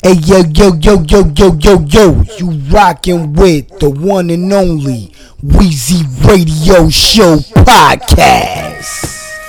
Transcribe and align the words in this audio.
Hey 0.00 0.14
yo 0.26 0.44
yo 0.54 0.74
yo 0.76 1.02
yo 1.08 1.24
yo 1.34 1.56
yo 1.58 1.80
yo, 1.80 2.22
you 2.38 2.50
rockin' 2.70 3.32
with 3.32 3.66
the 3.80 3.90
one 3.90 4.30
and 4.30 4.52
only 4.52 5.12
Wheezy 5.42 6.04
Radio 6.24 6.88
Show 6.88 7.38
podcast. 7.66 8.94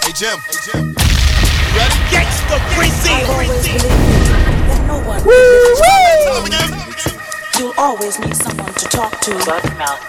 Hey 0.04 0.12
Jim, 0.12 0.40
hey 0.40 0.58
Jim, 0.66 0.88
you 0.88 0.94
ready? 1.78 2.00
Gangsta 2.10 2.58
Brazil. 2.74 3.28
that 4.68 6.70
no 6.72 6.79
You'll 7.60 7.76
always 7.76 8.18
need 8.24 8.34
someone 8.40 8.72
to 8.72 8.86
talk 8.88 9.20
to. 9.20 9.36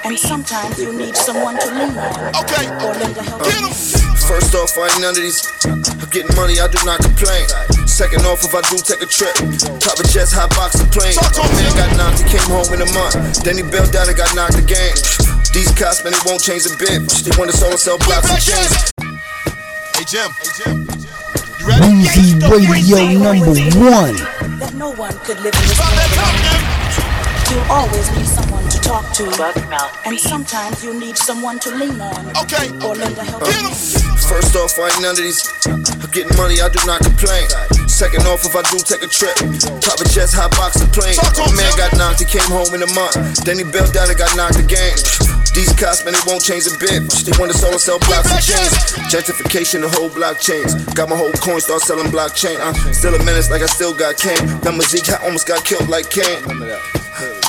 And 0.06 0.16
sometimes 0.16 0.78
you 0.78 0.94
need 0.94 1.16
someone 1.16 1.58
to 1.58 1.66
lean 1.66 1.98
on. 1.98 2.30
Okay, 2.46 2.70
Or 2.78 2.94
lend 2.94 3.18
a 3.18 3.26
helping 3.26 3.50
hand. 3.50 3.74
First 4.22 4.54
off, 4.54 4.78
I 4.78 4.86
ain't 4.86 5.02
none 5.02 5.18
of 5.18 5.22
these. 5.26 5.42
I'm 5.66 6.06
getting 6.14 6.30
money, 6.38 6.62
I 6.62 6.70
do 6.70 6.78
not 6.86 7.02
complain. 7.02 7.50
Second 7.90 8.22
off, 8.22 8.46
if 8.46 8.54
I 8.54 8.62
do 8.70 8.78
take 8.78 9.02
a 9.02 9.10
trip, 9.10 9.34
private 9.82 10.06
jets, 10.14 10.30
hot 10.30 10.54
box, 10.54 10.78
and 10.78 10.86
plane. 10.94 11.18
Talk 11.18 11.34
to 11.34 11.42
My 11.42 11.50
him, 11.50 11.74
man 11.74 11.74
got 11.74 11.90
knocked, 11.98 12.22
he 12.22 12.38
came 12.38 12.46
home 12.46 12.70
in 12.70 12.86
a 12.86 12.90
month. 12.94 13.42
Then 13.42 13.58
he 13.58 13.66
bailed 13.66 13.98
out 13.98 14.06
and 14.06 14.14
got 14.14 14.30
knocked 14.38 14.54
again. 14.54 14.94
These 15.50 15.74
cops, 15.74 16.06
man, 16.06 16.14
they 16.14 16.22
won't 16.22 16.38
change 16.38 16.70
a 16.70 16.74
bit. 16.78 17.02
They 17.26 17.34
want 17.34 17.50
us 17.50 17.66
all 17.66 17.74
to 17.74 17.78
sell 17.82 17.98
blocks 18.06 18.30
and 18.30 18.38
chains. 18.38 18.94
Hey 19.98 20.06
Jim, 20.06 20.30
hey 20.38 20.54
Jim, 20.54 20.86
you 21.58 21.66
ready? 21.66 21.98
Wheezy 21.98 22.38
Radio 22.46 23.18
number 23.18 23.58
one. 23.74 24.14
That 24.62 24.70
no 24.78 24.94
one 24.94 25.18
could 25.26 25.42
live 25.42 25.50
in 25.50 25.66
this 25.66 26.89
You'll 27.50 27.66
always 27.66 28.06
need 28.14 28.30
someone 28.30 28.62
to 28.70 28.78
talk 28.78 29.10
to. 29.18 29.26
And 30.06 30.14
sometimes 30.18 30.84
you 30.84 30.94
need 30.94 31.18
someone 31.18 31.58
to 31.58 31.74
lean 31.74 32.00
on. 32.00 32.30
Okay, 32.46 32.70
Or 32.86 32.94
lend 32.94 33.18
a 33.18 33.24
helping 33.26 33.50
hand. 33.50 33.74
First 34.30 34.54
off, 34.54 34.78
I 34.78 34.86
ain't 34.86 35.02
none 35.02 35.18
of 35.18 35.22
these. 35.26 35.42
I'm 35.66 36.10
getting 36.14 36.30
money, 36.38 36.62
I 36.62 36.70
do 36.70 36.78
not 36.86 37.02
complain. 37.02 37.50
Second 37.90 38.22
off, 38.30 38.46
if 38.46 38.54
I 38.54 38.62
do 38.70 38.78
take 38.78 39.02
a 39.02 39.10
trip, 39.10 39.34
private 39.82 40.10
jets, 40.14 40.30
hot 40.30 40.54
box, 40.54 40.78
and 40.78 40.86
plane. 40.94 41.18
Talk 41.18 41.34
to 41.34 41.50
My 41.50 41.66
man 41.66 41.72
got 41.74 41.90
knocked, 41.98 42.22
he 42.22 42.26
came 42.30 42.46
home 42.46 42.70
in 42.70 42.86
a 42.86 42.90
month. 42.94 43.18
Then 43.42 43.58
he 43.58 43.66
bailed 43.66 43.98
out 43.98 44.06
and 44.06 44.14
got 44.14 44.30
knocked 44.38 44.62
again. 44.62 44.94
These 45.50 45.74
cops, 45.74 46.06
man, 46.06 46.14
they 46.14 46.22
won't 46.30 46.46
change 46.46 46.70
a 46.70 46.74
bit. 46.78 47.02
They 47.26 47.34
want 47.34 47.50
us 47.50 47.66
all 47.66 47.74
to 47.74 47.82
sell 47.82 47.98
blocks 48.06 48.30
and 48.30 48.38
chains. 48.38 48.78
Gentrification, 49.10 49.82
the 49.82 49.90
whole 49.98 50.08
block 50.14 50.38
chains. 50.38 50.78
Got 50.94 51.10
my 51.10 51.18
whole 51.18 51.34
coin, 51.42 51.58
start 51.58 51.82
selling 51.82 52.14
blockchain. 52.14 52.62
I'm 52.62 52.78
uh. 52.78 52.94
still 52.94 53.18
a 53.18 53.22
menace, 53.26 53.50
like 53.50 53.62
I 53.62 53.66
still 53.66 53.90
got 53.90 54.14
Kane. 54.14 54.38
Remember 54.62 54.86
Zeke, 54.86 55.10
I 55.10 55.26
almost 55.26 55.50
got 55.50 55.66
killed 55.66 55.90
like 55.90 56.06
Kane. 56.14 56.46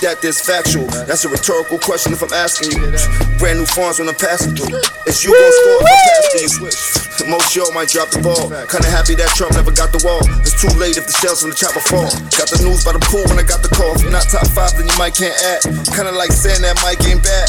That 0.02 0.20
is 0.24 0.42
factual. 0.42 0.88
That's 1.08 1.24
a 1.24 1.30
rhetorical 1.30 1.80
question 1.80 2.12
if 2.12 2.20
I'm 2.20 2.34
asking 2.34 2.76
you. 2.76 2.92
Brand 3.40 3.64
new 3.64 3.70
farms 3.70 4.00
when 4.00 4.10
I'm 4.10 4.20
passing 4.20 4.52
through. 4.52 4.76
It's 5.08 5.24
you 5.24 5.32
gon' 5.32 5.54
score 5.64 5.80
if 5.80 5.88
I 5.88 5.98
pass 6.04 6.26
to 6.28 6.38
you. 6.44 7.32
Most 7.32 7.56
y'all 7.56 7.72
might 7.72 7.88
drop 7.88 8.10
the 8.10 8.20
ball. 8.20 8.50
Kinda 8.68 8.90
happy 8.90 9.16
that 9.16 9.32
Trump 9.38 9.54
never 9.54 9.72
got 9.72 9.94
the 9.94 10.02
wall. 10.04 10.20
It's 10.42 10.58
too 10.60 10.74
late 10.76 10.98
if 10.98 11.06
the 11.08 11.16
shells 11.22 11.46
from 11.46 11.54
the 11.54 11.58
chopper 11.58 11.80
fall. 11.80 12.10
Got 12.36 12.50
the 12.50 12.60
news 12.66 12.84
by 12.84 12.98
the 12.98 13.04
pool 13.08 13.24
when 13.32 13.40
I 13.40 13.46
got 13.46 13.62
the 13.64 13.72
call. 13.72 13.96
If 13.96 14.04
you're 14.04 14.12
not 14.12 14.28
top 14.28 14.48
five, 14.52 14.76
then 14.76 14.90
you 14.90 14.98
might 14.98 15.16
can't 15.16 15.38
act. 15.56 15.70
Kinda 15.96 16.12
like 16.12 16.34
saying 16.34 16.66
that 16.66 16.76
Mike 16.84 17.00
ain't 17.08 17.24
bad. 17.24 17.48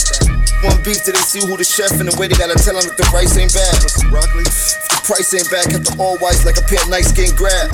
One 0.63 0.79
beef 0.87 1.03
they 1.03 1.17
see 1.27 1.43
who 1.43 1.57
the 1.59 1.67
chef 1.67 1.91
and 1.99 2.07
the 2.07 2.15
way 2.15 2.29
they 2.29 2.39
gotta 2.39 2.55
tell 2.55 2.79
them 2.79 2.87
if 2.87 2.95
the 2.95 3.09
rice 3.11 3.35
ain't 3.35 3.51
bad. 3.51 3.75
If 3.83 3.99
the 3.99 5.01
price 5.03 5.35
ain't 5.35 5.51
bad, 5.51 5.67
kept 5.67 5.91
the 5.91 5.97
all 5.99 6.15
whites 6.23 6.47
like 6.47 6.61
a 6.61 6.63
pair 6.63 6.79
of 6.79 6.89
nice 6.89 7.11
skin 7.11 7.35
grab. 7.35 7.67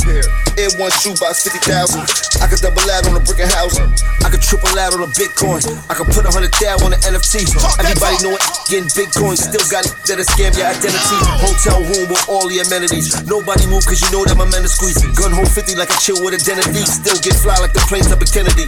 Air 0.58 0.74
one 0.74 0.90
shoe, 0.90 1.14
shoebox, 1.14 1.46
50,000. 1.46 2.02
I 2.42 2.50
could 2.50 2.58
double 2.58 2.82
that 2.90 3.06
on 3.06 3.14
a 3.14 3.22
brick 3.22 3.38
and 3.38 3.50
house. 3.50 3.78
I 4.26 4.28
could 4.30 4.42
triple 4.42 4.70
that 4.74 4.90
on 4.90 5.06
a 5.06 5.10
Bitcoin. 5.14 5.62
I 5.86 5.94
could 5.94 6.10
put 6.10 6.26
a 6.26 6.30
hundred 6.34 6.50
thousand 6.58 6.82
on 6.82 6.90
the 6.94 7.00
NFT. 7.06 7.46
Everybody 7.78 8.18
know 8.26 8.34
it, 8.34 8.42
getting 8.66 8.90
Bitcoin. 8.90 9.38
Still 9.38 9.62
got 9.70 9.86
it, 9.86 9.94
that'll 10.02 10.26
scam 10.26 10.50
your 10.58 10.66
identity. 10.66 11.18
Hotel 11.46 11.78
room 11.78 12.10
with 12.10 12.22
all 12.26 12.50
the 12.50 12.58
amenities. 12.58 13.22
Nobody 13.22 13.70
move 13.70 13.86
cause 13.86 14.02
you 14.02 14.10
know 14.10 14.26
that 14.26 14.34
my 14.34 14.50
men 14.50 14.66
are 14.66 14.70
squeeze. 14.70 14.98
Gun 15.14 15.30
hold 15.30 15.46
50 15.46 15.78
like 15.78 15.94
a 15.94 15.98
chill 16.02 16.18
with 16.22 16.34
a 16.34 16.40
identity. 16.42 16.82
Still 16.86 17.18
get 17.22 17.38
fly 17.38 17.54
like 17.62 17.74
the 17.74 17.82
planes 17.86 18.10
up 18.10 18.18
in 18.18 18.30
Kennedy. 18.30 18.66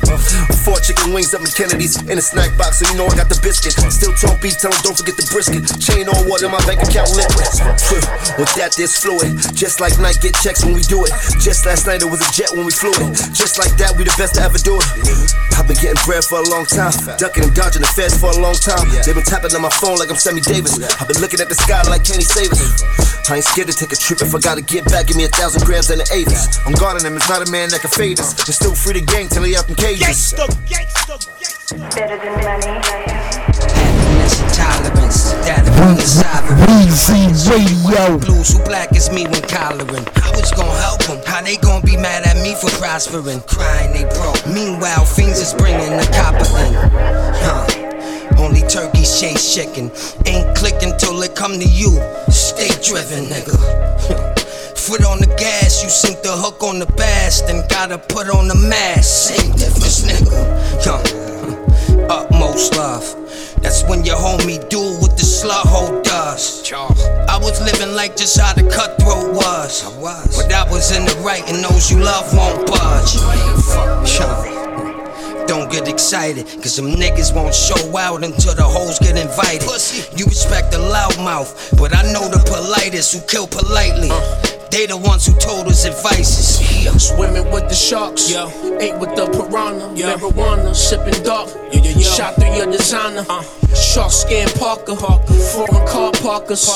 Four 0.62 0.78
chicken 0.78 1.10
wings 1.10 1.34
up 1.34 1.42
in 1.42 1.50
Kennedy's. 1.50 1.98
In 2.06 2.18
a 2.18 2.24
snack 2.24 2.54
box, 2.54 2.82
so 2.82 2.86
you 2.86 2.94
know 2.94 3.10
I 3.10 3.18
got 3.18 3.26
the 3.26 3.38
biscuit. 3.42 3.74
Still 3.90 4.14
talk 4.14 4.38
beef, 4.38 4.62
tell 4.62 4.70
'em 4.70 4.78
don't 4.86 4.94
forget 4.94 5.18
the 5.18 5.26
brisket. 5.26 5.66
Chain 5.82 6.06
on 6.06 6.22
water, 6.30 6.46
my 6.46 6.62
bank 6.66 6.86
account 6.86 7.10
liquid. 7.18 7.50
With 8.38 8.52
that, 8.58 8.74
there's 8.78 8.94
fluid. 8.94 9.34
Just 9.58 9.80
like 9.80 9.98
night, 9.98 10.22
get 10.22 10.38
checks 10.38 10.64
when 10.64 10.74
we 10.74 10.82
do 10.86 11.02
it. 11.04 11.12
Just 11.42 11.66
last 11.66 11.79
night, 11.86 12.02
it 12.02 12.10
was 12.10 12.20
a 12.20 12.30
jet 12.32 12.50
when 12.50 12.64
we 12.66 12.72
flew 12.72 12.90
it. 12.90 13.14
Just 13.30 13.58
like 13.58 13.76
that, 13.78 13.94
we 13.96 14.04
the 14.04 14.14
best 14.18 14.34
to 14.36 14.42
ever 14.42 14.58
do 14.58 14.76
it. 14.80 14.86
I've 15.54 15.68
been 15.68 15.76
getting 15.76 16.00
bread 16.08 16.24
for 16.24 16.40
a 16.40 16.46
long 16.48 16.64
time. 16.64 16.92
Ducking 17.20 17.44
and 17.44 17.54
dodging 17.54 17.84
the 17.84 17.92
feds 17.92 18.16
for 18.16 18.32
a 18.32 18.38
long 18.40 18.56
time. 18.56 18.88
They've 19.04 19.14
been 19.14 19.24
tapping 19.24 19.54
on 19.54 19.62
my 19.62 19.70
phone 19.70 20.00
like 20.00 20.10
I'm 20.10 20.16
Sammy 20.16 20.40
Davis. 20.40 20.80
I've 21.00 21.06
been 21.06 21.20
looking 21.20 21.40
at 21.40 21.48
the 21.48 21.54
sky 21.54 21.82
like 21.86 22.02
Kenny 22.02 22.24
Savers. 22.24 22.82
I 23.30 23.38
ain't 23.38 23.44
scared 23.44 23.68
to 23.68 23.76
take 23.76 23.92
a 23.92 24.00
trip 24.00 24.20
if 24.22 24.34
I 24.34 24.40
gotta 24.40 24.62
get 24.62 24.84
back. 24.90 25.06
Give 25.06 25.16
me 25.16 25.24
a 25.24 25.32
thousand 25.32 25.62
grams 25.62 25.90
and 25.90 26.00
an 26.00 26.08
Avis. 26.10 26.58
I'm 26.66 26.74
guarding 26.74 27.06
him, 27.06 27.16
it's 27.16 27.28
not 27.28 27.46
a 27.46 27.50
man 27.50 27.70
that 27.70 27.80
can 27.80 27.90
fade 27.90 28.18
us. 28.18 28.34
They're 28.34 28.56
still 28.56 28.74
free 28.74 28.94
to 28.98 29.04
gang 29.04 29.28
till 29.28 29.44
he 29.44 29.54
out 29.54 29.68
in 29.68 29.76
cages. 29.76 30.34
Gangsta, 30.34 30.48
gangsta, 30.66 31.14
gangsta. 31.38 31.94
better 31.94 32.18
than 32.18 32.34
money. 32.42 33.49
And 34.10 34.54
tolerance. 34.54 35.32
That'll 35.46 35.74
bring 35.76 35.98
sovereign. 36.00 36.60
Radio. 37.50 38.18
Blues, 38.18 38.52
who 38.52 38.62
black 38.64 38.92
as 38.92 39.10
me 39.10 39.24
when 39.24 39.42
collaring? 39.42 40.04
How 40.14 40.32
it's 40.38 40.52
gonna 40.52 40.70
help 40.82 41.02
them? 41.04 41.18
How 41.26 41.42
they 41.42 41.56
gonna 41.56 41.84
be 41.84 41.96
mad 41.96 42.26
at 42.26 42.36
me 42.42 42.54
for 42.54 42.70
prospering? 42.78 43.40
Crying 43.42 43.92
they 43.92 44.04
broke. 44.14 44.46
Meanwhile, 44.46 45.04
fiends 45.04 45.38
is 45.38 45.54
bringing 45.54 45.96
the 45.96 46.06
copper 46.14 46.46
in. 46.66 46.74
Huh. 47.42 47.66
Only 48.38 48.62
turkeys 48.62 49.20
chase 49.20 49.54
chicken. 49.54 49.90
Ain't 50.26 50.56
clicking 50.56 50.92
till 50.98 51.22
it 51.22 51.34
come 51.34 51.58
to 51.58 51.66
you. 51.66 51.98
Stay 52.28 52.70
driven, 52.82 53.24
nigga. 53.26 53.56
Foot 54.76 55.04
on 55.04 55.18
the 55.18 55.26
gas, 55.38 55.82
you 55.82 55.90
sink 55.90 56.22
the 56.22 56.32
hook 56.32 56.62
on 56.62 56.78
the 56.78 56.86
bass, 56.86 57.42
then 57.42 57.62
gotta 57.68 57.98
put 57.98 58.28
on 58.28 58.48
the 58.48 58.54
mask. 58.54 59.34
Same 59.34 59.52
difference, 59.52 60.02
nigga. 60.02 60.34
Huh. 60.82 61.39
Utmost 62.10 62.74
love. 62.76 63.06
That's 63.62 63.84
when 63.84 64.04
your 64.04 64.16
homie 64.16 64.58
do 64.68 64.80
what 64.98 65.16
the 65.16 65.22
slut 65.22 65.62
hoe 65.62 66.02
does. 66.02 66.72
I 66.72 67.38
was 67.38 67.62
living 67.62 67.94
like 67.94 68.16
just 68.16 68.36
how 68.36 68.52
the 68.52 68.68
cutthroat 68.68 69.32
was. 69.32 69.84
I 69.84 69.96
was. 70.00 70.42
But 70.42 70.52
I 70.52 70.68
was 70.68 70.90
in 70.90 71.04
the 71.04 71.14
right, 71.22 71.48
and 71.48 71.62
those 71.62 71.88
you 71.88 72.00
love 72.00 72.34
won't 72.34 72.66
budge. 72.66 73.14
Don't 75.46 75.70
get 75.70 75.86
excited, 75.86 76.46
cause 76.60 76.74
them 76.74 76.94
niggas 76.94 77.32
won't 77.32 77.54
show 77.54 77.96
out 77.96 78.24
until 78.24 78.56
the 78.56 78.64
hoes 78.64 78.98
get 78.98 79.16
invited. 79.16 79.68
Pussy. 79.68 80.10
You 80.16 80.24
respect 80.24 80.72
the 80.72 80.78
loudmouth, 80.78 81.78
but 81.78 81.94
I 81.94 82.02
know 82.12 82.26
the 82.26 82.42
politest 82.44 83.14
who 83.14 83.20
kill 83.28 83.46
politely. 83.46 84.10
Uh. 84.10 84.49
They 84.70 84.86
the 84.86 84.96
ones 84.96 85.26
who 85.26 85.34
told 85.34 85.66
us 85.66 85.84
advices. 85.84 86.84
Yeah. 86.84 86.92
Swimming 86.92 87.50
with 87.50 87.68
the 87.68 87.74
sharks, 87.74 88.30
ate 88.32 88.96
with 88.98 89.14
the 89.16 89.26
piranha, 89.26 89.88
marijuana, 89.94 90.74
sipping 90.74 91.22
dark. 91.24 91.48
Shot 92.00 92.34
through 92.36 92.54
your 92.54 92.66
designer, 92.66 93.26
uh. 93.28 93.42
shark 93.74 94.10
skin 94.10 94.48
Parker, 94.58 94.94
foreign 94.96 95.86
car 95.86 96.12
parkers. 96.22 96.66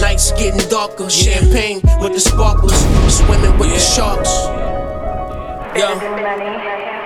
Nights 0.00 0.32
getting 0.32 0.68
darker, 0.68 1.08
champagne 1.08 1.80
with 2.00 2.12
the 2.12 2.20
sparklers. 2.20 2.78
Swimming 3.08 3.58
with 3.58 3.70
the 3.70 3.78
sharks. 3.78 4.30
Better 5.74 6.97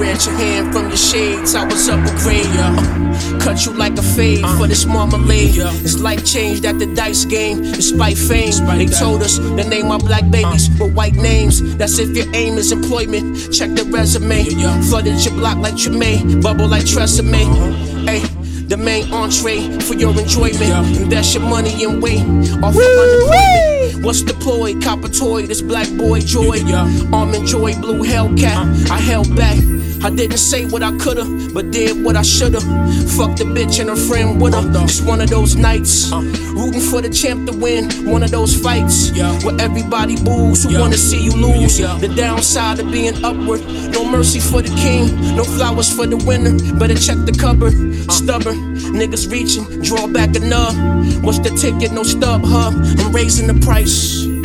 Yeah. 0.00 0.10
than 0.12 0.12
money. 0.12 0.12
I 0.12 0.12
read 0.12 0.24
your 0.24 0.34
hand 0.34 0.72
from 0.72 0.88
your 0.88 0.96
shades, 0.96 1.54
I 1.54 1.64
was 1.64 1.88
up 1.88 2.00
a 2.00 2.18
grade, 2.18 2.44
yeah. 2.46 3.38
Cut 3.40 3.64
you 3.66 3.72
like 3.72 3.98
a 3.98 4.02
fade 4.02 4.44
for 4.58 4.66
this 4.66 4.86
marmalade. 4.86 5.54
It's 5.56 6.00
life 6.00 6.24
changed 6.24 6.64
at 6.64 6.78
the 6.78 6.86
dice 6.94 7.24
game, 7.24 7.62
despite 7.62 8.18
fame. 8.18 8.52
They 8.78 8.86
told 8.86 9.22
us 9.22 9.38
to 9.38 9.64
name 9.68 9.90
our 9.90 9.98
black 9.98 10.30
babies 10.30 10.68
with 10.78 10.94
white 10.94 11.14
names. 11.14 11.60
That's 11.76 11.98
if 11.98 12.16
your 12.16 12.26
aim 12.34 12.58
is 12.58 12.72
employment. 12.72 13.52
Check 13.52 13.70
the 13.74 13.84
resume. 13.84 14.44
Flooded 14.88 15.24
your 15.24 15.34
block 15.34 15.58
like 15.58 15.76
Tremaine, 15.76 16.40
bubble 16.40 16.68
like 16.68 16.84
Tresemme. 16.84 18.08
Hey. 18.08 18.22
The 18.70 18.76
main 18.76 19.12
entree 19.12 19.80
for 19.80 19.94
your 19.94 20.16
enjoyment. 20.16 20.96
Invest 20.96 21.34
your 21.34 21.42
money 21.42 21.82
and 21.82 22.00
weight 22.00 22.22
off 22.62 22.76
of 22.76 22.80
unemployment. 22.80 24.04
What's 24.04 24.22
deployed? 24.22 24.80
Copper 24.80 25.08
toy, 25.08 25.46
this 25.46 25.60
black 25.60 25.90
boy 25.96 26.20
joy. 26.20 26.60
Arm 26.72 27.12
Almond 27.12 27.48
joy, 27.48 27.74
blue 27.80 28.04
Hellcat. 28.04 28.88
I 28.88 28.98
held 29.00 29.34
back. 29.34 29.58
I 30.02 30.08
didn't 30.08 30.38
say 30.38 30.64
what 30.64 30.82
I 30.82 30.96
coulda, 30.96 31.24
but 31.52 31.70
did 31.70 32.02
what 32.02 32.16
I 32.16 32.22
shoulda. 32.22 32.60
Fuck 32.60 33.36
the 33.36 33.44
bitch 33.44 33.80
and 33.80 33.90
her 33.90 33.96
friend 33.96 34.40
with 34.40 34.54
her. 34.54 34.84
It's 34.84 35.00
one 35.02 35.20
of 35.20 35.28
those 35.28 35.56
nights. 35.56 36.10
Uh. 36.10 36.20
Rooting 36.54 36.80
for 36.80 37.02
the 37.02 37.10
champ 37.10 37.48
to 37.50 37.56
win. 37.56 37.90
One 38.06 38.22
of 38.22 38.30
those 38.30 38.56
fights 38.56 39.10
where 39.44 39.60
everybody 39.60 40.16
boos 40.16 40.64
who 40.64 40.78
wanna 40.78 40.96
see 40.96 41.22
you 41.22 41.32
lose. 41.32 41.78
The 41.78 42.12
downside 42.16 42.80
of 42.80 42.90
being 42.90 43.22
upward. 43.24 43.60
No 43.92 44.04
mercy 44.04 44.40
for 44.40 44.62
the 44.62 44.74
king. 44.76 45.36
No 45.36 45.44
flowers 45.44 45.94
for 45.94 46.06
the 46.06 46.16
winner. 46.16 46.56
Better 46.78 46.96
check 46.96 47.18
the 47.26 47.32
cupboard. 47.32 47.74
Uh. 48.08 48.12
Stubborn. 48.12 48.56
Niggas 48.96 49.30
reaching. 49.30 49.82
Draw 49.82 50.06
back 50.06 50.30
nub. 50.40 50.74
What's 51.22 51.38
the 51.40 51.50
ticket? 51.50 51.92
No 51.92 52.02
StubHub. 52.02 52.72
I'm 53.00 53.12
raising 53.12 53.46
the 53.46 53.54
price. 53.66 54.39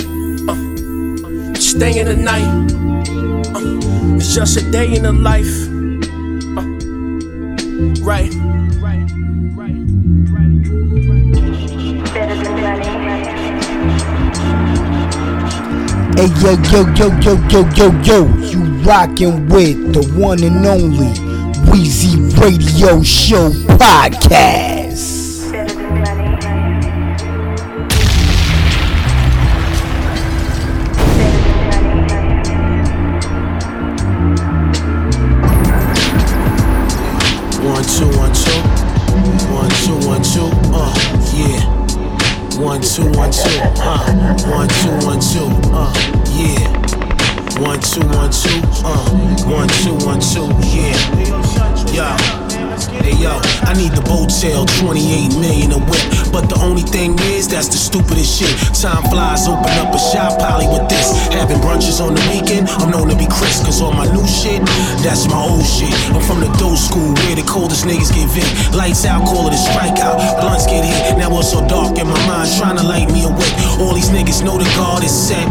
Uh, 1.75 1.77
staying 1.77 2.05
the 2.05 2.15
night. 2.15 2.71
Uh, 3.53 4.15
it's 4.15 4.33
just 4.33 4.55
a 4.55 4.71
day 4.71 4.95
in 4.95 5.03
the 5.03 5.11
life. 5.11 5.67
Uh, 6.55 6.63
right. 8.01 8.31
Better 12.13 12.43
than. 12.43 12.55
Hey 16.15 16.31
yo 16.39 16.55
yo 16.71 16.87
yo 16.95 17.07
yo 17.19 17.35
yo 17.49 17.61
yo 17.75 17.87
yo, 18.03 18.25
you 18.47 18.63
rockin' 18.83 19.49
with 19.49 19.93
the 19.93 20.03
one 20.17 20.41
and 20.43 20.65
only 20.65 21.11
Wheezy 21.69 22.17
Radio 22.39 23.03
Show 23.03 23.49
podcast. 23.77 24.84
Stupidest 57.95 58.27
shit. 58.27 58.51
Time 58.75 59.03
flies, 59.07 59.47
open 59.47 59.71
up 59.79 59.95
a 59.95 59.99
shop, 59.99 60.35
poly 60.39 60.67
with 60.67 60.83
this. 60.91 61.15
Having 61.31 61.63
brunches 61.63 62.03
on 62.03 62.11
the 62.11 62.23
weekend, 62.27 62.67
I'm 62.83 62.91
known 62.91 63.07
to 63.07 63.15
be 63.15 63.27
Chris. 63.31 63.63
Cause 63.63 63.79
all 63.79 63.93
my 63.93 64.03
new 64.11 64.27
shit, 64.27 64.59
that's 64.99 65.27
my 65.31 65.39
old 65.39 65.63
shit. 65.63 65.95
I'm 66.11 66.19
from 66.19 66.43
the 66.43 66.51
dough 66.59 66.75
school 66.75 67.15
where 67.23 67.35
the 67.39 67.47
coldest 67.47 67.87
niggas 67.87 68.11
get 68.11 68.27
vit. 68.35 68.47
Lights 68.75 69.05
out, 69.07 69.23
call 69.23 69.47
it 69.47 69.55
a 69.55 69.59
strikeout. 69.59 70.19
Blunts 70.43 70.67
get 70.67 70.83
hit, 70.83 71.15
now 71.17 71.31
it's 71.39 71.51
so 71.51 71.63
dark 71.67 71.95
in 71.95 72.07
my 72.07 72.19
mind, 72.27 72.51
trying 72.59 72.75
to 72.75 72.83
light 72.83 73.07
me 73.07 73.23
awake. 73.23 73.55
All 73.79 73.95
these 73.95 74.11
niggas 74.11 74.43
know 74.43 74.59
the 74.59 74.67
guard 74.75 75.03
is 75.03 75.15
set. 75.15 75.47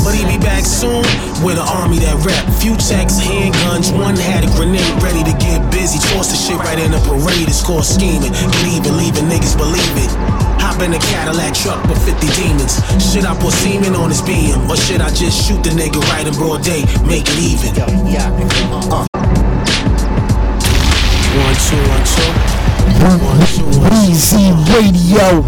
But 0.00 0.16
he 0.16 0.24
be 0.24 0.40
back 0.40 0.64
soon 0.64 1.04
with 1.44 1.60
an 1.60 1.68
army 1.68 2.00
that 2.00 2.16
rap. 2.24 2.44
Few 2.64 2.76
texts, 2.80 3.20
handguns, 3.20 3.92
one 3.92 4.16
had 4.16 4.44
a 4.44 4.50
grenade 4.56 4.88
ready 5.04 5.20
to 5.20 5.34
get 5.36 5.60
busy. 5.68 6.00
Toss 6.16 6.32
the 6.32 6.38
shit 6.38 6.56
right 6.56 6.80
in 6.80 6.96
the 6.96 7.00
parade, 7.04 7.44
it's 7.44 7.60
called 7.60 7.84
scheming. 7.84 8.32
Get 8.32 8.66
even, 8.72 8.96
leaving 8.96 9.28
niggas 9.28 9.56
believe 9.56 9.96
it. 10.00 10.43
Hop 10.64 10.80
in 10.80 10.94
a 10.94 10.98
Cadillac 10.98 11.52
truck 11.52 11.84
with 11.88 12.00
50 12.08 12.26
demons. 12.40 12.80
Should 12.96 13.26
I 13.26 13.36
put 13.36 13.52
semen 13.52 13.94
on 13.94 14.08
his 14.08 14.22
beam? 14.22 14.56
Or 14.70 14.76
should 14.76 15.00
I 15.02 15.10
just 15.12 15.36
shoot 15.46 15.62
the 15.62 15.68
nigga 15.70 16.00
right 16.08 16.26
in 16.26 16.32
broad 16.34 16.62
day? 16.64 16.84
Make 17.04 17.28
it 17.28 17.36
even. 17.36 17.76
Uh. 17.82 19.04
One, 21.36 21.56
two, 21.68 21.76
one, 21.92 22.04
two. 22.08 22.32
One, 23.04 23.20
two, 23.52 23.68
one, 23.76 24.08
two. 24.16 24.48
Radio, 24.72 25.42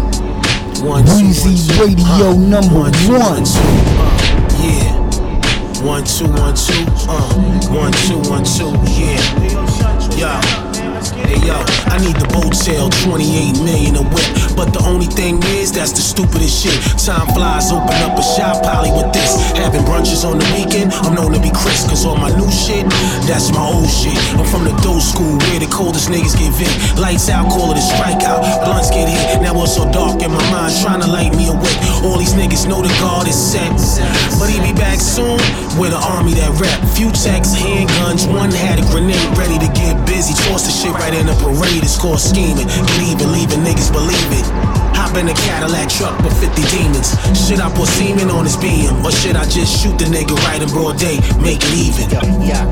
One, 0.85 1.01
two, 1.05 1.25
Wheezy 1.25 1.49
one, 1.49 1.57
two. 1.65 1.81
Radio 1.81 2.29
Uh, 2.29 2.33
number 2.37 2.77
one, 2.77 2.93
two, 2.93 3.17
one. 3.17 3.43
two. 3.43 3.57
Uh, 3.57 4.61
yeah. 4.61 4.93
One, 5.81 6.03
two, 6.05 6.27
one, 6.29 6.53
two. 6.53 6.85
Uh, 7.09 7.25
one, 7.73 7.91
two, 8.05 8.19
one, 8.29 8.43
two. 8.45 8.69
Yeah. 8.93 9.17
Yeah. 10.15 10.66
Hey 11.27 11.43
yo, 11.43 11.59
I 11.91 11.99
need 11.99 12.15
the 12.15 12.29
boat 12.31 12.55
sale, 12.55 12.87
28 13.03 13.59
million 13.59 13.99
a 13.99 14.03
whip. 14.15 14.31
But 14.55 14.71
the 14.71 14.79
only 14.87 15.11
thing 15.11 15.43
is, 15.59 15.75
that's 15.75 15.91
the 15.91 15.99
stupidest 15.99 16.55
shit. 16.63 16.79
Time 17.03 17.27
flies, 17.35 17.67
open 17.67 17.99
up 18.07 18.15
a 18.15 18.23
shop, 18.23 18.63
poly 18.63 18.95
with 18.95 19.11
this. 19.11 19.35
Having 19.59 19.83
brunches 19.83 20.23
on 20.23 20.39
the 20.39 20.47
weekend, 20.55 20.95
I'm 21.03 21.19
known 21.19 21.35
to 21.35 21.41
be 21.43 21.51
Chris. 21.51 21.83
Cause 21.83 22.07
all 22.07 22.15
my 22.15 22.31
new 22.31 22.47
shit, 22.47 22.87
that's 23.27 23.51
my 23.51 23.59
old 23.59 23.91
shit. 23.91 24.15
I'm 24.39 24.47
from 24.47 24.63
the 24.63 24.71
dough 24.79 25.03
school 25.03 25.35
where 25.51 25.59
the 25.59 25.67
coldest 25.67 26.07
niggas 26.07 26.39
get 26.39 26.55
vit. 26.55 26.71
Lights 26.95 27.27
out, 27.27 27.51
call 27.51 27.75
it 27.75 27.77
a 27.77 27.83
strikeout. 27.83 28.63
Blunts 28.63 28.87
get 28.87 29.11
hit, 29.11 29.43
now 29.43 29.51
it's 29.59 29.75
so 29.75 29.83
dark 29.91 30.23
in 30.23 30.31
my 30.31 30.39
mind, 30.47 30.71
trying 30.79 31.03
to 31.03 31.11
light 31.11 31.35
me 31.35 31.51
awake. 31.51 31.75
All 32.07 32.15
these 32.15 32.39
niggas 32.39 32.71
know 32.71 32.79
the 32.79 32.93
guard 33.03 33.27
is 33.27 33.35
set. 33.35 33.67
But 34.39 34.47
he 34.47 34.63
be 34.63 34.71
back 34.71 35.03
soon 35.03 35.43
with 35.75 35.91
an 35.91 35.99
army 36.07 36.39
that 36.39 36.55
rap. 36.55 36.79
Few 36.95 37.11
texts, 37.11 37.51
handguns, 37.59 38.23
one 38.31 38.55
had 38.55 38.79
a 38.79 38.85
grenade 38.87 39.19
ready 39.35 39.59
to 39.59 39.67
get 39.75 39.99
busy. 40.17 40.33
The 40.33 40.71
shit 40.71 40.91
right 40.93 41.13
in 41.13 41.27
the 41.27 41.33
parade, 41.35 41.83
it's 41.83 41.97
called 41.97 42.19
scheming. 42.19 42.67
Get 42.67 43.01
even, 43.03 43.31
leaving 43.31 43.61
niggas 43.61 43.91
believe 43.93 44.31
it. 44.31 44.86
In 45.17 45.27
a 45.29 45.33
Cadillac 45.33 45.89
truck 45.89 46.15
with 46.21 46.39
50 46.39 46.61
demons. 46.77 47.09
Should 47.33 47.59
I 47.59 47.73
put 47.73 47.87
semen 47.87 48.29
on 48.29 48.45
his 48.45 48.55
beam? 48.55 49.03
Or 49.03 49.09
should 49.09 49.35
I 49.35 49.45
just 49.49 49.81
shoot 49.81 49.97
the 49.97 50.05
nigga 50.05 50.37
right 50.45 50.61
in 50.61 50.69
broad 50.69 50.99
day? 50.99 51.17
Make 51.41 51.57
it 51.65 51.73
even. 51.73 52.05
Yeah, 52.45 52.69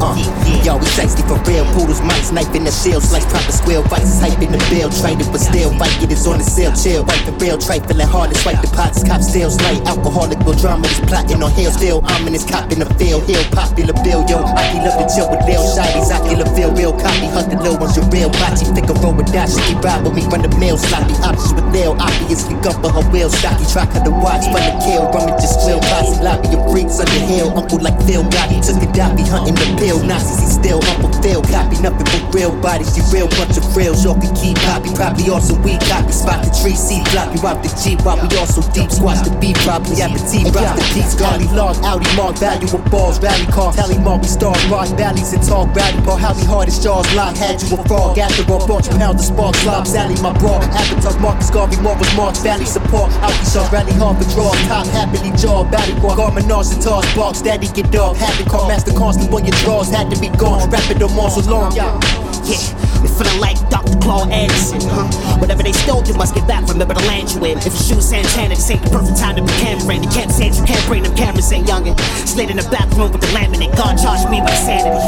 uh, 0.00 0.16
yo, 0.64 0.78
we 0.78 0.86
sexy 0.86 1.22
for 1.28 1.36
real. 1.44 1.68
Poodles, 1.76 2.00
mice, 2.00 2.32
knife 2.32 2.54
in 2.54 2.64
the 2.64 2.72
shield, 2.72 3.02
slice 3.02 3.26
proper 3.28 3.52
square, 3.52 3.82
vices, 3.92 4.20
hype 4.22 4.40
in 4.40 4.52
the 4.52 4.62
bill, 4.70 4.88
traded 4.88 5.28
but 5.34 5.42
still, 5.42 5.68
fight 5.76 5.92
it 6.00 6.10
is 6.10 6.26
on 6.26 6.38
the 6.38 6.46
sale, 6.46 6.72
chill, 6.72 7.04
wipe 7.04 7.24
the 7.26 7.34
real, 7.42 7.58
trifling 7.58 8.06
hard, 8.06 8.30
to 8.30 8.36
swipe 8.38 8.60
the 8.62 8.70
pots, 8.70 9.02
cop 9.02 9.20
sales, 9.20 9.58
light, 9.66 9.82
alcoholic, 9.84 10.38
will 10.46 10.54
drama, 10.54 10.86
is 10.86 11.02
plotting 11.10 11.42
on 11.42 11.50
hill, 11.52 11.70
still, 11.70 12.00
I'm 12.04 12.26
in 12.26 12.32
this 12.32 12.46
cop 12.46 12.70
in 12.72 12.78
the 12.78 12.88
field, 12.94 13.26
hill, 13.26 13.42
popular 13.52 13.94
bill, 14.06 14.22
yo, 14.30 14.38
I 14.42 14.80
love 14.86 15.02
to 15.02 15.06
chill 15.10 15.26
with 15.28 15.42
Lil 15.44 15.66
Shotties, 15.74 16.14
ocular 16.14 16.46
feel 16.54 16.70
real, 16.74 16.94
copy, 16.94 17.26
hunt 17.26 17.50
the 17.50 17.58
little 17.58 17.78
ones, 17.78 17.96
your 17.96 18.06
real, 18.14 18.30
bocce, 18.38 18.62
Figaro 18.70 19.10
with 19.10 19.30
dash, 19.34 19.50
she 19.66 19.74
ride 19.82 20.06
with 20.06 20.14
me, 20.14 20.22
run 20.30 20.46
the 20.46 20.52
mill, 20.62 20.78
sloppy, 20.78 21.18
options 21.26 21.54
with 21.58 21.66
Lil, 21.74 21.81
obviously, 21.90 22.54
gun 22.62 22.78
for 22.78 22.90
her 22.90 23.04
wheel, 23.10 23.30
stocky, 23.30 23.66
track 23.66 23.90
her 23.90 24.02
the 24.02 24.10
watch, 24.10 24.46
run 24.54 24.62
the 24.62 24.74
kill, 24.86 25.10
run 25.10 25.26
me 25.26 25.32
just 25.42 25.58
squill, 25.60 25.80
posse, 25.90 26.22
lobby, 26.22 26.48
your 26.54 26.62
freaks 26.70 27.02
the 27.02 27.20
hill, 27.26 27.50
uncle 27.58 27.82
like 27.82 27.98
Phil, 28.06 28.22
Gotti, 28.30 28.62
took 28.62 28.78
a 28.78 28.88
doppy, 28.94 29.26
hunting 29.26 29.58
the 29.58 29.66
pill, 29.78 29.98
Nazis, 30.02 30.38
he 30.38 30.46
still 30.46 30.80
Phil, 31.22 31.42
copy 31.42 31.78
nothing 31.78 32.02
but 32.02 32.34
real 32.34 32.50
bodies, 32.60 32.98
you 32.98 33.02
real 33.14 33.28
bunch 33.38 33.56
of 33.56 33.64
frills, 33.72 34.02
y'all 34.02 34.18
can 34.18 34.34
keep 34.34 34.58
copy, 34.66 34.90
probably 34.94 35.30
also 35.30 35.54
we 35.62 35.78
copy, 35.86 36.10
spot 36.10 36.42
the 36.42 36.50
tree, 36.50 36.74
see 36.74 36.98
floppy, 37.14 37.38
rock 37.38 37.62
the 37.62 37.70
Jeep, 37.78 38.02
while 38.02 38.18
we 38.18 38.26
also 38.36 38.60
deep 38.74 38.90
squash 38.90 39.22
the 39.22 39.30
beat, 39.38 39.54
probably 39.62 40.02
appetite, 40.02 40.50
rock 40.50 40.74
the 40.74 40.84
peace, 40.90 41.14
Garley, 41.14 41.46
log, 41.54 41.78
Audi, 41.86 42.10
mark, 42.18 42.36
value 42.42 42.66
of 42.66 42.82
balls, 42.90 43.22
rally 43.22 43.46
car, 43.54 43.72
tally 43.72 43.98
mark, 43.98 44.22
we 44.22 44.28
stars, 44.28 44.58
rock 44.66 44.90
valleys. 44.98 45.32
And 45.32 45.42
talk, 45.46 45.70
rally 45.74 46.00
bar, 46.02 46.18
how 46.18 46.34
we 46.34 46.42
hard 46.42 46.66
as 46.68 46.82
jaws, 46.82 47.06
lock, 47.14 47.36
had 47.36 47.62
you 47.62 47.78
a 47.78 47.78
frog, 47.86 48.18
after 48.18 48.42
all, 48.50 48.66
brought 48.66 48.86
you 48.90 48.98
the 48.98 49.22
spark, 49.22 49.54
slob, 49.62 49.86
Sally, 49.86 50.18
my 50.20 50.34
bra, 50.42 50.58
avatar, 50.74 51.14
Marcus 51.20 51.50
Garvey, 51.62 51.80
Marcus, 51.80 52.16
Marks, 52.16 52.40
Valley, 52.40 52.64
support, 52.64 53.12
out 53.22 53.30
these 53.38 53.54
rally 53.70 53.92
hard 53.92 54.18
draw, 54.34 54.50
top, 54.66 54.84
happily 54.88 55.30
jaw, 55.38 55.62
valley 55.62 55.94
bar, 56.00 56.16
garment, 56.16 56.50
and 56.50 56.82
tars, 56.82 57.14
box, 57.14 57.40
daddy, 57.40 57.68
get 57.68 57.88
dog, 57.92 58.16
happy 58.16 58.42
car, 58.50 58.66
master, 58.66 58.92
constant, 58.98 59.30
when 59.30 59.44
your 59.44 59.54
draws 59.62 59.88
had 59.88 60.10
to 60.10 60.18
be 60.18 60.26
gone, 60.38 60.68
rapid 60.70 61.00
or 61.00 61.08
more 61.10 61.30
so 61.30 61.40
long, 61.48 61.70
yeah. 61.76 61.94
Yeah, 62.42 62.58
we 62.98 63.06
feeling 63.06 63.38
like 63.38 63.54
Dr. 63.70 63.94
Claw 64.02 64.26
Anderson, 64.26 64.82
huh? 64.82 65.06
Whatever 65.38 65.62
they 65.62 65.70
stole, 65.70 66.02
you 66.02 66.14
must 66.14 66.34
get 66.34 66.48
back. 66.48 66.66
Remember 66.66 66.94
the 66.94 67.06
land 67.06 67.30
you 67.30 67.38
in. 67.46 67.58
If 67.58 67.70
you 67.70 67.94
shoot 67.94 68.02
Santana, 68.02 68.56
this 68.58 68.68
ain't 68.68 68.82
the 68.82 68.90
perfect 68.90 69.16
time 69.18 69.36
to 69.36 69.42
be 69.42 69.54
cameraing. 69.62 70.02
The 70.02 70.10
camp 70.10 70.32
said 70.32 70.50
you 70.58 70.64
can't 70.66 70.82
bring 70.90 71.04
them 71.04 71.14
cameras 71.14 71.52
in 71.52 71.62
youngin'. 71.62 71.94
Slid 72.26 72.50
in 72.50 72.56
the 72.58 72.66
back 72.66 72.90
room 72.98 73.12
with 73.12 73.20
the 73.22 73.30
laminate. 73.30 73.70
God 73.78 73.94
charged 73.94 74.26
me 74.26 74.42
with 74.42 74.50
insanity. 74.50 74.98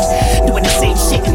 Doing 0.46 0.62
the 0.62 0.74
same 0.78 0.94
shit 0.94 1.26
and 1.26 1.34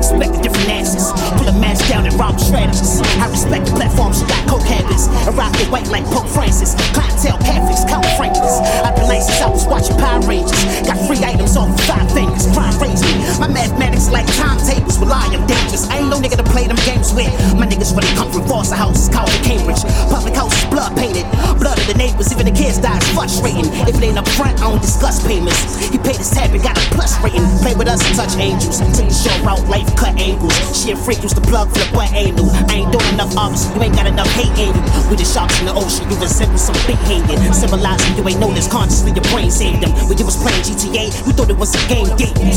freak 31.10 31.24
used 31.25 31.34
to 31.34 31.42
plug 31.42 31.66
for 31.74 31.82
the 31.82 31.89
butt 31.89 32.13
anal. 32.13 32.46
I 32.70 32.86
ain't 32.86 32.94
doing 32.94 33.10
enough, 33.18 33.34
obviously. 33.34 33.74
You 33.74 33.89
ain't 33.89 33.98
got 33.98 34.06
enough 34.06 34.30
hate 34.38 34.54
in 34.62 34.70
you. 34.70 34.84
We 35.10 35.18
the 35.18 35.25
sharks 35.25 35.58
in 35.58 35.66
the 35.66 35.74
ocean, 35.74 36.06
you 36.06 36.13
resemble 36.22 36.62
some 36.62 36.78
big 36.86 37.01
hanging. 37.10 37.42
Symbolizing 37.50 38.13
you 38.13 38.22
ain't 38.30 38.38
noticed 38.38 38.70
consciously 38.70 39.18
your 39.18 39.25
brain 39.34 39.50
saved 39.50 39.82
them. 39.82 39.89
When 40.06 40.22
you 40.22 40.25
was 40.30 40.38
playing 40.38 40.62
GTA, 40.62 41.10
you 41.25 41.34
thought 41.34 41.50
it 41.50 41.58
was 41.58 41.74
a 41.74 41.82
game 41.89 42.13
game. 42.13 42.38
You 42.38 42.54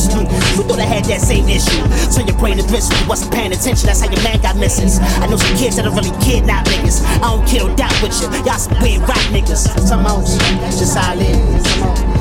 You 0.53 0.69
thought 0.69 0.77
I 0.77 0.85
had 0.85 1.09
that 1.09 1.25
same 1.25 1.49
issue. 1.49 1.81
So 2.13 2.21
your 2.21 2.37
brain 2.37 2.61
is 2.61 2.69
bristle, 2.69 2.93
you 3.01 3.09
wasn't 3.09 3.33
paying 3.33 3.57
attention. 3.57 3.89
That's 3.89 4.05
how 4.05 4.13
your 4.13 4.21
man 4.21 4.37
got 4.45 4.61
misses. 4.61 5.01
I 5.01 5.25
know 5.33 5.41
some 5.41 5.57
kids 5.57 5.81
that 5.81 5.89
are 5.89 5.95
really 5.97 6.13
kidnap 6.21 6.69
niggas. 6.69 7.01
I 7.25 7.33
don't 7.33 7.49
kill 7.49 7.73
doubt 7.73 7.97
with 8.05 8.13
you. 8.21 8.29
Y'all 8.45 8.61
some 8.61 8.77
weird 8.85 9.01
rap 9.09 9.25
niggas. 9.33 9.65
Some 9.81 10.05
else, 10.05 10.37
just 10.77 10.93
how 10.93 11.17
it 11.17 11.25
is. 11.25 11.65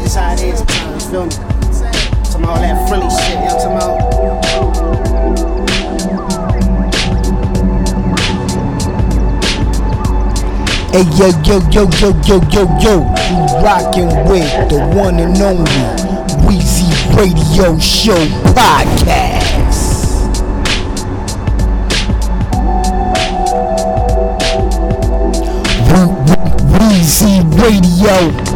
Just 0.08 0.16
how 0.16 0.32
it 0.32 0.48
is. 0.48 0.64
Feel 1.12 1.28
me? 1.28 1.36
Some 2.24 2.48
all 2.48 2.56
that 2.56 2.88
frilly 2.88 3.12
shit. 3.20 3.36
You 3.36 3.52
know 3.52 3.76
what 3.76 4.08
I'm 4.08 4.11
Hey 10.92 11.06
yo 11.18 11.30
yo 11.48 11.60
yo 11.72 11.84
yo 12.00 12.12
yo 12.28 12.42
yo 12.52 12.64
yo, 12.84 12.94
you 13.30 13.64
rockin' 13.64 14.10
with 14.28 14.52
the 14.70 14.80
one 14.94 15.20
and 15.20 15.38
only 15.42 15.72
Weezy 16.46 16.92
Radio 17.16 17.78
Show 17.80 18.18
podcast. 18.54 19.52
Wee- 25.92 26.16
Wee- 26.78 27.42
Radio. 27.62 28.51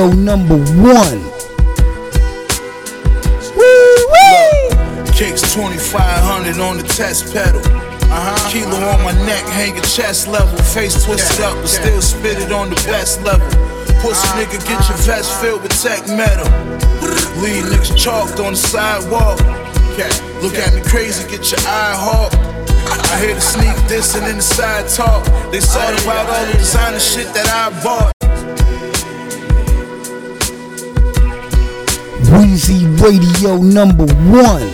Radio 0.00 0.16
number 0.16 0.56
one. 0.80 1.20
Woo! 3.56 5.12
Kicks 5.12 5.42
2500 5.52 6.58
on 6.58 6.78
the 6.78 6.84
test 6.84 7.32
pedal. 7.34 7.60
Uh-huh. 7.60 8.50
Kilo 8.50 8.76
on 8.76 9.04
my 9.04 9.12
neck, 9.26 9.44
hanging 9.52 9.82
chest 9.82 10.26
level. 10.26 10.56
Face 10.72 11.04
twisted 11.04 11.44
up, 11.44 11.54
but 11.56 11.68
still 11.68 12.00
spit 12.00 12.38
it 12.38 12.50
on 12.50 12.70
the 12.70 12.76
best 12.88 13.22
level. 13.22 13.46
Pussy 14.00 14.28
nigga, 14.38 14.58
get 14.64 14.80
your 14.88 14.98
vest 15.04 15.38
filled 15.42 15.62
with 15.62 15.76
tech 15.82 16.06
metal. 16.08 16.48
Lead 17.42 17.64
niggas 17.64 17.96
chalked 17.96 18.40
on 18.40 18.52
the 18.52 18.58
sidewalk. 18.58 19.38
Look 20.40 20.54
at 20.54 20.74
me 20.74 20.80
crazy, 20.80 21.28
get 21.28 21.50
your 21.50 21.60
eye 21.68 21.94
hawk. 21.94 22.32
I 23.12 23.20
hear 23.20 23.34
the 23.34 23.40
sneak 23.40 23.76
dissing 23.84 24.28
in 24.30 24.36
the 24.36 24.42
side 24.42 24.88
talk. 24.88 25.24
They 25.52 25.60
saw 25.60 25.84
about 25.92 26.30
all 26.30 26.46
the 26.46 26.56
designer 26.56 26.98
shit 26.98 27.26
that 27.34 27.48
I 27.48 27.82
bought. 27.84 28.19
Weezy 32.30 32.86
Radio 33.02 33.56
number 33.56 34.06
one. 34.30 34.70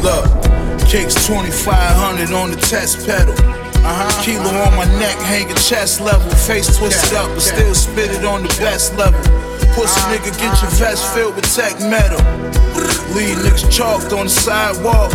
Look, 0.00 0.26
kicks 0.86 1.14
2500 1.26 2.30
on 2.30 2.52
the 2.52 2.56
test 2.56 3.04
pedal. 3.04 3.34
Uh-huh. 3.34 4.22
Kilo 4.22 4.46
on 4.62 4.76
my 4.76 4.84
neck, 5.00 5.16
hanging 5.26 5.56
chest 5.56 6.00
level. 6.00 6.30
Face 6.30 6.78
twisted 6.78 7.14
up, 7.14 7.28
but 7.30 7.40
still 7.40 7.74
spit 7.74 8.12
it 8.12 8.24
on 8.24 8.42
the 8.42 8.54
best 8.60 8.94
level. 8.96 9.20
Pussy 9.74 10.00
nigga, 10.12 10.30
get 10.38 10.62
your 10.62 10.70
vest 10.78 11.12
filled 11.12 11.34
with 11.34 11.52
tech 11.52 11.80
metal. 11.80 12.18
Lead 13.12 13.38
niggas 13.38 13.68
chalked 13.72 14.12
on 14.12 14.26
the 14.26 14.30
sidewalk. 14.30 15.10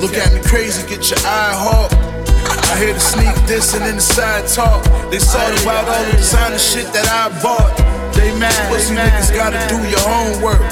Look 0.00 0.14
at 0.14 0.32
me 0.32 0.40
crazy, 0.40 0.80
get 0.88 1.10
your 1.10 1.18
eye 1.20 1.52
hawk. 1.52 2.13
I 2.70 2.78
hear 2.78 2.94
the 2.94 3.00
sneak 3.00 3.34
dissing 3.44 3.88
in 3.88 3.96
the 3.96 4.02
side 4.02 4.46
talk. 4.48 4.84
They 5.10 5.18
saw 5.18 5.42
the 5.50 5.62
wild 5.66 5.88
all 5.88 6.04
the 6.04 6.16
designer 6.16 6.58
shit 6.58 6.86
that 6.92 7.06
I 7.08 7.28
bought. 7.42 7.72
They 8.14 8.30
mad, 8.38 8.54
pussy 8.70 8.94
niggas 8.94 9.34
gotta 9.34 9.60
do 9.68 9.78
your 9.88 10.00
homework. 10.00 10.62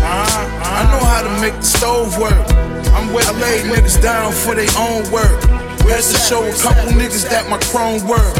I 0.00 0.86
know 0.90 1.02
how 1.04 1.22
to 1.22 1.32
make 1.40 1.54
the 1.54 1.66
stove 1.66 2.18
work. 2.18 2.34
I'm 2.94 3.12
with 3.12 3.28
I 3.28 3.32
lay 3.40 3.62
niggas 3.66 4.00
down 4.02 4.32
for 4.32 4.54
their 4.54 4.70
own 4.78 5.10
work. 5.10 5.42
Had 5.88 6.04
to 6.04 6.18
show 6.20 6.44
a 6.44 6.52
couple 6.60 6.92
niggas 6.92 7.28
that 7.30 7.48
my 7.48 7.58
chrome 7.72 8.06
work. 8.06 8.36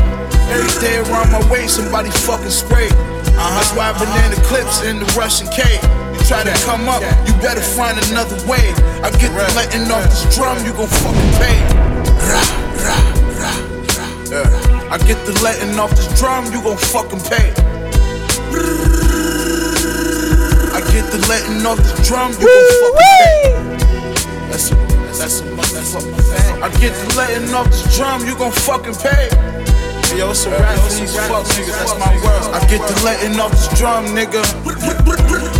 Every 0.53 0.69
day 0.85 1.01
around 1.09 1.33
my 1.33 1.41
waist, 1.51 1.77
somebody 1.77 2.11
fucking 2.11 2.51
spray. 2.51 2.89
That's 3.35 3.73
why 3.73 3.91
in 3.91 4.31
the 4.31 4.41
clips 4.47 4.85
in 4.85 5.01
the 5.01 5.09
Russian 5.17 5.49
cave. 5.49 5.81
You 6.13 6.21
try 6.29 6.45
to 6.45 6.53
come 6.69 6.89
up, 6.89 7.01
you 7.27 7.33
better 7.41 7.61
find 7.61 7.97
another 8.11 8.37
way. 8.47 8.69
I 9.01 9.11
get 9.17 9.33
the 9.33 9.49
letting 9.57 9.91
off 9.91 10.05
this 10.05 10.29
drum, 10.37 10.61
you 10.65 10.73
gon' 10.73 10.89
fucking 10.89 11.33
pay. 11.41 12.68
Yeah. 12.79 14.45
I 14.91 14.99
get 14.99 15.25
the 15.27 15.33
letting 15.43 15.79
off 15.79 15.91
this 15.91 16.09
drum, 16.19 16.45
you 16.53 16.63
gon' 16.63 16.77
fucking 16.77 17.21
pay. 17.21 17.53
I 20.73 20.81
get 20.93 21.11
the 21.13 21.19
letting 21.29 21.65
off 21.67 21.79
this 21.79 22.09
drum, 22.09 22.33
you 22.33 22.47
gon' 22.47 22.69
fucking 22.81 22.99
pay. 22.99 23.39
That's 24.51 24.71
a, 24.71 24.75
that's 25.19 25.41
a 25.41 25.45
motherfucking 25.45 26.23
fact. 26.31 26.63
I 26.63 26.81
get 26.81 26.95
the 26.95 27.17
letting 27.17 27.55
off 27.55 27.67
this 27.67 27.97
drum, 27.97 28.27
you 28.27 28.37
gon' 28.37 28.53
fucking 28.53 28.95
pay. 28.95 29.29
Yo, 30.17 30.31
it's 30.31 30.47
a 30.47 30.51
rap 30.51 30.79
for 30.81 30.91
these 30.95 31.15
fuck 31.15 31.45
niggas, 31.45 31.77
that's 31.79 31.99
my 31.99 32.15
word. 32.25 32.55
I 32.55 32.61
get 32.67 32.81
the 32.81 32.97
letting 33.05 33.39
off 33.39 33.53
this 33.53 33.69
drum, 33.79 34.07
nigga. 34.17 34.43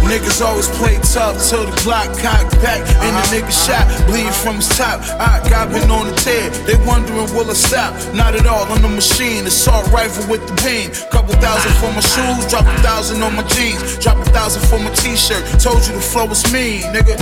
Niggas 0.09 0.41
always 0.41 0.69
play 0.81 0.97
tough 1.05 1.37
till 1.45 1.67
the 1.69 1.77
Glock 1.85 2.09
cock 2.25 2.49
back 2.65 2.81
and 2.81 3.13
the 3.13 3.25
nigga 3.29 3.53
shot, 3.53 3.85
bleed 4.09 4.33
from 4.33 4.57
his 4.57 4.69
top. 4.73 5.05
I 5.21 5.45
got 5.51 5.69
been 5.69 5.91
on 5.91 6.09
the 6.09 6.17
tear, 6.17 6.49
they 6.65 6.75
wondering 6.87 7.29
will 7.37 7.51
I 7.51 7.53
stop? 7.53 7.93
Not 8.15 8.35
at 8.35 8.47
all 8.47 8.65
on 8.73 8.81
the 8.81 8.89
machine, 8.89 9.47
assault 9.47 9.93
rifle 9.93 10.25
with 10.33 10.41
the 10.49 10.57
beam. 10.65 10.91
Couple 11.13 11.35
thousand 11.45 11.73
for 11.77 11.93
my 11.93 12.01
shoes, 12.01 12.49
drop 12.49 12.65
a 12.65 12.75
thousand 12.81 13.23
on 13.23 13.37
my 13.37 13.45
jeans, 13.53 13.99
drop 13.99 14.17
a 14.17 14.25
thousand 14.31 14.65
for 14.67 14.79
my 14.81 14.91
t-shirt. 14.97 15.45
Told 15.61 15.85
you 15.87 15.93
the 15.93 16.01
flow 16.01 16.25
was 16.25 16.43
mean, 16.51 16.83
nigga. 16.89 17.21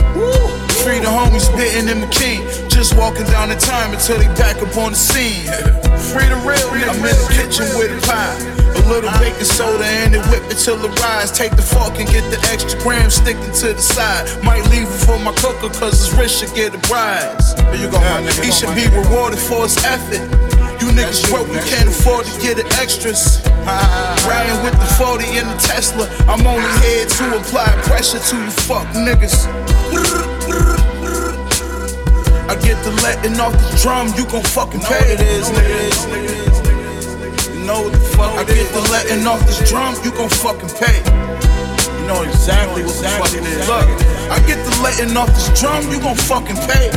Free 0.87 1.01
the 1.01 1.11
homies 1.11 1.51
bitten 1.59 1.91
in 1.91 1.99
McKean, 2.07 2.66
just 2.77 2.95
walking 2.95 3.25
down 3.33 3.49
the 3.49 3.57
time 3.57 3.91
until 3.97 4.21
they 4.21 4.29
back 4.37 4.61
up 4.61 4.77
on 4.77 4.93
the 4.93 5.01
scene. 5.01 5.49
Free 6.13 6.29
the 6.29 6.37
real. 6.45 6.61
I'm 6.93 7.01
in 7.01 7.09
the 7.09 7.29
kitchen 7.33 7.65
with 7.73 7.89
a 7.89 8.01
pie. 8.05 8.37
A 8.77 8.83
little 8.85 9.09
baking 9.17 9.49
soda 9.49 9.89
and 10.05 10.15
it 10.15 10.21
whip 10.29 10.45
it 10.53 10.61
till 10.61 10.77
it 10.85 10.93
rise. 11.01 11.33
Take 11.33 11.57
the 11.57 11.65
fork 11.65 11.97
and 11.97 12.05
get 12.05 12.29
the 12.29 12.37
extra 12.53 12.77
gram 12.85 13.09
sticking 13.09 13.49
to 13.65 13.73
the 13.73 13.81
side. 13.81 14.29
Might 14.45 14.61
leave 14.69 14.85
it 14.85 15.01
for 15.09 15.17
my 15.25 15.33
cooker 15.41 15.73
cause 15.73 15.97
his 16.05 16.13
wrist 16.21 16.45
should 16.45 16.53
get 16.53 16.77
a 16.77 16.81
prize. 16.85 17.57
Here 17.73 17.81
you 17.81 17.89
go, 17.89 17.97
my 17.97 18.21
nigga. 18.21 18.45
He 18.45 18.53
should 18.53 18.77
be 18.77 18.85
rewarded 18.93 19.41
for 19.41 19.65
his 19.65 19.81
effort. 19.81 20.21
You 20.77 20.93
niggas 20.93 21.25
broke, 21.33 21.49
you 21.49 21.65
can't 21.65 21.89
afford 21.89 22.29
to 22.29 22.35
get 22.45 22.61
the 22.61 22.67
extras. 22.77 23.41
Riding 24.29 24.61
with 24.61 24.77
the 24.77 24.89
40 25.01 25.25
in 25.33 25.49
the 25.49 25.57
Tesla. 25.65 26.05
I'm 26.29 26.45
only 26.45 26.69
here 26.85 27.09
to 27.09 27.25
apply 27.41 27.73
pressure 27.89 28.21
to 28.21 28.37
you 28.37 28.51
fuck 28.69 28.85
niggas. 28.93 29.49
I 32.49 32.55
get 32.63 32.79
the 32.85 32.93
letting 33.03 33.41
off 33.41 33.53
the 33.53 33.79
drum, 33.83 34.07
you 34.15 34.25
gon' 34.31 34.45
fucking 34.45 34.81
pay 34.81 35.03
it 35.15 35.21
is, 35.21 35.51
nigga. 35.51 35.91
You 37.59 37.67
know 37.67 37.83
what 37.83 37.93
the 37.93 37.99
fuck 38.15 38.31
I 38.39 38.45
get 38.45 38.71
the 38.73 38.81
letting 38.95 39.27
off 39.27 39.41
this 39.47 39.59
drum, 39.69 39.97
you 40.05 40.13
gon' 40.13 40.29
fucking 40.31 40.71
pay. 40.79 41.03
You 41.99 42.07
know 42.07 42.23
exactly 42.23 42.85
what 42.87 42.95
the 42.95 43.09
fuck 43.19 43.35
it 43.35 43.43
is. 43.43 43.67
Look, 43.67 43.83
I 44.31 44.39
get 44.47 44.63
the 44.63 44.71
letting 44.79 45.17
off 45.17 45.27
this 45.35 45.51
drum, 45.59 45.91
you 45.91 45.99
gon' 45.99 46.15
fucking 46.15 46.57
pay. 46.71 46.91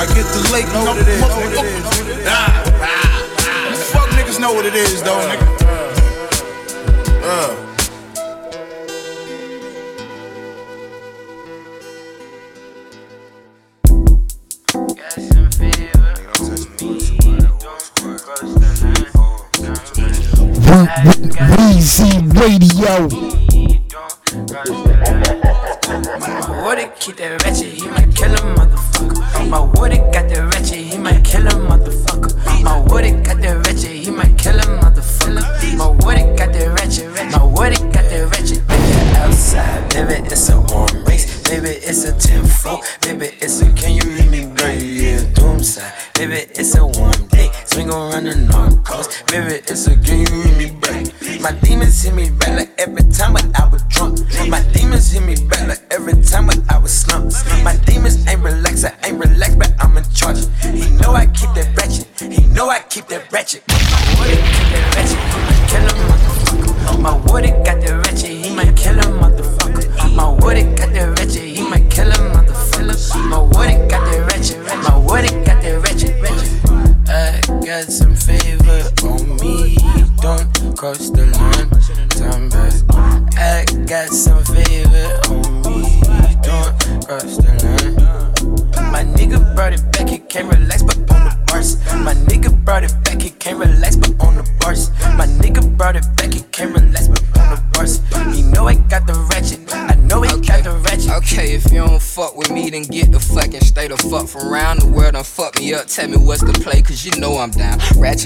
I 0.00 0.06
get 0.16 0.24
the 0.32 0.40
late 0.52 0.66
know 0.72 0.84
what 0.88 0.96
it 0.96 1.08
is. 1.08 1.20
Know 1.20 1.28
what 1.28 1.52
it 1.52 2.16
is. 2.16 2.24
Nah, 2.24 2.64
nah. 2.80 3.76
Fuck 3.92 4.08
niggas 4.16 4.40
know 4.40 4.52
what 4.54 4.64
it 4.64 4.74
is 4.74 5.02
though, 5.02 5.20
nigga. 5.28 5.46
Uh. 7.22 7.71
Radio. 22.42 23.08
My 26.18 26.62
water 26.64 26.92
keep 26.98 27.20
that 27.38 27.56
he 27.56 28.01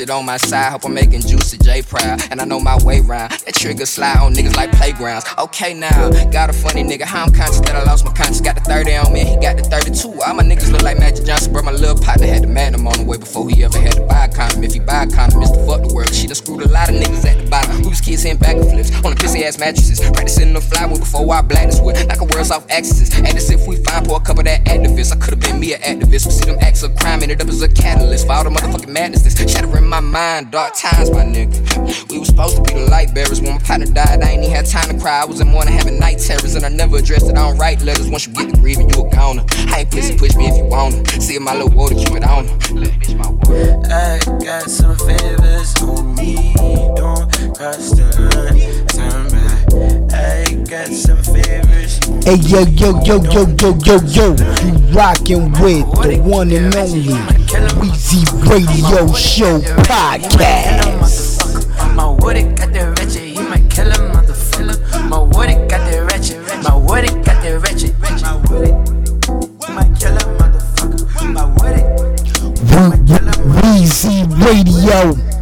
Ratchet 0.06 0.20
on 0.20 0.26
my 0.26 0.36
side, 0.36 0.70
hope 0.70 0.84
I'm 0.84 0.94
making 0.94 1.22
juicy 1.22 1.58
J 1.58 1.82
proud. 1.82 2.20
And 2.30 2.40
I 2.40 2.44
know 2.44 2.60
my 2.60 2.78
way 2.84 3.00
round. 3.00 3.32
That 3.32 3.54
trigger 3.54 3.86
slide 3.86 4.18
on 4.18 4.34
niggas 4.34 4.56
like 4.56 4.70
playgrounds. 4.72 5.26
Okay, 5.38 5.75
now, 5.75 6.10
got 6.30 6.50
a 6.50 6.52
funny 6.52 6.82
nigga. 6.82 7.02
How 7.02 7.25
I'm 7.25 7.32
conscious 7.32 7.60
that 7.60 7.75
I 7.75 7.82
lost 7.82 8.04
my 8.04 8.12
conscience. 8.12 8.40
Got 8.40 8.56
the 8.56 8.60
30 8.62 8.96
on 8.96 9.12
me, 9.12 9.25
he 9.25 9.36
got 9.36 9.56
the 9.56 9.64
32. 9.64 10.08
All 10.22 10.34
my 10.34 10.42
niggas 10.42 10.70
look 10.70 10.82
like 10.82 10.98
Magic 10.98 11.26
Johnson, 11.26 11.52
bro. 11.52 11.62
My 11.62 11.72
little 11.72 11.98
partner 11.98 12.26
had 12.26 12.42
the 12.42 12.46
magnum 12.46 12.86
on 12.86 12.98
the 12.98 13.04
way 13.04 13.16
before 13.18 13.48
he 13.48 13.64
ever 13.64 13.78
had 13.78 13.94
to 13.94 14.06
buy 14.06 14.26
a 14.26 14.28
condom. 14.32 14.62
If 14.62 14.75
he 14.75 14.80
buy 14.80 15.04
a 15.04 15.10
condom, 15.10 15.42
it's 15.42 15.50
the 15.50 15.64
fuck 15.66 15.82
the 15.82 15.94
world. 15.94 16.14
She 16.14 16.26
done 16.26 16.36
screwed 16.36 16.62
a 16.62 16.68
lot 16.68 16.88
of 16.88 16.94
niggas 16.94 17.25
at 17.25 17.42
the 17.42 17.50
bottom. 17.50 17.82
Who's 17.82 18.00
kids 18.00 18.22
hitting 18.22 18.38
back 18.38 18.56
and 18.56 18.68
flips 18.70 18.94
on 19.04 19.14
the 19.14 19.18
pissy 19.18 19.42
ass 19.42 19.58
mattresses. 19.58 20.00
Practicing 20.00 20.52
the 20.52 20.60
flywood 20.60 21.00
before 21.00 21.26
I 21.32 21.42
black 21.42 21.66
this 21.66 21.80
wood. 21.80 21.96
Like 22.06 22.20
a 22.20 22.25
world's 22.25 22.50
off 22.50 22.66
axis. 22.70 23.16
And 23.16 23.26
as 23.28 23.50
if 23.50 23.66
we 23.66 23.76
find 23.82 24.06
for 24.06 24.16
a 24.16 24.20
couple 24.20 24.44
that 24.44 24.64
activists. 24.64 25.12
I 25.12 25.16
could've 25.16 25.40
been 25.40 25.58
me 25.58 25.75
an 25.75 25.80
activist. 25.82 26.26
We 26.26 26.32
see 26.32 26.46
them 26.46 26.58
acts 26.60 26.82
of 26.82 26.94
crime, 26.96 27.22
ended 27.22 27.42
up 27.42 27.48
as 27.48 27.62
a 27.62 27.68
catalyst 27.68 28.26
for 28.26 28.34
all 28.34 28.44
the 28.44 28.50
motherfucking 28.50 28.92
madness. 28.92 29.26
Shattering 29.46 29.86
my 29.86 29.95
mind. 30.00 30.50
Dark 30.50 30.74
times, 30.74 31.10
my 31.10 31.24
nigga. 31.24 32.10
We 32.10 32.18
was 32.18 32.28
supposed 32.28 32.56
to 32.56 32.62
be 32.62 32.74
the 32.74 32.86
light 32.90 33.14
bearers. 33.14 33.40
When 33.40 33.54
my 33.54 33.58
partner 33.58 33.86
died, 33.86 34.22
I 34.22 34.30
ain't 34.30 34.42
even 34.42 34.54
had 34.54 34.66
time 34.66 34.88
to 34.88 34.98
cry. 34.98 35.22
I 35.22 35.24
was 35.24 35.40
in 35.40 35.48
morning 35.48 35.74
having 35.74 35.98
night 35.98 36.18
terrors, 36.18 36.54
and 36.54 36.64
I 36.64 36.68
never 36.68 36.98
addressed 36.98 37.26
it. 37.26 37.36
I 37.36 37.48
don't 37.48 37.58
write 37.58 37.82
letters. 37.82 38.08
Once 38.08 38.26
you 38.26 38.32
get 38.32 38.50
the 38.50 38.56
grieving, 38.58 38.88
you 38.90 39.06
a 39.06 39.10
goner. 39.10 39.44
I 39.68 39.80
ain't 39.80 39.90
pussy, 39.90 40.16
push 40.16 40.34
me 40.34 40.46
if 40.46 40.56
you 40.56 40.64
wanna. 40.64 41.04
See 41.20 41.36
if 41.36 41.42
my 41.42 41.54
little 41.54 41.70
water, 41.70 41.94
keep 41.94 42.12
it 42.12 42.24
on. 42.24 42.46
My. 43.18 43.36
I 43.88 44.18
got 44.44 44.68
some 44.68 44.96
favors 44.98 45.74
on 45.82 46.14
me, 46.14 46.52
don't 46.96 47.30
cross 47.54 47.90
the 47.90 48.04
line. 48.34 49.30
Back. 49.30 49.36
I 50.16 50.54
got 50.68 50.88
some 50.88 51.23
favors. 51.23 51.99
Hey 52.25 52.37
yo 52.37 52.61
yo 52.80 53.00
yo 53.04 53.23
yo 53.23 53.44
yo 53.61 53.76
yo 53.85 53.96
yo, 54.06 54.35
you 54.64 54.73
rockin' 54.96 55.52
with 55.61 55.85
the 56.02 56.18
one 56.25 56.50
and 56.50 56.75
only 56.75 57.02
Weezy 57.78 58.25
Radio 58.49 59.12
Show 59.12 59.61
podcast. 59.85 61.37
My 61.94 62.08
woody 62.08 62.44
got 62.54 62.73
the 62.73 62.90
ratchet, 62.96 63.23
he 63.23 63.40
might 63.42 63.68
kill 63.70 63.90
a 63.90 63.96
motherfucker. 64.12 65.08
My 65.08 65.18
woody 65.20 65.54
got 65.68 65.90
the 65.90 66.04
ratchet, 66.04 66.40
my 66.64 66.75
woody 66.76 67.08
got 67.23 67.42
the 67.42 67.58
ratchet. 67.61 67.94
My 68.23 68.37
woody 68.49 68.73
might 69.73 69.92
kill 70.00 70.16
a 70.16 70.25
motherfucker. 70.38 71.32
My 71.32 71.44
woody 71.61 71.82
Weezy 73.61 74.25
Radio. 74.44 75.36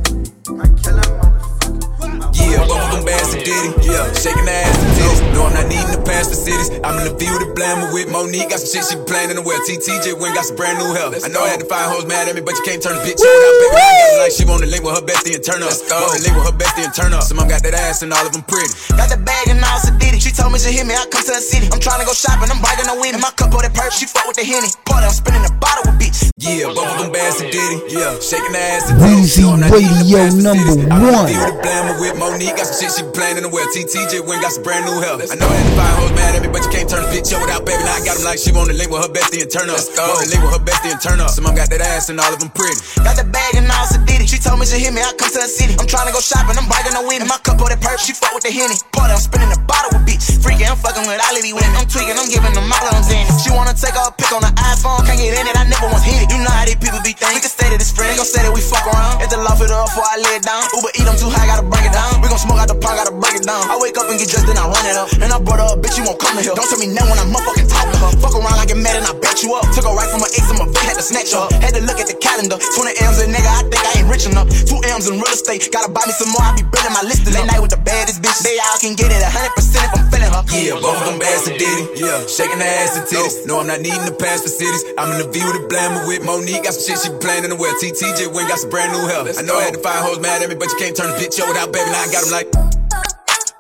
Both 3.15 3.31
of 3.31 3.39
them 3.39 3.45
bands 3.45 3.45
Diddy. 3.47 3.71
Yeah, 3.87 4.07
shaking 4.15 4.45
the 4.45 4.55
ass 4.55 4.75
and 4.83 4.93
titties. 4.99 5.21
No, 5.35 5.47
I'm 5.47 5.55
not 5.55 5.67
needing 5.69 5.93
to 5.95 6.03
pass 6.03 6.29
for 6.29 6.39
cities. 6.39 6.71
I'm 6.83 6.99
in 6.99 7.05
the 7.11 7.15
view 7.15 7.35
to 7.39 7.47
blammer 7.55 7.93
with 7.93 8.11
Monique. 8.11 8.51
Got 8.51 8.61
some 8.61 8.71
shit 8.71 8.85
she 8.91 8.97
be 8.99 9.05
playing 9.07 9.31
in 9.31 9.37
the 9.37 9.45
well. 9.45 9.59
TTJ 9.67 10.19
went 10.19 10.35
got 10.35 10.47
some 10.47 10.57
brand 10.57 10.79
new 10.79 10.91
hell. 10.95 11.15
I 11.15 11.29
know 11.29 11.43
I 11.43 11.55
had 11.55 11.61
to 11.61 11.69
find 11.69 11.87
hoes 11.91 12.07
mad 12.07 12.29
at 12.29 12.35
me, 12.35 12.43
but 12.43 12.55
you 12.59 12.65
can't 12.65 12.83
turn 12.83 12.97
a 12.97 13.03
bitch 13.03 13.19
on 13.19 13.27
out, 13.27 13.55
baby. 13.63 13.75
Got 13.75 14.23
like 14.25 14.35
she 14.35 14.45
wanna 14.45 14.67
link 14.67 14.83
with 14.83 14.95
her 14.95 15.05
bestie 15.05 15.35
and 15.35 15.45
turn 15.45 15.63
up. 15.63 15.71
Wanna 15.71 16.23
link 16.23 16.35
with 16.35 16.47
her 16.49 16.57
bestie 16.57 16.85
and 16.87 16.95
turn 16.95 17.13
up. 17.15 17.23
Some 17.23 17.39
of 17.39 17.45
'em 17.45 17.51
got 17.51 17.63
that 17.63 17.75
ass 17.75 18.03
and 18.03 18.13
all 18.13 18.25
of 18.25 18.33
them 18.33 18.43
pretty. 18.47 18.71
Got 18.97 19.11
the 19.11 19.19
bag 19.19 19.49
and 19.49 19.63
all 19.65 19.79
did 19.99 20.15
it. 20.15 20.23
She 20.23 20.31
told 20.31 20.53
me 20.53 20.59
she 20.59 20.71
hit 20.73 20.87
me, 20.87 20.95
I 20.95 21.07
come 21.07 21.25
to 21.25 21.33
the 21.33 21.41
city. 21.41 21.69
I'm 21.73 21.81
trying 21.81 22.01
to 22.01 22.07
go 22.07 22.13
shopping, 22.13 22.51
I'm 22.51 22.61
biting 22.61 22.87
the 22.87 22.97
weed. 23.01 23.15
In 23.15 23.21
my 23.21 23.33
cup 23.35 23.55
of 23.55 23.63
that 23.63 23.73
perp, 23.73 23.91
she 23.93 24.07
fuck 24.07 24.27
with 24.27 24.37
the 24.37 24.45
henny. 24.45 24.69
Party, 24.85 25.07
I'm 25.07 25.15
spinning 25.15 25.43
the 25.43 25.53
bottle 25.59 25.91
with 25.91 25.99
bitch. 26.01 26.31
Yeah, 26.39 26.69
both 26.75 26.91
of 26.91 26.99
them 27.01 27.13
bands 27.13 27.39
to 27.41 27.47
Diddy. 27.51 27.95
Yeah, 27.95 28.19
shaking 28.21 28.53
the 28.53 28.61
ass 28.61 28.91
and 28.91 29.01
Weezy 29.01 29.41
titties. 29.41 29.41
No, 29.41 29.51
I'm 29.55 29.61
not 29.61 29.71
needing 29.73 29.89
to 29.89 30.05
Radio 30.05 30.19
number 30.45 30.73
cities. 30.73 30.93
I'm 30.93 31.01
in 31.01 31.07
the 31.07 31.13
one. 31.13 31.27
view 31.27 31.41
to 31.41 31.55
blammer 31.65 31.95
with 32.01 32.15
Monique. 32.19 32.57
Got 32.57 32.67
some 32.69 32.77
shit 32.79 32.91
she 32.93 33.04
be 33.05 33.13
playing 33.13 33.37
in 33.37 33.45
the 33.45 33.53
well. 33.53 33.67
TTJ 33.69 34.25
went 34.25 34.41
got 34.41 34.53
some 34.53 34.63
brand 34.63 34.85
new 34.89 34.97
hell. 35.01 35.21
I 35.21 35.37
know 35.37 35.49
I 35.49 35.57
had 35.57 35.69
to 35.69 35.77
find 35.77 35.95
hoes 36.01 36.13
mad 36.17 36.35
at 36.37 36.43
me, 36.43 36.49
but 36.49 36.65
you 36.65 36.71
can't 36.73 36.89
turn 36.89 37.05
a 37.05 37.09
bitch 37.13 37.33
up 37.35 37.45
without 37.45 37.65
baby. 37.65 37.83
Now 37.85 38.01
I 38.01 38.05
got 38.05 38.17
'em 38.17 38.25
like 38.25 38.39
she 38.39 38.53
wanna 38.53 38.73
link 38.73 38.91
with 38.91 39.03
her 39.03 39.13
bestie 39.13 39.43
and 39.43 39.51
turn 39.51 39.69
up. 39.69 39.81
Wanna 39.97 40.29
link 40.33 40.43
with 40.43 40.55
her 40.57 40.65
bestie 40.65 40.93
and 40.93 41.01
turn 41.01 41.21
up. 41.21 41.31
Some 41.31 41.47
of 41.47 41.55
got 41.55 41.69
that 41.71 41.81
ass 41.81 42.09
and 42.09 42.21
all 42.21 42.33
of 42.33 42.41
them 42.41 42.51
pretty. 42.51 42.81
Got 43.05 43.17
the 43.17 43.25
bag 43.25 43.55
and 43.57 43.71
all 43.71 43.85
it. 44.25 44.31
She 44.33 44.41
told 44.41 44.57
me 44.59 44.65
she 44.65 44.81
hit 44.81 44.93
me, 44.97 45.05
I 45.05 45.13
come 45.21 45.29
to 45.29 45.37
the 45.37 45.47
city. 45.49 45.77
I'm 45.77 45.87
trying 45.87 46.09
to 46.09 46.15
go 46.17 46.21
shopping, 46.25 46.57
I'm 46.57 46.65
biting 46.65 46.97
the 46.97 47.05
weed. 47.05 47.21
In 47.21 47.29
my 47.29 47.37
cup 47.45 47.61
of 47.61 47.69
that 47.69 47.81
perp, 47.85 48.01
she 48.01 48.17
fuck 48.17 48.33
with 48.33 48.43
the 48.43 48.51
henny. 48.51 48.75
Party, 48.97 49.13
I'm 49.13 49.21
spinning 49.21 49.53
the 49.53 49.61
bottle 49.69 49.93
with 49.93 50.09
bitch. 50.09 50.25
Freaking, 50.41 50.73
I'm 50.73 50.81
fucking 50.81 51.05
with 51.05 51.21
all 51.21 51.37
of 51.37 51.43
these 51.45 51.53
women. 51.53 51.77
I'm 51.77 51.85
tweaking, 51.85 52.17
I'm 52.17 52.29
giving 52.33 52.57
them 52.57 52.65
all 52.73 52.85
of 52.89 52.93
them 52.97 53.05
zans. 53.05 53.45
She 53.45 53.53
wanna 53.53 53.77
take 53.77 53.93
her 53.93 54.09
a 54.09 54.13
pic 54.17 54.33
on 54.33 54.41
the 54.41 54.53
iPhone, 54.57 55.05
can't 55.05 55.21
get 55.21 55.37
in 55.37 55.45
it, 55.45 55.57
I 55.57 55.69
never 55.69 55.93
once 55.93 56.09
hit 56.09 56.25
it. 56.25 56.33
You 56.33 56.41
know 56.41 56.51
how 56.51 56.65
these 56.65 56.81
people 56.81 57.01
be 57.05 57.13
thinking. 57.13 57.37
We 57.37 57.45
can 57.45 57.53
stay 57.53 57.69
to 57.69 57.77
this 57.77 57.93
friend, 57.93 58.09
they 58.13 58.17
gon' 58.17 58.27
say 58.27 58.41
that 58.43 58.53
we 58.53 58.65
fuck 58.65 58.87
around. 58.89 59.21
At 59.21 59.29
the 59.29 59.39
loft 59.45 59.61
it 59.61 59.71
up 59.71 59.93
before 59.93 60.09
I 60.09 60.17
lay 60.25 60.41
it 60.41 60.45
down. 60.49 60.65
Uber 60.73 60.93
eat, 60.97 61.05
I'm 61.05 61.19
too 61.21 61.29
high, 61.29 61.45
gotta 61.45 61.67
break 61.69 61.85
it 61.85 61.93
down. 61.93 62.25
We 62.25 62.33
gon' 62.33 62.41
smoke 62.41 62.59
out 62.65 62.69
the 62.73 62.79
pot, 62.81 62.94
gotta 62.97 63.15
break 63.15 63.37
it 63.39 63.45
down. 63.45 63.67
I 63.71 63.77
wake 63.79 63.97
up 63.99 64.07
and 64.09 64.19
get 64.19 64.31
dressed, 64.31 64.47
then 64.47 64.59
I 64.59 64.67
run 64.67 64.85
it 64.87 64.97
up. 64.97 65.09
And 65.19 65.31
I 65.31 65.39
brought 65.39 65.61
her 65.61 65.75
a 65.75 65.79
bitch, 65.79 65.99
you 65.99 66.05
won't 66.07 66.19
come 66.19 66.37
to 66.39 66.43
here. 66.43 66.55
Don't 66.55 66.67
tell 66.67 66.79
me 66.79 66.91
no 66.91 67.03
when 67.07 67.19
I'm 67.19 67.31
motherfucking 67.31 67.69
talking 67.69 67.95
to 67.95 68.01
her. 68.07 68.11
Fuck 68.23 68.35
around, 68.39 68.59
I 68.59 68.67
get 68.67 68.79
mad 68.79 68.97
and 68.99 69.07
I 69.07 69.15
bet 69.19 69.43
you 69.43 69.55
up. 69.55 69.67
Took 69.75 69.87
her 69.87 69.95
right 69.95 70.09
from 70.11 70.23
her 70.23 70.31
ex, 70.35 70.47
I'm 70.51 70.63
a 70.63 70.67
bitch, 70.69 70.87
had 70.87 70.99
to 70.99 71.05
snatch 71.05 71.35
her. 71.35 71.47
Had 71.61 71.75
to 71.79 71.83
look 71.85 71.99
at 71.99 72.09
the 72.09 72.17
calendar. 72.19 72.57
20 72.57 72.95
M's 72.95 73.19
a 73.23 73.27
nigga, 73.29 73.51
I 73.51 73.63
think 73.67 73.83
I 73.83 73.93
ain't 74.01 74.09
rich 74.09 74.27
enough. 74.27 74.49
Two 74.67 74.81
M's 74.87 75.07
in 75.07 75.19
real 75.19 75.35
estate, 75.35 75.67
gotta 75.71 75.91
buy 75.91 76.05
me 76.07 76.15
some 76.15 76.31
more, 76.31 76.45
I 76.45 76.55
be 76.55 76.65
building 76.67 76.95
my 76.95 77.05
list. 77.05 77.27
Late 77.27 77.47
night 77.47 77.61
with 77.61 77.75
the 77.75 77.83
baddest 77.83 78.23
bitch. 78.23 78.41
They 78.45 78.57
all 78.61 78.79
can 78.79 78.95
get 78.95 79.11
it 79.11 79.23
100% 79.23 79.31
if 79.31 79.93
I'm 79.95 80.05
feeling 80.13 80.31
her. 80.31 80.43
Yeah, 80.55 80.79
both 80.79 81.01
of 81.01 81.07
them 81.11 81.19
bands 81.19 81.45
to 81.49 81.53
Diddy. 81.57 81.85
Yeah, 81.99 82.27
shaking 82.31 82.61
the 82.61 82.69
ass 82.69 82.95
and 82.97 83.07
titties. 83.07 83.47
No, 83.47 83.61
I'm 83.61 83.67
not 83.67 83.81
needing 83.81 84.05
to 84.07 84.15
pass 84.15 84.43
for 84.43 84.53
cities. 84.53 84.85
I'm 84.99 85.11
in 85.13 85.19
the 85.19 85.29
view 85.29 85.45
to 85.45 85.63
blammer 85.67 86.07
with 86.07 86.25
Monique. 86.25 86.65
Got 86.65 86.75
some 86.75 86.95
shit 86.95 86.99
she 87.03 87.11
in 87.11 87.51
the 87.51 87.57
well. 87.57 87.75
TTJ 87.81 88.33
went 88.33 88.49
got 88.49 88.59
some 88.59 88.71
brand 88.71 88.93
new 88.93 89.07
hell. 89.09 89.27
I 89.27 89.43
know 89.43 89.59
I 89.59 89.65
had 89.65 89.75
to 89.75 89.81
find 89.81 89.99
hoes 89.99 90.21
mad 90.21 90.43
at 90.43 90.49
me, 90.49 90.55
but 90.55 90.69
you 90.71 90.79
can't 90.79 90.97
turn 90.97 91.11
a 91.11 91.17
bitch 91.19 91.41
up 91.41 91.49
without 91.49 91.73
baby. 91.73 91.91
Now 91.91 92.03
I 92.03 92.13
got 92.13 92.25
'em 92.25 92.31
like. 92.31 92.84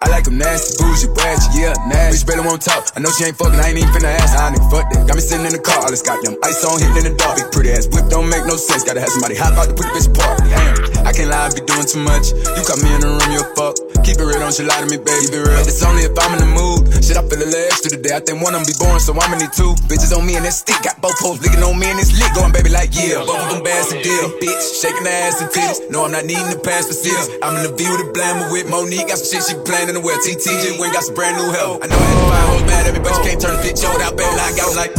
I 0.04 0.12
like 0.12 0.28
them 0.28 0.36
nasty, 0.36 0.76
bougie, 0.76 1.08
ratchet, 1.16 1.56
yeah, 1.56 1.72
nasty. 1.88 2.20
Bitch 2.20 2.26
barely 2.28 2.44
won't 2.44 2.60
talk. 2.60 2.92
I 2.92 3.00
know 3.00 3.08
she 3.16 3.24
ain't 3.24 3.40
fucking, 3.40 3.56
I 3.56 3.72
ain't 3.72 3.80
even 3.80 3.88
finna 3.88 4.12
ask. 4.20 4.36
Nah, 4.36 4.52
nigga, 4.52 4.68
fuck 4.68 4.84
that. 4.92 5.08
Got 5.08 5.16
me 5.16 5.24
sitting 5.24 5.48
in 5.48 5.56
the 5.56 5.64
car, 5.64 5.80
all 5.80 5.88
this 5.88 6.04
goddamn 6.04 6.36
ice 6.44 6.60
on, 6.60 6.76
hitting 6.76 7.00
in 7.00 7.04
the 7.08 7.14
dark. 7.16 7.40
Big 7.40 7.48
pretty 7.48 7.72
ass 7.72 7.88
whip 7.88 8.12
don't 8.12 8.28
make 8.28 8.44
no 8.44 8.60
sense. 8.60 8.84
Gotta 8.84 9.00
have 9.00 9.08
somebody 9.08 9.32
hop 9.32 9.56
out 9.56 9.72
to 9.72 9.74
put 9.74 9.88
the 9.88 9.96
bitch 9.96 10.12
apart. 10.12 10.44
Damn, 10.44 11.08
I 11.08 11.12
can't 11.16 11.32
lie, 11.32 11.48
I 11.48 11.56
be 11.56 11.64
doing 11.64 11.88
too 11.88 12.04
much. 12.04 12.36
You 12.36 12.62
caught 12.68 12.84
me 12.84 12.92
in 12.92 13.00
the 13.00 13.16
room, 13.16 13.32
you 13.32 13.40
a 13.40 13.48
fuck. 13.56 13.80
Keep 14.04 14.20
it 14.20 14.28
real, 14.28 14.36
don't 14.36 14.52
you 14.52 14.68
lie 14.68 14.84
to 14.84 14.88
me, 14.92 15.00
baby. 15.00 15.32
It 15.32 15.40
real. 15.40 15.64
It's 15.64 15.80
only 15.80 16.04
if 16.04 16.12
I'm 16.20 16.36
in 16.36 16.44
the 16.44 16.52
mood. 16.52 16.84
Shit, 17.00 17.16
I 17.16 17.24
feel 17.24 17.40
a 17.40 17.48
little 17.48 17.64
extra 17.72 17.96
today. 17.96 18.12
I 18.12 18.20
think 18.20 18.44
one 18.44 18.52
of 18.52 18.60
them 18.60 18.68
be 18.68 18.76
born, 18.76 19.00
so 19.00 19.16
I'ma 19.16 19.40
need 19.40 19.56
two. 19.56 19.72
Bitches 19.88 20.12
on 20.12 20.28
me 20.28 20.36
and 20.36 20.44
that 20.44 20.52
stick. 20.52 20.76
Got 20.84 21.00
both 21.00 21.16
hoes 21.24 21.40
licking 21.40 21.64
on 21.64 21.80
me 21.80 21.88
and 21.88 21.96
this 21.96 22.12
lick. 22.12 22.28
Going, 22.36 22.52
baby, 22.52 22.68
like, 22.68 22.92
yeah. 22.92 23.24
Both 23.24 23.40
of 23.40 23.48
them 23.48 23.64
bass 23.64 23.88
and 23.96 24.04
deal. 24.04 24.28
Bitch, 24.36 24.64
shaking 24.76 25.08
the 25.08 25.14
ass 25.24 25.40
and 25.40 25.48
titties. 25.48 25.88
No, 25.88 26.04
I'm 26.04 26.12
not 26.12 26.28
needing 26.28 26.52
to 26.52 26.60
pass 26.60 26.84
for 26.84 26.92
cities. 26.92 27.32
I'm 27.40 27.56
in 27.56 27.64
the 27.64 27.72
view 27.72 27.88
to 27.96 28.04
blammer 28.12 28.52
with 28.52 28.68
Monique. 28.68 29.08
Got 29.08 29.24
some 29.24 29.40
shit 29.40 29.48
she 29.48 29.56
playing 29.64 29.88
in 29.94 30.02
the 30.02 30.06
well. 30.06 30.18
TTJ 30.18 30.78
went 30.80 30.92
got 30.92 31.04
some 31.04 31.14
brand 31.14 31.36
new 31.38 31.50
hell. 31.54 31.78
I 31.82 31.86
know 31.86 31.94
I 31.94 32.02
had 32.02 32.18
to 32.18 32.26
find 32.26 32.46
hoes 32.50 32.64
mad 32.66 32.86
at 32.86 32.92
me, 32.94 33.00
but 33.00 33.14
you 33.14 33.22
can't 33.22 33.40
turn 33.40 33.54
a 33.54 33.60
bitch 33.62 33.78
without 33.78 34.16
baby. 34.18 34.34
Now 34.34 34.50
I 34.50 34.52
got 34.58 34.74
like. 34.74 34.92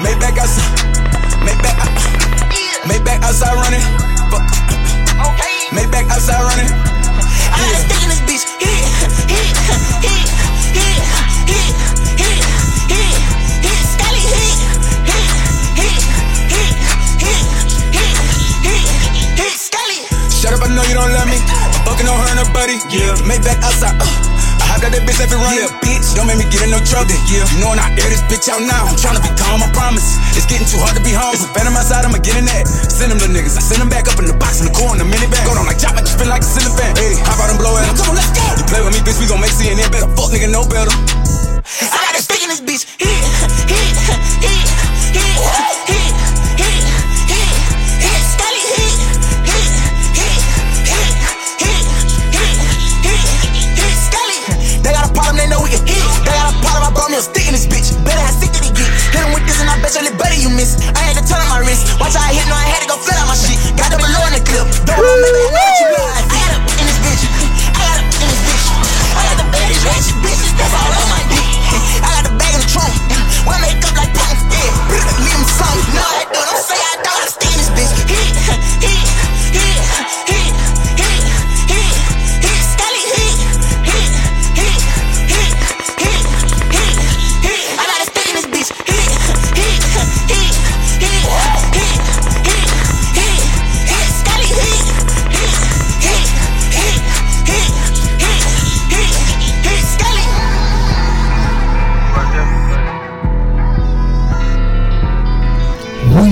Maybach 0.00 0.36
outside. 0.40 0.72
Maybach 1.44 1.76
out- 1.76 1.92
Maybach 2.88 3.20
outside 3.20 3.56
running. 3.60 3.84
Maybach 5.76 6.08
outside 6.08 6.40
running. 6.40 6.70
I 6.72 7.58
had 7.60 7.72
a 7.74 7.80
stick 7.84 8.00
in 8.00 8.08
this 8.08 8.22
bitch. 8.24 8.44
Hit, 8.64 8.72
hit, 9.28 9.56
fucking 21.96 22.12
on 22.12 22.20
her 22.20 22.28
and 22.36 22.40
her 22.44 22.50
buddy. 22.52 22.76
Yeah. 22.92 23.16
Maybach 23.24 23.56
outside. 23.64 23.96
Uh. 23.96 24.04
I 24.66 24.76
out 24.76 24.92
that 24.92 25.08
bitch 25.08 25.20
every 25.24 25.40
run. 25.40 25.56
Yeah, 25.56 25.72
bitch. 25.80 26.12
Don't 26.12 26.28
make 26.28 26.36
me 26.36 26.44
get 26.52 26.60
in 26.60 26.70
no 26.74 26.80
trouble. 26.84 27.16
Yeah. 27.32 27.48
You 27.56 27.64
know 27.64 27.72
I 27.72 27.88
air 27.96 28.10
this 28.12 28.20
bitch 28.28 28.52
out 28.52 28.60
now. 28.60 28.84
I'm 28.84 28.98
tryna 29.00 29.24
be 29.24 29.32
calm, 29.40 29.64
I 29.64 29.68
promise. 29.72 30.04
It's 30.36 30.44
getting 30.44 30.68
too 30.68 30.76
hard 30.76 30.92
to 30.98 31.02
be 31.02 31.16
home. 31.16 31.32
It's 31.32 31.46
a 31.46 31.50
phantom 31.56 31.72
outside, 31.72 32.04
I'ma 32.04 32.20
get 32.20 32.36
in 32.36 32.44
that. 32.44 32.68
Send 32.68 33.14
them 33.14 33.20
the 33.22 33.30
niggas. 33.32 33.56
I 33.56 33.62
send 33.64 33.80
them 33.80 33.88
back 33.88 34.10
up 34.12 34.20
in 34.20 34.28
the 34.28 34.36
box 34.36 34.60
in 34.60 34.68
the 34.68 34.74
core 34.76 34.92
in 34.92 35.00
the 35.00 35.08
minivan. 35.08 35.40
Go 35.48 35.56
down 35.56 35.64
like 35.64 35.80
chop, 35.80 35.96
I 35.96 36.04
just 36.04 36.20
feel 36.20 36.28
like 36.28 36.44
a 36.44 36.48
ceiling 36.48 36.76
fan. 36.76 36.92
Hey, 37.00 37.16
hop 37.24 37.40
out 37.40 37.48
and 37.48 37.56
blow 37.56 37.72
it. 37.80 37.86
Come 37.96 38.12
on, 38.12 38.16
let's 38.20 38.32
go. 38.36 38.44
You 38.60 38.64
play 38.68 38.82
with 38.84 38.92
me, 38.92 39.00
bitch, 39.00 39.16
we 39.16 39.24
gon' 39.30 39.40
make 39.40 39.54
CNN 39.54 39.88
better. 39.88 40.10
Fuck 40.18 40.34
nigga, 40.34 40.52
no 40.52 40.66
better. 40.68 40.92
This 59.96 60.08
and 60.08 60.08
I 60.08 60.10
you 60.10 60.12
the 60.12 60.22
better 60.22 60.36
you 60.36 60.50
miss. 60.50 60.76
I 60.94 61.00
had 61.00 61.16
to 61.16 61.24
turn 61.24 61.40
on 61.40 61.48
my 61.48 61.60
wrist. 61.60 61.98
Watch 62.00 62.14
how 62.14 62.28
I 62.28 62.32
hit, 62.32 62.46
no, 62.48 62.54
I 62.54 62.68
had 62.68 62.85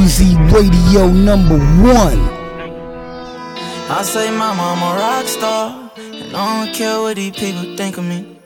Radio 0.04 1.08
number 1.08 1.56
one. 1.80 2.20
I 3.88 4.02
say, 4.04 4.30
my 4.30 4.52
Mama, 4.52 4.62
I'm 4.62 4.82
a 4.82 5.00
rock 5.00 5.24
star. 5.24 5.90
And 5.96 6.36
I 6.36 6.64
don't 6.66 6.74
care 6.74 7.00
what 7.00 7.16
these 7.16 7.34
people 7.34 7.74
think 7.74 7.96
of 7.96 8.04
me. 8.04 8.36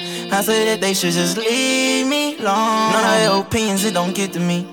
I 0.00 0.42
say 0.42 0.64
that 0.66 0.80
they 0.80 0.94
should 0.94 1.12
just 1.12 1.36
leave 1.38 2.04
me 2.08 2.34
alone. 2.38 2.90
None 2.90 3.04
of 3.04 3.20
their 3.20 3.40
opinions, 3.40 3.84
it 3.84 3.94
don't 3.94 4.12
get 4.12 4.32
to 4.32 4.40
me. 4.40 4.66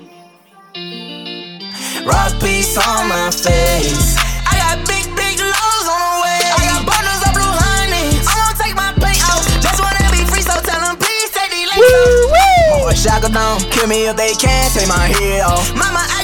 Rock 2.04 2.34
piece 2.42 2.76
on 2.76 3.06
my 3.06 3.30
face. 3.30 4.18
I 4.50 4.58
got 4.58 4.82
big, 4.82 5.06
big 5.14 5.38
lows 5.38 5.86
on 5.86 6.00
the 6.02 6.14
way. 6.26 6.42
I 6.42 6.62
got 6.74 6.82
bundles 6.90 7.22
of 7.22 7.32
blue 7.38 7.54
honey. 7.54 8.18
I 8.26 8.34
won't 8.34 8.58
take 8.58 8.74
my 8.74 8.90
paint 8.98 9.22
off. 9.30 9.46
Just 9.62 9.78
wanna 9.78 10.02
be 10.10 10.26
free, 10.26 10.42
so 10.42 10.58
tell 10.58 10.82
them 10.82 10.98
please 10.98 11.30
take 11.30 11.54
these 11.54 11.70
off. 11.70 12.82
Boy, 12.82 12.94
shackle 12.98 13.30
down. 13.30 13.60
Kill 13.70 13.86
me 13.86 14.10
if 14.10 14.16
they 14.16 14.34
can't 14.34 14.66
Take 14.74 14.88
my 14.88 15.06
head 15.06 15.42
off. 15.42 15.72
Mama, 15.74 16.02
I 16.04 16.15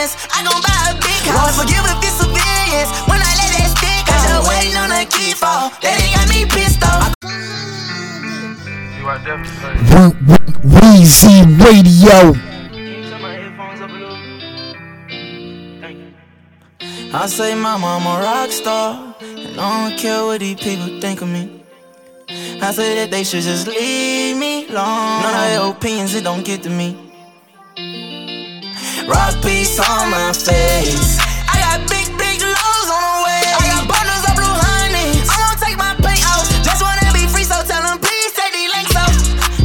millions. 0.00 0.16
I 0.32 0.42
gon' 0.42 0.60
buy 0.62 0.80
a 0.90 0.94
big 0.96 1.22
house. 1.28 1.60
Forgive 1.60 1.84
if 1.84 1.98
it's 2.02 2.16
civilians. 2.16 2.90
When 3.08 3.20
I 3.20 3.32
let 3.36 3.50
that 3.56 3.68
stick 3.76 4.08
out. 4.08 4.24
Just 4.28 4.48
waiting 4.48 4.76
on 4.76 4.92
a 4.92 5.04
key 5.04 5.32
fall. 5.32 5.70
That 5.82 6.00
ain't 6.00 6.14
got 6.16 6.28
me 6.28 6.46
pissed 6.46 6.82
off. 6.84 7.14
Weezy 10.62 11.44
Radio. 11.64 12.34
I 17.12 17.26
say, 17.26 17.54
Mama, 17.56 17.98
I'm 17.98 18.06
a 18.06 18.22
rock 18.22 18.50
star. 18.50 19.14
And 19.20 19.60
I 19.60 19.88
don't 19.88 19.98
care 19.98 20.24
what 20.24 20.40
these 20.40 20.60
people 20.60 21.00
think 21.00 21.22
of 21.22 21.28
me. 21.28 21.64
I 22.62 22.72
say 22.72 22.94
that 22.96 23.10
they 23.10 23.24
should 23.24 23.42
just 23.42 23.66
leave 23.66 24.36
me 24.36 24.68
alone. 24.68 25.22
None 25.22 25.34
of 25.34 25.50
their 25.50 25.70
opinions, 25.70 26.14
it 26.14 26.22
don't 26.22 26.44
get 26.44 26.62
to 26.62 26.70
me. 26.70 27.09
Rock 29.08 29.40
piece 29.42 29.78
on 29.80 30.10
my 30.10 30.32
face. 30.32 31.16
I 31.48 31.56
got 31.62 31.80
big, 31.88 32.06
big 32.20 32.38
lows 32.42 32.88
on 32.92 33.00
the 33.00 33.16
way. 33.24 33.42
I 33.56 33.64
got 33.72 33.84
bundles 33.88 34.24
of 34.28 34.34
blue 34.36 34.56
honey. 34.68 35.16
I 35.24 35.34
won't 35.40 35.58
take 35.60 35.78
my 35.80 35.96
paint 36.04 36.20
off. 36.28 36.44
Just 36.60 36.84
wanna 36.84 37.08
be 37.16 37.24
free, 37.30 37.46
so 37.46 37.56
tell 37.64 37.80
them 37.80 37.96
please 37.98 38.30
take 38.36 38.52
these 38.52 38.68
links 38.68 38.92
off. 38.96 39.14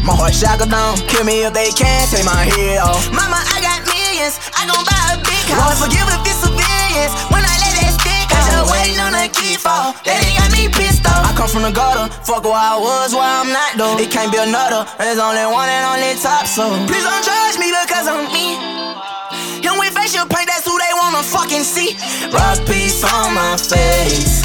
My 0.05 0.15
heart 0.15 0.33
shackle 0.33 0.71
down. 0.71 0.95
Kill 1.11 1.25
me 1.27 1.43
if 1.43 1.53
they 1.53 1.69
can. 1.75 2.07
Take 2.07 2.23
my 2.23 2.47
head 2.47 2.79
off. 2.79 3.11
Mama, 3.11 3.41
I 3.51 3.59
got 3.59 3.83
millions. 3.89 4.39
I 4.55 4.63
gon' 4.69 4.85
buy 4.87 5.03
a 5.13 5.17
big 5.19 5.45
house. 5.51 5.83
Won't 5.83 5.91
Forgive 5.91 6.07
if 6.15 6.21
it's 6.31 6.39
civilians. 6.39 7.11
When 7.27 7.43
I 7.43 7.55
let 7.59 7.73
that 7.75 7.91
stick 7.99 8.27
out. 8.31 8.45
Just 8.49 8.71
waiting 8.71 8.99
on 9.03 9.13
a 9.19 9.27
key 9.27 9.59
fall. 9.59 9.91
That 10.07 10.15
ain't 10.23 10.39
got 10.39 10.49
me 10.55 10.71
pissed 10.71 11.03
off. 11.05 11.27
I 11.27 11.35
come 11.35 11.49
from 11.51 11.67
the 11.67 11.73
gutter. 11.75 12.07
Fuck 12.23 12.47
where 12.47 12.55
I 12.55 12.79
was, 12.79 13.11
where 13.11 13.25
I'm 13.25 13.51
not 13.51 13.75
though. 13.75 13.99
It 13.99 14.09
can't 14.09 14.31
be 14.31 14.39
another. 14.39 14.87
There's 14.97 15.19
only 15.19 15.43
one 15.43 15.67
and 15.67 15.83
only 15.91 16.15
top, 16.23 16.47
so 16.47 16.71
please 16.87 17.03
don't 17.03 17.23
judge 17.25 17.59
me 17.59 17.69
because 17.69 18.07
I'm 18.07 18.31
me. 18.31 18.74
Facial 20.05 20.27
paint, 20.27 20.47
that's 20.47 20.67
who 20.67 20.77
they 20.77 20.93
wanna 21.01 21.23
fucking 21.23 21.63
see. 21.63 21.97
Rock 22.31 22.63
piece 22.67 23.03
on 23.03 23.33
my 23.33 23.57
face. 23.57 24.44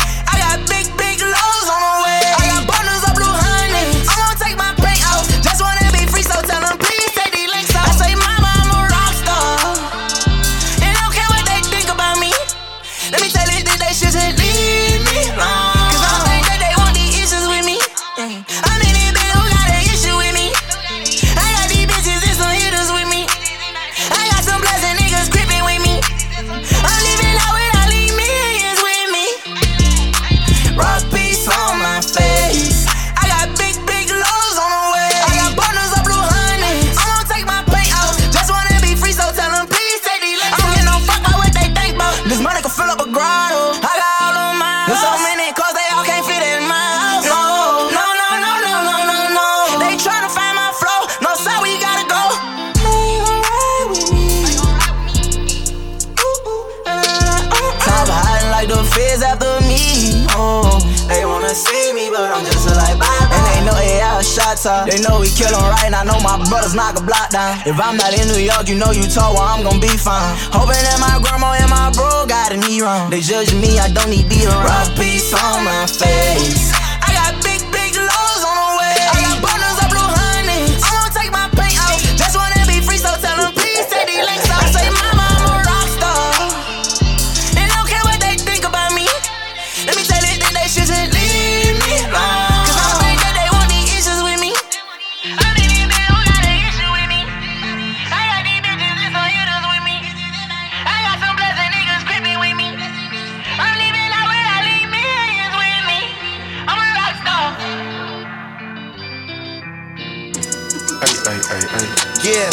Ay, 111.00 111.14
ay, 111.26 111.38
ay, 111.50 111.64
ay. 111.80 111.86
Yeah, 112.20 112.50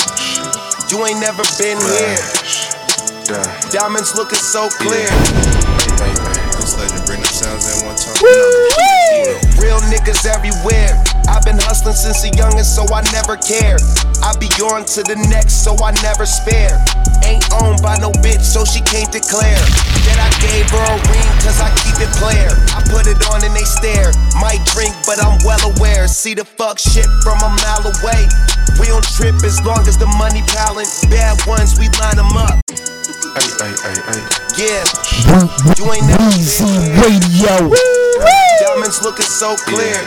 you 0.88 1.04
ain't 1.06 1.20
never 1.20 1.44
been 1.60 1.76
here. 1.76 2.24
Diamonds 3.72 4.16
looking 4.16 4.40
so 4.40 4.70
clear. 4.80 5.10
This 6.56 6.78
legend 6.80 7.06
bring 7.06 7.20
them 7.20 7.32
sounds 7.32 7.68
in 7.68 7.86
one 7.86 7.96
time. 8.00 8.16
Real 9.60 9.80
niggas 9.92 10.26
everywhere. 10.26 10.96
I've 11.28 11.44
been 11.44 11.60
hustling 11.60 11.96
since 11.96 12.24
a 12.24 12.32
youngin', 12.40 12.64
so 12.64 12.88
I 12.94 13.04
never 13.12 13.36
care. 13.36 13.76
I 14.24 14.32
be 14.40 14.48
on 14.64 14.86
to 14.96 15.04
the 15.04 15.16
next, 15.30 15.64
so 15.64 15.76
I 15.84 15.92
never 16.02 16.26
spare. 16.26 16.80
Ain't 17.28 17.44
owned 17.60 17.84
by 17.84 18.00
no 18.00 18.16
bitch, 18.24 18.40
so 18.40 18.64
she 18.64 18.80
can't 18.88 19.12
declare 19.12 19.60
that 20.08 20.18
I 20.24 20.32
gave 20.40 20.64
her 20.72 20.86
a 20.88 20.98
ring, 21.12 21.30
cause 21.44 21.60
I 21.60 21.68
keep 21.84 22.00
it 22.00 22.12
clear. 22.16 22.48
I 22.72 22.80
put 22.88 23.04
it 23.04 23.20
on 23.28 23.44
and 23.44 23.52
they 23.52 23.68
stare. 23.68 24.16
Might 24.40 24.64
drink, 24.72 24.96
but 25.04 25.20
I'm 25.20 25.36
well 25.44 25.60
aware. 25.76 26.08
See 26.08 26.34
the 26.34 26.46
fuck 26.46 26.80
shit 26.80 27.08
from 27.28 27.38
a 27.44 27.52
mile 27.52 27.84
away. 27.84 28.32
We 28.80 28.88
don't 28.88 29.04
trip 29.04 29.36
as 29.44 29.60
long 29.68 29.84
as 29.92 30.00
the 30.00 30.08
money 30.16 30.40
piling. 30.48 30.88
Bad 31.12 31.36
ones, 31.44 31.76
we 31.76 31.92
line 32.00 32.16
them 32.16 32.32
up. 32.40 32.56
Ay, 33.36 33.50
ay, 33.60 33.74
ay, 33.76 33.98
ay. 34.08 34.22
Yeah, 34.56 34.88
you 35.76 35.84
ain't 35.92 36.08
never 36.08 36.24
Weezy 36.32 36.96
Radio. 37.04 37.70
Diamonds 38.64 39.04
looking 39.04 39.28
so 39.28 39.56
clear. 39.68 40.00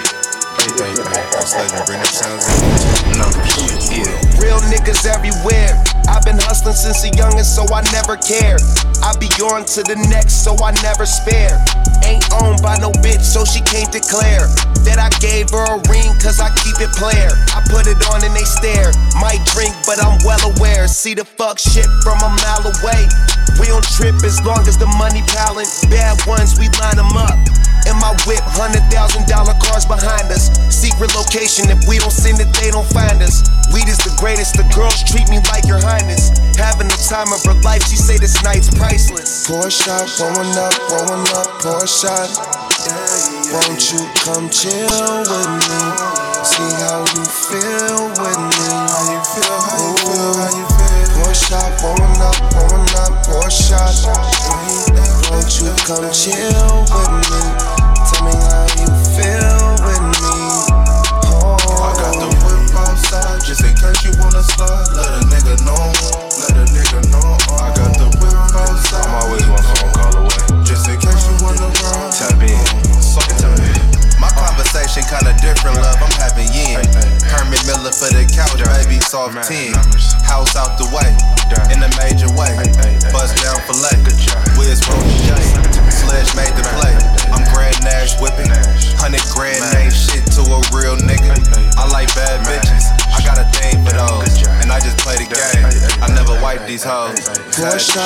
Ay, 0.57 0.73
ay, 0.81 0.93
ay. 0.97 1.23
This 1.37 1.55
legend 1.55 1.85
bring 1.87 2.01
them 2.01 2.09
sounds 2.09 2.49
in 2.49 3.21
one 3.21 3.33
time. 3.33 4.30
Real 4.41 4.61
niggas 4.73 5.05
everywhere. 5.05 5.77
I've 6.09 6.25
been 6.25 6.41
hustling 6.41 6.75
since 6.75 7.05
a 7.05 7.11
youngin', 7.13 7.45
so 7.45 7.63
I 7.73 7.85
never 7.93 8.17
care. 8.17 8.57
I 9.05 9.15
be 9.21 9.29
on 9.45 9.65
to 9.77 9.81
the 9.85 9.97
next, 10.09 10.43
so 10.43 10.57
I 10.65 10.73
never 10.83 11.07
spare. 11.07 11.61
Ain't 12.05 12.25
owned 12.41 12.61
by 12.65 12.77
no 12.81 12.91
bitch, 13.05 13.23
so 13.23 13.45
she 13.45 13.61
can't 13.63 13.93
declare 13.93 14.49
that 14.89 14.97
I 14.97 15.13
gave 15.21 15.53
her 15.53 15.77
a 15.77 15.79
ring, 15.93 16.09
cause 16.19 16.41
I 16.41 16.49
keep 16.65 16.81
it 16.81 16.91
player. 16.97 17.31
I 17.53 17.61
put 17.69 17.85
it 17.85 18.01
on 18.09 18.25
and 18.25 18.33
they 18.33 18.49
stare. 18.49 18.91
Might 19.21 19.45
drink, 19.53 19.77
but 19.85 20.01
I'm 20.01 20.17
well 20.25 20.41
aware. 20.57 20.89
See 20.89 21.15
the 21.15 21.25
fuck 21.25 21.61
shit 21.61 21.87
from 22.03 22.19
a 22.25 22.31
mile 22.33 22.65
away. 22.65 23.07
We 23.61 23.69
don't 23.69 23.85
trip 23.85 24.17
as 24.25 24.41
long 24.41 24.65
as 24.65 24.81
the 24.81 24.89
money 24.97 25.21
piling. 25.29 25.69
Bad 25.93 26.17
ones, 26.25 26.57
we 26.57 26.73
line 26.81 26.97
them 26.97 27.13
up. 27.13 27.37
In 27.89 27.97
my 27.97 28.13
whip, 28.29 28.45
hundred 28.57 28.85
thousand 28.93 29.29
dollar 29.29 29.57
cars 29.61 29.85
behind 29.85 30.29
us. 30.33 30.53
Secret 30.73 31.13
location, 31.17 31.69
if 31.73 31.81
we 31.89 32.01
don't 32.01 32.13
send 32.13 32.41
it, 32.41 32.49
they 32.61 32.71
don't 32.73 32.89
find 32.89 33.21
us. 33.21 33.45
Weed 33.73 33.87
is 33.87 33.99
the 34.03 34.15
greatest, 34.19 34.59
the 34.59 34.67
girls 34.75 35.03
treat 35.07 35.31
me 35.31 35.39
like 35.47 35.63
your 35.67 35.79
highness. 35.79 36.35
Having 36.59 36.91
the 36.91 37.01
time 37.07 37.31
of 37.31 37.39
her 37.47 37.55
life, 37.63 37.87
she 37.87 37.95
say 37.95 38.19
this 38.19 38.43
night's 38.43 38.67
priceless. 38.75 39.47
Pour 39.47 39.71
shot, 39.71 40.11
rolling 40.19 40.55
up, 40.59 40.75
rolling 40.91 41.27
up, 41.39 41.49
pour 41.63 41.87
shot. 41.87 42.31
Won't 43.51 43.83
you 43.95 44.03
come 44.27 44.51
chill 44.51 44.91
with 45.23 45.51
me? 45.71 45.83
See 46.43 46.71
how 46.83 47.07
you 47.15 47.23
feel 47.23 48.11
with 48.19 48.41
me. 48.43 48.67
How 48.91 49.07
you 49.07 49.21
feel, 49.39 49.59
how 49.63 49.79
you 49.79 49.95
feel, 50.03 50.35
how 50.35 50.51
you 50.51 50.67
feel. 50.67 51.07
Pour 51.23 51.35
shot, 51.35 51.71
rolling 51.79 52.19
up, 52.27 52.39
rolling 52.57 52.91
up. 53.07 53.13
Poor 53.27 53.51
shot. 53.51 53.95
Won't 55.31 55.51
you 55.63 55.71
come 55.87 56.11
chill 56.11 56.87
with 56.91 57.13
me? 57.31 57.43
Tell 58.03 58.25
me 58.27 58.35
how 58.35 58.70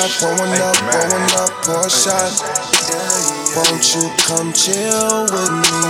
Pour 0.05 0.13
shot, 0.13 0.37
pouring 0.37 0.61
up, 0.61 0.77
pouring 0.93 1.33
up, 1.41 1.49
pour 1.65 1.89
shot. 1.89 2.29
Won't 3.57 3.89
you 3.97 4.05
come 4.29 4.53
chill 4.53 5.25
with 5.33 5.49
me? 5.49 5.81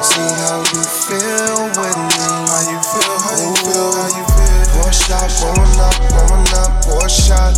See 0.00 0.32
how 0.40 0.64
you 0.64 0.80
feel 0.80 1.68
with 1.76 1.92
me. 1.92 2.24
How 2.48 2.64
you 2.72 2.80
feel? 2.80 3.20
How 3.20 3.36
you 3.36 3.52
feel? 3.60 3.92
How 4.00 4.08
you 4.16 4.24
feel? 4.32 4.64
Pour 4.80 4.88
shot, 4.96 5.28
pouring 5.36 5.76
up, 5.76 5.92
pouring 6.08 6.48
up, 6.56 6.72
pour 6.88 7.04
shot. 7.04 7.52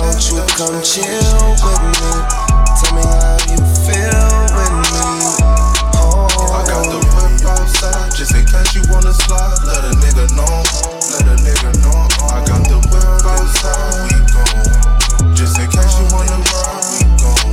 Won't 0.00 0.24
you 0.32 0.40
come 0.56 0.80
chill 0.80 1.36
with 1.60 1.84
me? 1.92 2.12
Tell 2.80 2.96
me 2.96 3.04
how 3.04 3.36
you 3.52 3.60
feel 3.84 4.24
with 4.56 4.72
me. 4.88 5.04
Oh. 6.00 6.32
I 6.48 6.64
got 6.64 6.88
the 6.88 6.96
whip 7.12 7.44
outside 7.44 8.08
just 8.16 8.32
in 8.34 8.46
case 8.48 8.72
you 8.72 8.80
wanna 8.88 9.12
slide. 9.12 9.52
Let 9.68 9.84
a 9.84 9.92
nigga 10.00 10.32
know, 10.32 10.64
let 11.12 11.26
a 11.28 11.36
nigga 11.42 11.70
know. 11.82 12.08
I 12.26 12.44
got 12.46 12.62
the 12.68 12.78
whip 12.90 13.26
outside. 13.26 14.08
We 14.08 14.16
gon' 14.32 15.36
just 15.36 15.58
in 15.58 15.66
case 15.70 15.94
you 15.98 16.06
wanna 16.12 16.38
ride. 16.52 16.84
We 16.92 17.00
gon' 17.20 17.52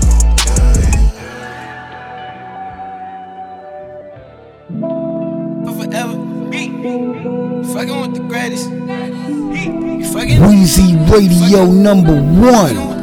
For 5.66 5.74
forever. 5.84 6.18
Fucking 7.74 8.00
with 8.02 8.14
the 8.16 8.22
greatest. 8.28 8.68
Weezy 10.40 10.90
Radio 11.12 11.66
number 11.66 12.16
one. 12.16 12.99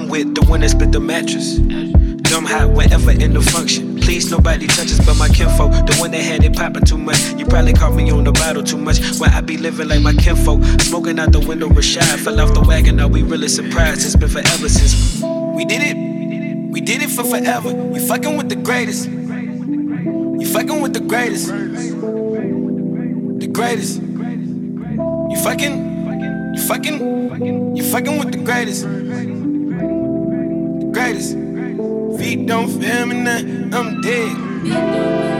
I'm 0.00 0.08
with 0.08 0.34
the 0.34 0.40
one 0.46 0.60
that 0.60 0.70
split 0.70 0.92
the 0.92 1.00
mattress. 1.00 1.58
Dumb 1.58 2.46
hot 2.46 2.70
whenever 2.70 3.10
in 3.10 3.34
the 3.34 3.42
function. 3.42 4.00
Please, 4.00 4.30
nobody 4.30 4.66
touches 4.66 4.98
but 5.04 5.18
my 5.18 5.28
kinfo. 5.28 5.70
The 5.86 5.94
one 5.96 6.10
that 6.12 6.22
had 6.22 6.42
it 6.42 6.56
popping 6.56 6.86
too 6.86 6.96
much. 6.96 7.20
You 7.34 7.44
probably 7.44 7.74
caught 7.74 7.92
me 7.92 8.10
on 8.10 8.24
the 8.24 8.32
bottle 8.32 8.62
too 8.62 8.78
much. 8.78 8.98
Why 9.18 9.28
I 9.28 9.42
be 9.42 9.58
living 9.58 9.88
like 9.88 10.00
my 10.00 10.14
kinfo. 10.14 10.80
Smoking 10.80 11.18
out 11.18 11.32
the 11.32 11.40
window, 11.40 11.68
Rashad 11.68 12.18
fell 12.20 12.40
off 12.40 12.54
the 12.54 12.62
wagon. 12.62 12.98
Are 12.98 13.08
we 13.08 13.22
really 13.22 13.48
surprised? 13.48 14.06
It's 14.06 14.16
been 14.16 14.30
forever 14.30 14.70
since 14.70 15.20
we 15.54 15.66
did 15.66 15.82
it. 15.84 15.96
We 16.70 16.80
did 16.80 17.02
it 17.02 17.10
for 17.10 17.24
forever. 17.24 17.74
We 17.74 17.98
fucking 17.98 18.38
with 18.38 18.48
the 18.48 18.56
greatest. 18.56 19.06
You 19.06 20.46
fucking 20.46 20.80
with 20.80 20.94
the 20.94 21.00
greatest. 21.00 21.48
The 23.38 23.48
greatest. 23.52 24.00
You 24.00 25.36
fucking. 25.42 26.54
You 26.54 26.62
fucking. 26.62 27.76
You 27.76 27.84
fucking 27.84 28.18
with 28.18 28.32
the 28.32 28.38
greatest. 28.38 29.39
Greatest. 31.10 31.32
Feet 32.18 32.46
don't 32.46 32.68
feel 32.68 33.06
me 33.06 33.16
now. 33.16 33.76
I'm 33.76 34.00
dead. 34.00 35.39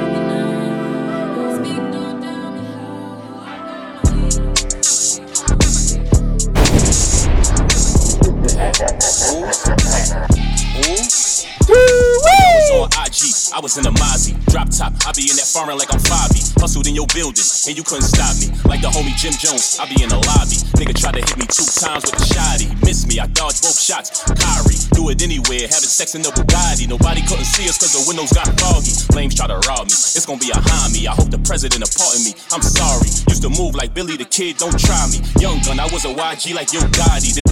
I 13.61 13.62
was 13.62 13.77
in 13.77 13.85
a 13.85 13.92
Mozzie, 13.92 14.33
drop 14.49 14.73
top. 14.73 14.96
I 15.05 15.12
be 15.12 15.29
in 15.29 15.37
that 15.37 15.44
foreign 15.44 15.77
like 15.77 15.92
I'm 15.92 16.01
Fabi. 16.01 16.40
Hustled 16.57 16.88
in 16.88 16.96
your 16.96 17.05
building, 17.12 17.44
and 17.68 17.77
you 17.77 17.85
couldn't 17.85 18.09
stop 18.09 18.33
me. 18.40 18.49
Like 18.64 18.81
the 18.81 18.88
homie 18.88 19.12
Jim 19.20 19.37
Jones, 19.37 19.77
I 19.77 19.85
be 19.85 20.01
in 20.01 20.09
the 20.09 20.16
lobby. 20.16 20.57
Nigga 20.81 20.96
tried 20.96 21.20
to 21.20 21.23
hit 21.29 21.37
me 21.37 21.44
two 21.44 21.68
times 21.68 22.09
with 22.09 22.16
a 22.16 22.25
shotty. 22.25 22.73
Missed 22.81 23.05
me, 23.05 23.20
I 23.20 23.29
dodged 23.29 23.61
both 23.61 23.77
shots. 23.77 24.25
Kyrie, 24.33 24.81
do 24.96 25.12
it 25.12 25.20
anywhere, 25.20 25.68
having 25.68 25.92
sex 25.92 26.16
in 26.16 26.25
the 26.25 26.33
Bugatti. 26.33 26.88
Nobody 26.88 27.20
couldn't 27.20 27.44
see 27.44 27.68
us 27.68 27.77
cause 27.77 27.92
the 27.92 28.01
windows 28.09 28.33
got 28.33 28.49
foggy. 28.57 28.96
Flames 29.12 29.37
try 29.37 29.44
to 29.44 29.61
rob 29.68 29.92
me, 29.92 29.92
it's 29.92 30.25
gonna 30.25 30.40
be 30.40 30.49
a 30.49 30.57
homie. 30.57 31.05
I 31.05 31.12
hope 31.12 31.29
the 31.29 31.44
president 31.44 31.85
pardon 31.92 32.25
me. 32.25 32.33
I'm 32.57 32.64
sorry, 32.64 33.12
used 33.29 33.44
to 33.44 33.53
move 33.53 33.77
like 33.77 33.92
Billy 33.92 34.16
the 34.16 34.25
Kid, 34.25 34.57
don't 34.57 34.73
try 34.81 35.05
me. 35.12 35.20
Young 35.37 35.61
gun, 35.68 35.77
I 35.77 35.85
was 35.92 36.09
a 36.09 36.12
YG 36.16 36.57
like 36.57 36.73
Yo 36.73 36.81
Gotti. 36.96 37.50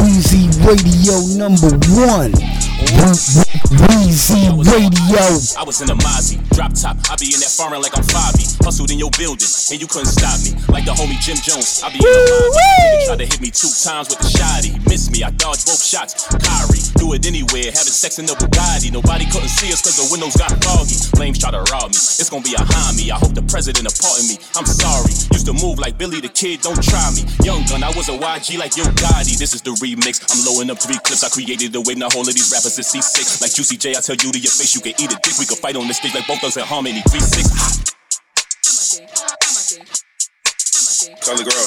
Weezy 0.00 0.48
Radio 0.64 1.20
number 1.36 1.68
one. 1.94 2.32
Weezy 2.92 4.52
Radio. 4.52 5.24
I 5.56 5.64
was 5.64 5.80
in 5.80 5.88
the 5.88 5.96
Mozzie, 6.04 6.36
drop 6.52 6.76
top. 6.76 7.00
I 7.08 7.16
be 7.16 7.32
in 7.32 7.40
that 7.40 7.48
foreign 7.48 7.80
like 7.80 7.96
I'm 7.96 8.04
Fabi. 8.04 8.44
Hustled 8.60 8.92
in 8.92 8.98
your 8.98 9.10
building, 9.16 9.48
and 9.72 9.80
you 9.80 9.88
couldn't 9.88 10.12
stop 10.12 10.36
me. 10.44 10.52
Like 10.68 10.84
the 10.84 10.92
homie 10.92 11.16
Jim 11.24 11.40
Jones, 11.40 11.80
I 11.80 11.88
be 11.88 11.98
in 11.98 12.04
the 12.04 13.06
tried 13.08 13.18
to 13.24 13.26
hit 13.26 13.40
me 13.40 13.50
two 13.50 13.72
times 13.72 14.12
with 14.12 14.20
the 14.20 14.28
shotty. 14.28 14.76
Missed 14.88 15.10
me, 15.10 15.24
I 15.24 15.32
dodged 15.32 15.64
both 15.64 15.80
shots. 15.80 16.28
Kyrie, 16.36 16.84
do 17.00 17.16
it 17.16 17.24
anywhere, 17.24 17.72
having 17.72 17.96
sex 17.96 18.20
in 18.20 18.26
the 18.28 18.36
Bugatti. 18.36 18.92
Nobody 18.92 19.24
couldn't 19.24 19.48
see 19.48 19.72
us 19.72 19.80
cause 19.80 19.96
the 19.96 20.06
windows 20.12 20.36
got 20.36 20.52
foggy. 20.60 20.94
Flames 21.16 21.40
try 21.40 21.50
to 21.50 21.64
rob 21.72 21.96
me, 21.96 21.96
it's 21.96 22.28
gonna 22.28 22.44
be 22.44 22.52
a 22.52 22.62
me. 22.92 23.08
I 23.08 23.16
hope 23.16 23.32
the 23.32 23.44
president 23.48 23.88
pardon 23.96 24.28
me. 24.28 24.36
I'm 24.52 24.68
sorry, 24.68 25.16
used 25.32 25.48
to 25.48 25.56
move 25.56 25.80
like 25.80 25.96
Billy 25.96 26.20
the 26.20 26.28
Kid, 26.28 26.60
don't 26.60 26.78
try 26.84 27.08
me. 27.16 27.24
Young 27.40 27.64
gun, 27.66 27.80
I 27.82 27.90
was 27.96 28.12
a 28.12 28.16
YG 28.16 28.60
like 28.60 28.76
Yo 28.76 28.84
Gotti. 29.00 29.40
This 29.40 29.56
is 29.56 29.64
the 29.64 29.72
remix. 29.80 30.20
I'm 30.28 30.44
blowing 30.44 30.68
up 30.68 30.76
three 30.78 31.00
clips. 31.00 31.24
I 31.24 31.32
created 31.32 31.72
the 31.72 31.80
way, 31.80 31.96
now 31.96 32.12
all 32.12 32.28
of 32.28 32.34
these 32.36 32.52
rappers 32.52 32.81
is 32.82 32.90
C6. 32.90 33.40
Like 33.40 33.54
Juicy 33.54 33.76
J, 33.78 33.94
I 33.94 34.00
tell 34.02 34.16
you 34.18 34.32
to 34.32 34.38
your 34.38 34.50
face, 34.50 34.74
you 34.74 34.82
can 34.82 34.98
eat 34.98 35.12
a 35.12 35.18
dick. 35.22 35.38
We 35.38 35.46
can 35.46 35.56
fight 35.56 35.76
on 35.76 35.86
this 35.86 35.98
stage 35.98 36.14
like 36.14 36.26
both 36.26 36.42
us 36.42 36.56
in 36.56 36.64
harmony. 36.66 37.00
3-6. 37.06 37.94
Color 41.22 41.46
girl. 41.46 41.66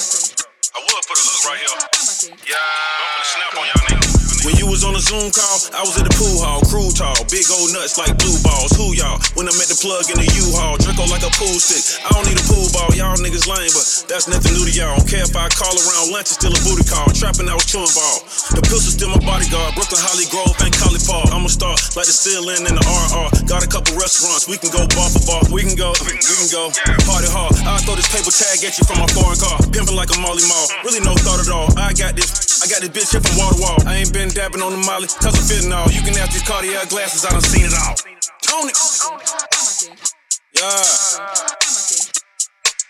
I 0.76 0.84
would 0.84 1.04
put 1.08 1.16
a 1.16 1.24
hook 1.24 1.40
right 1.48 1.56
here. 1.56 1.72
Yeah. 2.44 2.60
I'm 2.60 3.08
gonna 3.16 3.24
snap 3.24 3.56
on 3.56 3.64
y'all 3.64 3.75
niggas. 3.75 3.75
When 3.75 3.75
you 3.75 3.75
was 4.76 4.84
on 4.84 4.92
a 4.92 5.00
Zoom 5.00 5.32
call, 5.32 5.56
I 5.72 5.80
was 5.88 5.96
at 5.96 6.04
the 6.04 6.12
pool 6.20 6.36
hall, 6.36 6.60
crew 6.68 6.92
tall, 6.92 7.16
big 7.32 7.48
old 7.48 7.72
nuts 7.72 7.96
like 7.96 8.12
blue 8.20 8.36
balls. 8.44 8.76
Who 8.76 8.92
y'all? 8.92 9.16
When 9.32 9.48
I 9.48 9.54
met 9.56 9.72
the 9.72 9.78
plug 9.80 10.04
in 10.12 10.20
the 10.20 10.28
U-Haul, 10.28 10.76
Draco 10.76 11.08
like 11.08 11.24
a 11.24 11.32
pool 11.32 11.56
stick. 11.56 11.80
I 12.04 12.12
don't 12.12 12.28
need 12.28 12.36
a 12.36 12.44
pool 12.44 12.68
ball, 12.76 12.92
y'all 12.92 13.16
niggas 13.16 13.48
lame, 13.48 13.72
but 13.72 13.88
that's 14.04 14.28
nothing 14.28 14.52
new 14.52 14.68
to 14.68 14.74
y'all. 14.76 15.00
Don't 15.00 15.08
care 15.08 15.24
if 15.24 15.32
I 15.32 15.48
call 15.48 15.72
around 15.72 16.12
lunch, 16.12 16.28
it's 16.28 16.36
still 16.36 16.52
a 16.52 16.60
booty 16.60 16.84
call. 16.84 17.08
Trapping, 17.16 17.48
I 17.48 17.56
was 17.56 17.64
chewing 17.64 17.88
ball. 17.96 18.20
The 18.52 18.60
pistol 18.68 18.92
still 18.92 19.08
my 19.16 19.20
bodyguard. 19.24 19.72
Brooklyn, 19.80 20.02
Holly 20.04 20.28
Grove, 20.28 20.52
and 20.60 20.68
Collie 20.76 21.00
Park. 21.00 21.32
I'm 21.32 21.48
a 21.48 21.52
star 21.52 21.72
like 21.96 22.04
the 22.04 22.12
ceiling 22.12 22.68
in 22.68 22.76
the 22.76 22.84
RR. 22.84 23.48
Got 23.48 23.64
a 23.64 23.70
couple 23.72 23.96
restaurants, 23.96 24.44
we 24.44 24.60
can 24.60 24.68
go 24.68 24.84
bar 24.92 25.08
for 25.08 25.24
bar. 25.24 25.40
We 25.48 25.64
can 25.64 25.72
go, 25.72 25.96
we 26.04 26.20
can 26.20 26.52
go. 26.52 26.68
Party 27.08 27.32
hard. 27.32 27.56
I 27.64 27.80
throw 27.80 27.96
this 27.96 28.12
paper 28.12 28.28
tag 28.28 28.60
at 28.60 28.76
you 28.76 28.84
from 28.84 29.00
my 29.00 29.08
foreign 29.16 29.40
car. 29.40 29.56
Pimping 29.72 29.96
like 29.96 30.12
a 30.12 30.18
Molly 30.20 30.44
Mall. 30.44 30.68
Really 30.84 31.00
no 31.00 31.16
thought 31.24 31.40
at 31.40 31.48
all. 31.48 31.72
I 31.80 31.96
got 31.96 32.12
this, 32.12 32.60
I 32.60 32.68
got 32.68 32.84
this 32.84 32.92
bitch 32.92 33.16
here 33.16 33.24
from 33.24 33.40
wall 33.40 33.56
to 33.56 33.60
wall. 33.64 33.78
I 33.88 34.04
ain't 34.04 34.12
been 34.12 34.28
dabbing 34.28 34.60
on 34.60 34.65
the 34.70 34.78
molly, 34.78 35.06
cause 35.06 35.36
I'm 35.38 35.44
fitting 35.46 35.72
all. 35.72 35.90
You 35.90 36.02
can 36.02 36.14
have 36.14 36.32
these 36.32 36.42
Cartier 36.42 36.80
glasses, 36.88 37.24
I 37.24 37.30
done 37.30 37.42
seen 37.42 37.66
it 37.66 37.74
all. 37.74 37.94
Tony! 38.42 38.72
I'm 38.72 39.16
a 39.16 39.74
kid. 39.78 39.98
Yeah, 40.54 40.64
I'm 40.64 41.76
a 41.76 41.84
kid. 41.86 42.08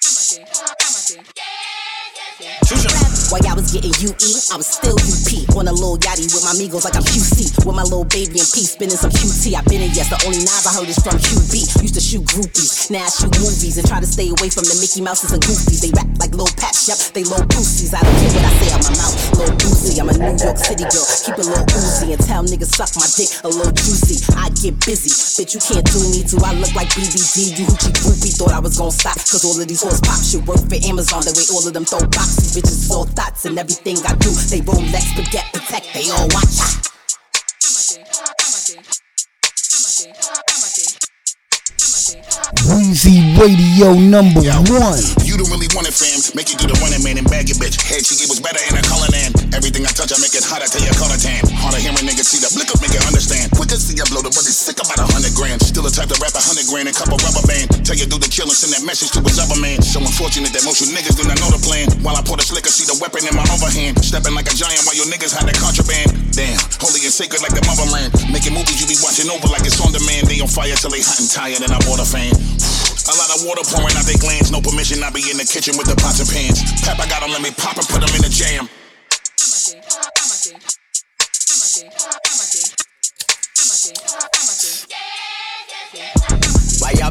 I'm 0.04 0.14
a 0.14 0.24
kid. 0.24 0.46
I'm 0.46 0.94
a 0.94 1.02
kid. 1.06 1.26
Yeah, 1.36 2.56
yeah. 2.60 3.15
While 3.26 3.42
y'all 3.42 3.58
was 3.58 3.74
getting 3.74 3.90
UE, 3.98 4.14
I 4.52 4.56
was 4.56 4.70
still 4.70 4.94
UP. 4.94 5.30
On 5.58 5.66
a 5.66 5.74
little 5.74 5.98
yachty 5.98 6.30
with 6.30 6.46
my 6.46 6.54
amigos 6.54 6.86
like 6.86 6.94
I'm 6.94 7.02
QC. 7.02 7.66
With 7.66 7.74
my 7.74 7.82
little 7.82 8.06
baby 8.06 8.38
in 8.38 8.46
peace, 8.54 8.78
spinning 8.78 8.94
some 8.94 9.10
QT. 9.10 9.50
I 9.50 9.66
been 9.66 9.82
in 9.82 9.90
yes, 9.98 10.06
the 10.06 10.18
only 10.22 10.46
knives 10.46 10.62
I 10.62 10.72
heard 10.78 10.86
is 10.86 11.00
from 11.02 11.18
QB. 11.18 11.82
Used 11.82 11.98
to 11.98 12.02
shoot 12.04 12.22
groupies, 12.22 12.86
now 12.86 13.02
I 13.02 13.10
shoot 13.10 13.34
movies 13.42 13.82
and 13.82 13.86
try 13.88 13.98
to 13.98 14.06
stay 14.06 14.30
away 14.30 14.46
from 14.46 14.62
the 14.62 14.78
Mickey 14.78 15.02
Mouses 15.02 15.34
and 15.34 15.42
Goofies. 15.42 15.82
They 15.82 15.90
rap 15.96 16.06
like 16.22 16.38
little 16.38 16.52
paps, 16.54 16.86
yep, 16.86 16.98
they 17.18 17.26
low 17.26 17.42
pussies. 17.50 17.90
I 17.96 18.04
don't 18.04 18.14
care 18.20 18.30
what 18.30 18.46
I 18.46 18.52
say 18.62 18.68
out 18.70 18.82
my 18.86 18.94
mouth, 18.94 19.16
little 19.34 19.56
boozy. 19.58 19.98
I'm 19.98 20.06
a 20.06 20.14
New 20.14 20.36
York 20.38 20.58
City 20.60 20.86
girl, 20.86 21.06
keep 21.24 21.36
a 21.40 21.46
little 21.46 21.66
Uzi 21.72 22.14
and 22.14 22.22
tell 22.22 22.46
niggas 22.46 22.78
suck 22.78 22.94
my 22.94 23.08
dick 23.18 23.30
a 23.42 23.50
little 23.50 23.74
juicy. 23.74 24.22
I 24.38 24.54
get 24.54 24.78
busy, 24.86 25.10
bitch, 25.10 25.56
you 25.56 25.60
can't 25.64 25.82
do 25.82 25.98
me. 26.14 26.22
Do 26.22 26.38
I 26.46 26.54
look 26.54 26.70
like 26.76 26.94
BBD? 26.94 27.58
You 27.58 27.64
hoochie 27.66 27.96
groupie 28.06 28.36
thought 28.36 28.54
I 28.54 28.60
was 28.60 28.78
gonna 28.78 28.94
stop, 28.94 29.18
cause 29.18 29.42
all 29.42 29.58
of 29.58 29.66
these 29.66 29.82
horse 29.82 29.98
pop 29.98 30.22
shit 30.22 30.46
work 30.46 30.62
for 30.62 30.78
Amazon. 30.86 31.26
The 31.26 31.34
way 31.34 31.48
all 31.50 31.64
of 31.64 31.74
them 31.74 31.88
throw 31.88 32.04
boxes, 32.12 32.54
bitches 32.54 32.92
all 32.92 33.05
thoughts 33.36 33.44
and 33.44 33.58
everything 33.58 33.96
I 34.06 34.14
do. 34.16 34.30
They 34.48 34.60
Rolex, 34.60 35.14
forget, 35.14 35.44
protect, 35.52 35.92
they 35.94 36.10
all 36.10 36.28
watch. 36.28 36.56
Weezy 42.66 43.38
Radio 43.38 43.94
number 43.94 44.40
one. 44.40 45.25
You 45.36 45.44
don't 45.44 45.52
really 45.52 45.68
want 45.76 45.84
it, 45.84 45.92
fam. 45.92 46.16
Make 46.32 46.48
you 46.48 46.56
do 46.56 46.64
the 46.64 46.80
running 46.80 47.04
man 47.04 47.20
and 47.20 47.28
bag 47.28 47.52
your 47.52 47.60
bitch. 47.60 47.76
Head 47.76 48.00
gave 48.00 48.24
was 48.32 48.40
better 48.40 48.56
in 48.56 48.72
a 48.72 48.80
color 48.80 49.04
than 49.12 49.36
everything 49.52 49.84
I 49.84 49.92
touch. 49.92 50.08
I 50.08 50.16
make 50.16 50.32
it 50.32 50.40
hotter 50.40 50.64
till 50.64 50.80
your 50.80 50.96
color 50.96 51.20
tan. 51.20 51.44
Harder 51.52 51.76
hearing 51.76 52.08
niggas 52.08 52.24
see 52.24 52.40
the 52.40 52.48
blick 52.56 52.72
up, 52.72 52.80
make 52.80 52.96
it 52.96 53.04
understand. 53.04 53.52
Quick 53.52 53.68
Quicker 53.68 53.76
see 53.76 54.00
you 54.00 54.08
blow 54.08 54.24
the 54.24 54.32
money 54.32 54.48
sick 54.48 54.80
about 54.80 54.96
a 54.96 55.04
hundred 55.04 55.36
grand. 55.36 55.60
Still 55.60 55.84
the 55.84 55.92
type 55.92 56.08
to 56.08 56.16
rap 56.24 56.32
a 56.32 56.40
hundred 56.40 56.64
grand 56.72 56.88
and 56.88 56.96
couple 56.96 57.20
rubber 57.20 57.44
band. 57.44 57.68
Tell 57.84 57.92
you 57.92 58.08
do 58.08 58.16
the 58.16 58.32
chill 58.32 58.48
and 58.48 58.56
send 58.56 58.72
that 58.80 58.80
message 58.88 59.12
to 59.12 59.20
his 59.28 59.36
other 59.36 59.60
man. 59.60 59.84
So 59.84 60.00
unfortunate 60.00 60.56
that 60.56 60.64
most 60.64 60.80
you 60.80 60.88
niggas 60.96 61.20
do 61.20 61.28
not 61.28 61.36
know 61.36 61.52
the 61.52 61.60
plan. 61.60 61.92
While 62.00 62.16
I 62.16 62.24
pour 62.24 62.40
the 62.40 62.46
slicker, 62.48 62.72
see 62.72 62.88
the 62.88 62.96
weapon 62.96 63.28
in 63.28 63.36
my 63.36 63.44
overhand. 63.52 64.00
Stepping 64.00 64.32
like 64.32 64.48
a 64.48 64.56
giant 64.56 64.88
while 64.88 64.96
your 64.96 65.12
niggas 65.12 65.36
hide 65.36 65.44
the 65.44 65.52
contraband. 65.60 66.16
Damn, 66.32 66.56
holy 66.80 67.04
and 67.04 67.12
sacred 67.12 67.44
like 67.44 67.52
the 67.52 67.60
motherland. 67.68 68.08
Making 68.32 68.56
movies 68.56 68.80
you 68.80 68.88
be 68.88 68.96
watching 69.04 69.28
over 69.28 69.52
like 69.52 69.68
it's 69.68 69.76
on 69.84 69.92
demand. 69.92 70.32
They 70.32 70.40
on 70.40 70.48
fire 70.48 70.72
till 70.80 70.96
they 70.96 71.04
hot 71.04 71.20
and 71.20 71.28
tired 71.28 71.60
and 71.60 71.76
I 71.76 71.78
bought 71.84 72.00
a 72.00 72.08
fan. 72.08 72.32
A 73.06 73.14
lot 73.14 73.30
of 73.30 73.46
water 73.46 73.62
pouring 73.62 73.94
out 73.94 74.04
their 74.04 74.18
glands. 74.18 74.50
No 74.50 74.60
permission, 74.60 75.02
I 75.02 75.10
be 75.10 75.22
in 75.30 75.36
the 75.36 75.44
kitchen 75.46 75.78
with 75.78 75.86
the 75.86 75.94
pots 75.94 76.18
and 76.18 76.28
pans. 76.28 76.58
Papa 76.82 77.08
got 77.08 77.20
them, 77.22 77.30
let 77.30 77.40
me 77.40 77.50
pop 77.52 77.78
and 77.78 77.86
put 77.86 78.02
them 78.02 78.10
in 78.16 78.22
the 78.22 78.28
jam. 78.28 78.68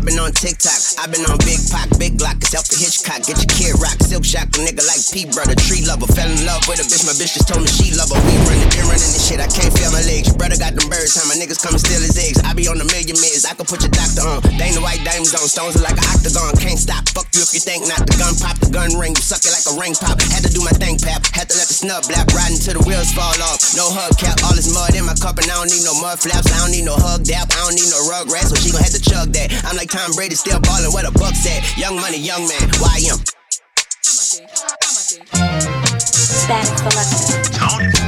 Been 0.05 0.21
on 0.21 0.29
TikTok? 0.31 0.77
I've 1.01 1.09
been 1.09 1.25
on 1.25 1.41
Big 1.41 1.57
Pac, 1.73 1.89
Big 1.97 2.13
Glock, 2.21 2.37
it's 2.37 2.53
Alfred 2.53 2.77
Hitchcock. 2.77 3.25
Get 3.25 3.41
your 3.41 3.49
kid 3.49 3.73
rock, 3.81 3.97
silk 4.05 4.21
shock, 4.21 4.53
a 4.53 4.61
nigga 4.61 4.85
like 4.85 5.01
P, 5.09 5.25
brother, 5.25 5.57
tree 5.57 5.81
lover. 5.81 6.05
Fell 6.13 6.29
in 6.29 6.45
love 6.45 6.61
with 6.69 6.77
a 6.77 6.85
bitch, 6.85 7.01
my 7.09 7.17
bitch 7.17 7.33
just 7.33 7.49
told 7.49 7.65
me 7.65 7.69
she 7.73 7.89
love 7.97 8.13
her. 8.13 8.21
We 8.21 8.37
running, 8.45 8.69
been 8.69 8.85
running 8.85 9.09
this 9.09 9.25
shit, 9.25 9.41
I 9.41 9.49
can't 9.49 9.73
feel 9.73 9.89
my 9.89 10.05
legs. 10.05 10.29
Your 10.29 10.37
brother 10.37 10.61
got 10.61 10.77
them 10.77 10.85
birds, 10.93 11.17
how 11.17 11.25
my 11.25 11.33
niggas 11.33 11.57
come 11.57 11.73
and 11.73 11.81
steal 11.81 11.97
his 11.97 12.13
eggs. 12.21 12.37
I 12.45 12.53
be 12.53 12.69
on 12.69 12.77
a 12.77 12.87
million 12.93 13.17
mids, 13.17 13.49
I 13.49 13.57
can 13.57 13.65
put 13.65 13.81
your 13.81 13.89
doctor 13.91 14.21
on. 14.21 14.45
Ain't 14.61 14.77
the 14.77 14.85
white 14.85 15.01
diamonds 15.01 15.33
on, 15.33 15.49
stones 15.49 15.73
are 15.73 15.83
like 15.83 15.97
an 15.97 16.05
octagon. 16.13 16.53
Can't 16.61 16.77
stop, 16.77 17.09
fuck 17.09 17.25
you 17.33 17.41
if 17.41 17.49
you 17.57 17.61
think 17.65 17.89
not. 17.89 18.05
The 18.05 18.13
gun 18.21 18.37
pop, 18.37 18.61
the 18.61 18.69
gun 18.69 18.93
ring, 19.01 19.17
you 19.17 19.25
suck 19.25 19.41
it 19.41 19.51
like 19.57 19.65
a 19.65 19.73
ring 19.73 19.97
pop. 19.97 20.21
Had 20.29 20.45
to 20.45 20.53
do 20.53 20.61
my 20.61 20.75
thing, 20.77 21.01
pap, 21.01 21.25
had 21.33 21.49
to 21.49 21.55
let 21.57 21.65
the 21.65 21.73
snub 21.73 22.05
blap, 22.05 22.29
riding 22.37 22.61
till 22.61 22.77
the 22.77 22.83
wheels 22.85 23.09
fall 23.09 23.33
off. 23.41 23.73
No 23.73 23.89
hug 23.89 24.13
cap, 24.21 24.37
all 24.45 24.53
this 24.53 24.69
mud 24.69 24.93
in 24.93 25.01
my 25.09 25.17
cup, 25.17 25.41
and 25.41 25.49
I 25.49 25.57
don't 25.57 25.73
need 25.73 25.81
no 25.81 25.97
mud 25.97 26.21
flaps. 26.21 26.53
I 26.53 26.61
don't 26.61 26.69
need 26.69 26.85
no 26.85 26.93
hug 26.93 27.25
dap, 27.25 27.49
I 27.57 27.65
don't 27.65 27.73
need 27.73 27.89
no 27.89 28.05
rug 28.05 28.29
rat, 28.29 28.45
so 28.45 28.53
she 28.53 28.69
gon' 28.69 28.85
have 28.85 28.93
to 28.93 29.01
chug 29.01 29.33
that. 29.33 29.49
I'm 29.65 29.73
like 29.73 29.94
Tom 29.95 30.11
Brady, 30.11 30.35
still 30.35 30.59
ballin' 30.59 30.91
where 30.91 31.07
the 31.07 31.11
bucks 31.15 31.47
at. 31.47 31.63
Young 31.79 31.95
money, 31.95 32.19
young 32.19 32.43
man, 32.51 32.67
YM. 32.83 33.15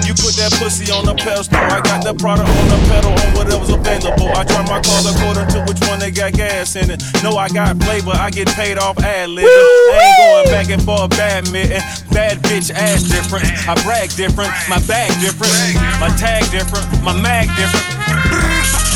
You 0.04 0.12
put 0.20 0.36
that 0.36 0.52
pussy 0.60 0.92
on 0.92 1.08
the 1.08 1.16
pedestal. 1.16 1.56
I 1.56 1.80
got 1.80 2.04
the 2.04 2.12
product 2.12 2.52
on 2.52 2.68
the 2.68 2.80
pedal 2.92 3.16
on 3.16 3.30
whatever's 3.40 3.72
available. 3.72 4.28
I 4.36 4.44
drive 4.44 4.68
my 4.68 4.84
car 4.84 5.00
according 5.00 5.48
to 5.56 5.64
which 5.64 5.80
one 5.88 6.00
they 6.04 6.12
got 6.12 6.34
gas 6.34 6.76
in 6.76 6.92
it. 6.92 7.02
No, 7.24 7.40
I 7.40 7.48
got 7.48 7.80
flavor. 7.80 8.12
I 8.12 8.32
get 8.32 8.50
paid 8.52 8.78
off 8.78 9.00
ad 9.00 9.30
libbing. 9.30 9.48
I 9.48 9.96
ain't 9.96 10.18
going 10.20 10.48
back 10.52 10.68
and 10.68 10.84
forth 10.84 11.12
badminton. 11.16 11.80
Bad 12.12 12.44
bitch 12.44 12.68
ass 12.68 13.08
different. 13.08 13.48
I 13.64 13.80
brag 13.88 14.12
different. 14.12 14.52
My 14.68 14.84
bag 14.92 15.08
different. 15.24 15.56
My 16.04 16.12
tag 16.20 16.52
different. 16.52 16.84
My 17.00 17.16
mag 17.16 17.48
different. 17.56 18.87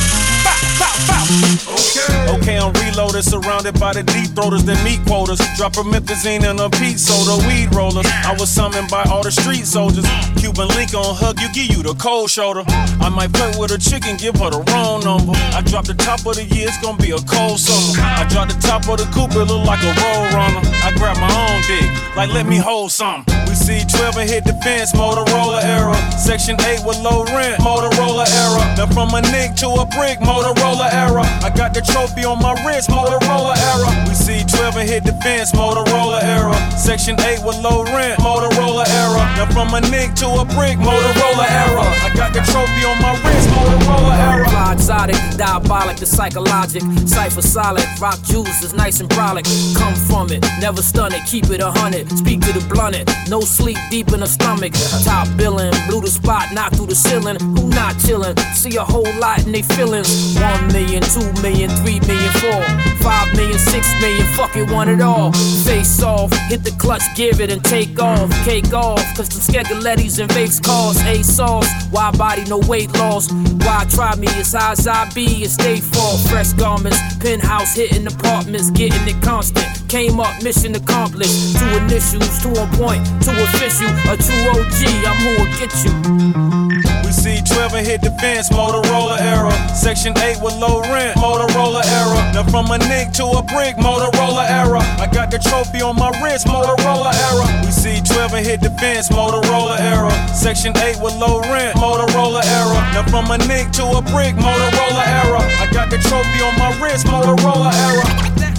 Okay. 2.36 2.58
I'm 2.62 2.74
reloaded, 2.74 3.24
surrounded 3.24 3.80
by 3.80 3.94
the 3.94 4.04
deep 4.04 4.32
throaters, 4.38 4.66
the 4.66 4.76
meat 4.84 5.00
quotas. 5.08 5.40
Drop 5.58 5.74
a 5.78 5.84
methazine 5.84 6.44
and 6.44 6.60
a 6.60 6.70
peat 6.70 7.00
soda, 7.00 7.42
weed 7.48 7.74
rollers. 7.74 8.06
I 8.06 8.36
was 8.38 8.50
summoned 8.50 8.90
by 8.90 9.04
all 9.10 9.24
the 9.24 9.32
street 9.32 9.66
soldiers. 9.66 10.06
Cuban 10.38 10.68
link 10.70 10.94
on 10.94 11.16
hug 11.16 11.40
you, 11.40 11.50
give 11.54 11.76
you 11.76 11.82
the 11.84 11.96
cold 11.96 12.30
shoulder. 12.30 12.64
I 13.02 13.10
might 13.10 13.32
flirt 13.32 13.58
with 13.58 13.72
a 13.72 13.80
chicken, 13.80 14.18
give 14.18 14.36
her 14.38 14.50
the 14.52 14.62
wrong 14.70 15.04
number. 15.04 15.34
I 15.58 15.62
drop 15.62 15.86
the 15.86 15.96
top 15.96 16.26
of 16.26 16.36
the 16.36 16.46
year, 16.46 16.68
it's 16.68 16.78
gonna 16.82 16.98
be 16.98 17.12
a 17.12 17.22
cold 17.26 17.60
summer. 17.60 17.98
I 18.02 18.28
drop 18.30 18.50
the 18.50 18.60
top 18.62 18.88
of 18.90 18.98
the 19.02 19.08
coupe, 19.10 19.34
it 19.34 19.46
look 19.46 19.66
like 19.66 19.82
a 19.82 19.94
roll 19.98 20.24
runner. 20.34 20.62
I 20.86 20.92
grab 20.98 21.18
my 21.18 21.32
own 21.32 21.62
dick, 21.66 21.90
like 22.16 22.34
let 22.34 22.46
me 22.46 22.58
hold 22.58 22.92
some. 22.92 23.26
We 23.48 23.56
see 23.56 23.82
12 23.84 24.18
and 24.18 24.30
hit 24.30 24.44
the 24.46 24.54
fence, 24.62 24.94
Motorola 24.94 25.64
era. 25.64 25.96
Section 26.18 26.60
8 26.60 26.86
with 26.86 27.00
low 27.00 27.26
rent, 27.34 27.60
Motorola 27.62 28.26
era. 28.28 28.62
Now 28.78 28.88
from 28.88 29.14
a 29.16 29.22
nick 29.34 29.56
to 29.66 29.68
a 29.82 29.86
brick, 29.98 30.20
Motorola 30.20 30.91
era. 30.92 31.24
I 31.42 31.50
got 31.50 31.74
the 31.74 31.82
trophy 31.82 32.26
on 32.26 32.42
my 32.42 32.54
wrist, 32.66 32.90
Motorola 32.90 33.56
era. 33.72 33.90
We 34.08 34.14
see 34.14 34.44
12 34.44 34.78
and 34.78 34.90
hit 34.90 35.04
the 35.04 35.14
fence, 35.24 35.52
Motorola 35.54 36.22
era. 36.22 36.54
Section 36.78 37.20
8 37.20 37.40
with 37.46 37.58
low 37.64 37.84
rent, 37.96 38.20
Motorola 38.20 38.86
era. 38.88 39.24
Now 39.40 39.48
from 39.52 39.74
a 39.74 39.82
nick 39.90 40.14
to 40.22 40.28
a 40.28 40.46
brick, 40.46 40.78
Motorola 40.78 41.48
era. 41.48 41.86
I 42.04 42.12
got 42.14 42.34
the 42.34 42.44
trophy 42.52 42.84
on 42.84 43.00
my 43.02 43.16
wrist, 43.24 43.48
Motorola 43.50 44.14
era. 44.20 44.74
Exotic, 44.74 45.16
diabolic, 45.38 45.98
the 45.98 46.06
psychologic. 46.06 46.84
Cipher 47.08 47.42
solid, 47.42 47.88
rock 48.00 48.22
juice 48.24 48.64
is 48.64 48.74
nice 48.74 49.00
and 49.00 49.10
brolic. 49.10 49.48
Come 49.78 49.96
from 49.96 50.32
it, 50.32 50.44
never 50.60 50.82
stun 50.82 51.14
it, 51.14 51.26
keep 51.26 51.50
it 51.50 51.62
a 51.62 51.72
hundred. 51.72 52.10
Speak 52.12 52.42
to 52.42 52.52
the 52.52 52.66
blunted, 52.68 53.08
no 53.30 53.40
sleep 53.42 53.78
deep 53.90 54.12
in 54.12 54.20
the 54.20 54.28
stomach. 54.28 54.74
Top 55.04 55.28
billing, 55.38 55.72
blew 55.88 56.02
the 56.02 56.12
spot, 56.12 56.52
knocked 56.54 56.76
through 56.76 56.88
the 56.88 56.96
ceiling. 56.96 57.40
Who 57.40 57.70
not 57.70 57.96
chillin'? 57.96 58.38
See 58.54 58.76
a 58.76 58.84
whole 58.84 59.12
lot 59.20 59.46
in 59.46 59.52
they 59.52 59.76
feelings. 59.76 60.36
One 60.40 60.68
million, 60.72 61.02
two 61.02 61.26
million, 61.42 61.70
three 61.70 62.00
million, 62.02 62.32
four. 62.40 62.62
Five 63.02 63.34
million, 63.36 63.58
six 63.58 63.88
million, 64.00 64.26
fuck 64.36 64.56
it, 64.56 64.70
want 64.70 64.90
it 64.90 65.02
all. 65.02 65.32
Face 65.66 66.04
off, 66.04 66.32
hit 66.50 66.64
the 66.64 66.72
clutch, 66.78 67.02
give 67.16 67.42
it 67.42 67.52
and 67.52 67.64
take 67.64 68.00
off. 68.00 68.30
Cake 68.46 68.74
off, 68.74 69.02
cause 69.16 69.30
them 69.30 69.42
Skegalettis 69.42 70.20
and 70.20 70.30
vapes 70.32 70.64
cause 70.64 71.02
A 71.06 71.24
sauce. 71.24 71.68
Why 71.90 72.12
body, 72.12 72.44
no 72.46 72.60
weight 72.60 72.92
loss? 72.98 73.32
Why 73.32 73.86
try 73.90 74.16
me 74.16 74.28
as 74.28 74.54
high 74.54 74.74
as 74.74 74.88
I 74.88 75.10
be 75.14 75.44
and 75.44 75.52
stay 75.52 75.80
fall? 75.80 76.18
Fresh 76.30 76.54
garments, 76.54 77.00
penthouse 77.20 77.76
hitting 77.76 78.06
apartments, 78.08 78.70
getting 78.72 79.08
it 79.08 79.22
constant. 79.24 79.66
Came 79.90 80.20
up, 80.20 80.42
mission 80.44 80.76
accomplished. 80.76 81.58
Two 81.58 81.78
initials, 81.78 82.42
two 82.42 82.54
on 82.60 82.70
point, 82.78 83.04
two 83.24 83.32
official. 83.32 83.90
A 84.08 84.16
true 84.16 84.50
OG, 84.54 84.82
I'm 85.10 85.18
who'll 85.26 85.50
get 85.60 85.74
you. 85.84 87.02
We 87.04 87.12
see 87.12 87.42
12 87.44 87.74
and 87.74 87.86
hit 87.86 88.02
the 88.02 88.12
fence, 88.22 88.50
Motorola 88.50 89.20
era. 89.20 89.52
Section 89.76 90.18
8 90.18 90.42
with 90.42 90.56
low 90.62 90.80
rent, 90.94 91.18
Motorola 91.18 91.82
era. 91.82 92.22
Now 92.34 92.44
from 92.44 92.70
a 92.70 92.78
nick 92.78 93.12
to 93.18 93.26
a 93.26 93.42
brick, 93.42 93.76
Motorola 93.78 94.46
era. 94.48 94.80
I 95.02 95.10
got 95.12 95.32
the 95.32 95.40
trophy 95.40 95.82
on 95.82 95.96
my 95.98 96.14
wrist, 96.22 96.46
Motorola 96.46 97.12
era. 97.12 97.66
We 97.66 97.72
see 97.72 98.00
12 98.00 98.34
and 98.36 98.46
hit 98.46 98.62
the 98.62 98.70
fence, 98.78 99.10
Motorola 99.10 99.80
era. 99.80 100.12
Section 100.34 100.78
8 100.78 101.02
with 101.02 101.18
low 101.18 101.42
rent, 101.42 101.76
Motorola 101.76 102.46
era. 102.46 102.80
Now 102.94 103.04
from 103.10 103.32
a 103.32 103.38
nick 103.50 103.72
to 103.82 103.84
a 103.98 104.02
brick, 104.14 104.38
Motorola 104.38 105.04
era. 105.26 105.42
I 105.60 105.68
got 105.74 105.90
the 105.90 105.98
trophy 105.98 106.40
on 106.46 106.54
my 106.62 106.70
wrist, 106.80 107.08
Motorola 107.08 107.74
era. 107.74 108.51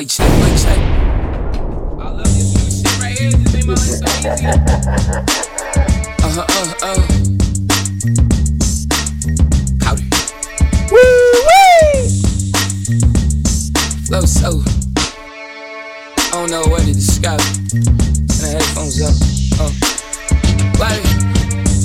Mic 0.00 0.08
check, 0.08 0.30
mic 0.40 0.56
check. 0.56 0.78
I 0.78 2.08
love 2.08 2.24
this 2.24 2.54
new 2.56 2.70
shit 2.72 2.88
right 3.02 3.18
here. 3.18 3.32
This 3.32 3.52
made 3.52 3.66
my 3.66 3.74
easy. 3.74 4.02
Uh 6.16 6.30
huh, 6.32 6.46
uh 6.48 6.72
uh. 6.88 7.00
Howdy. 9.84 10.04
Woo! 10.90 11.04
Flow 14.06 14.24
so. 14.24 14.64
I 16.16 16.32
don't 16.32 16.50
know 16.50 16.64
what 16.70 16.80
to 16.80 16.94
describe. 16.94 17.44
And 17.74 17.84
the 18.40 18.48
headphones 18.56 19.02
up. 19.02 19.12
Uh. 19.60 19.72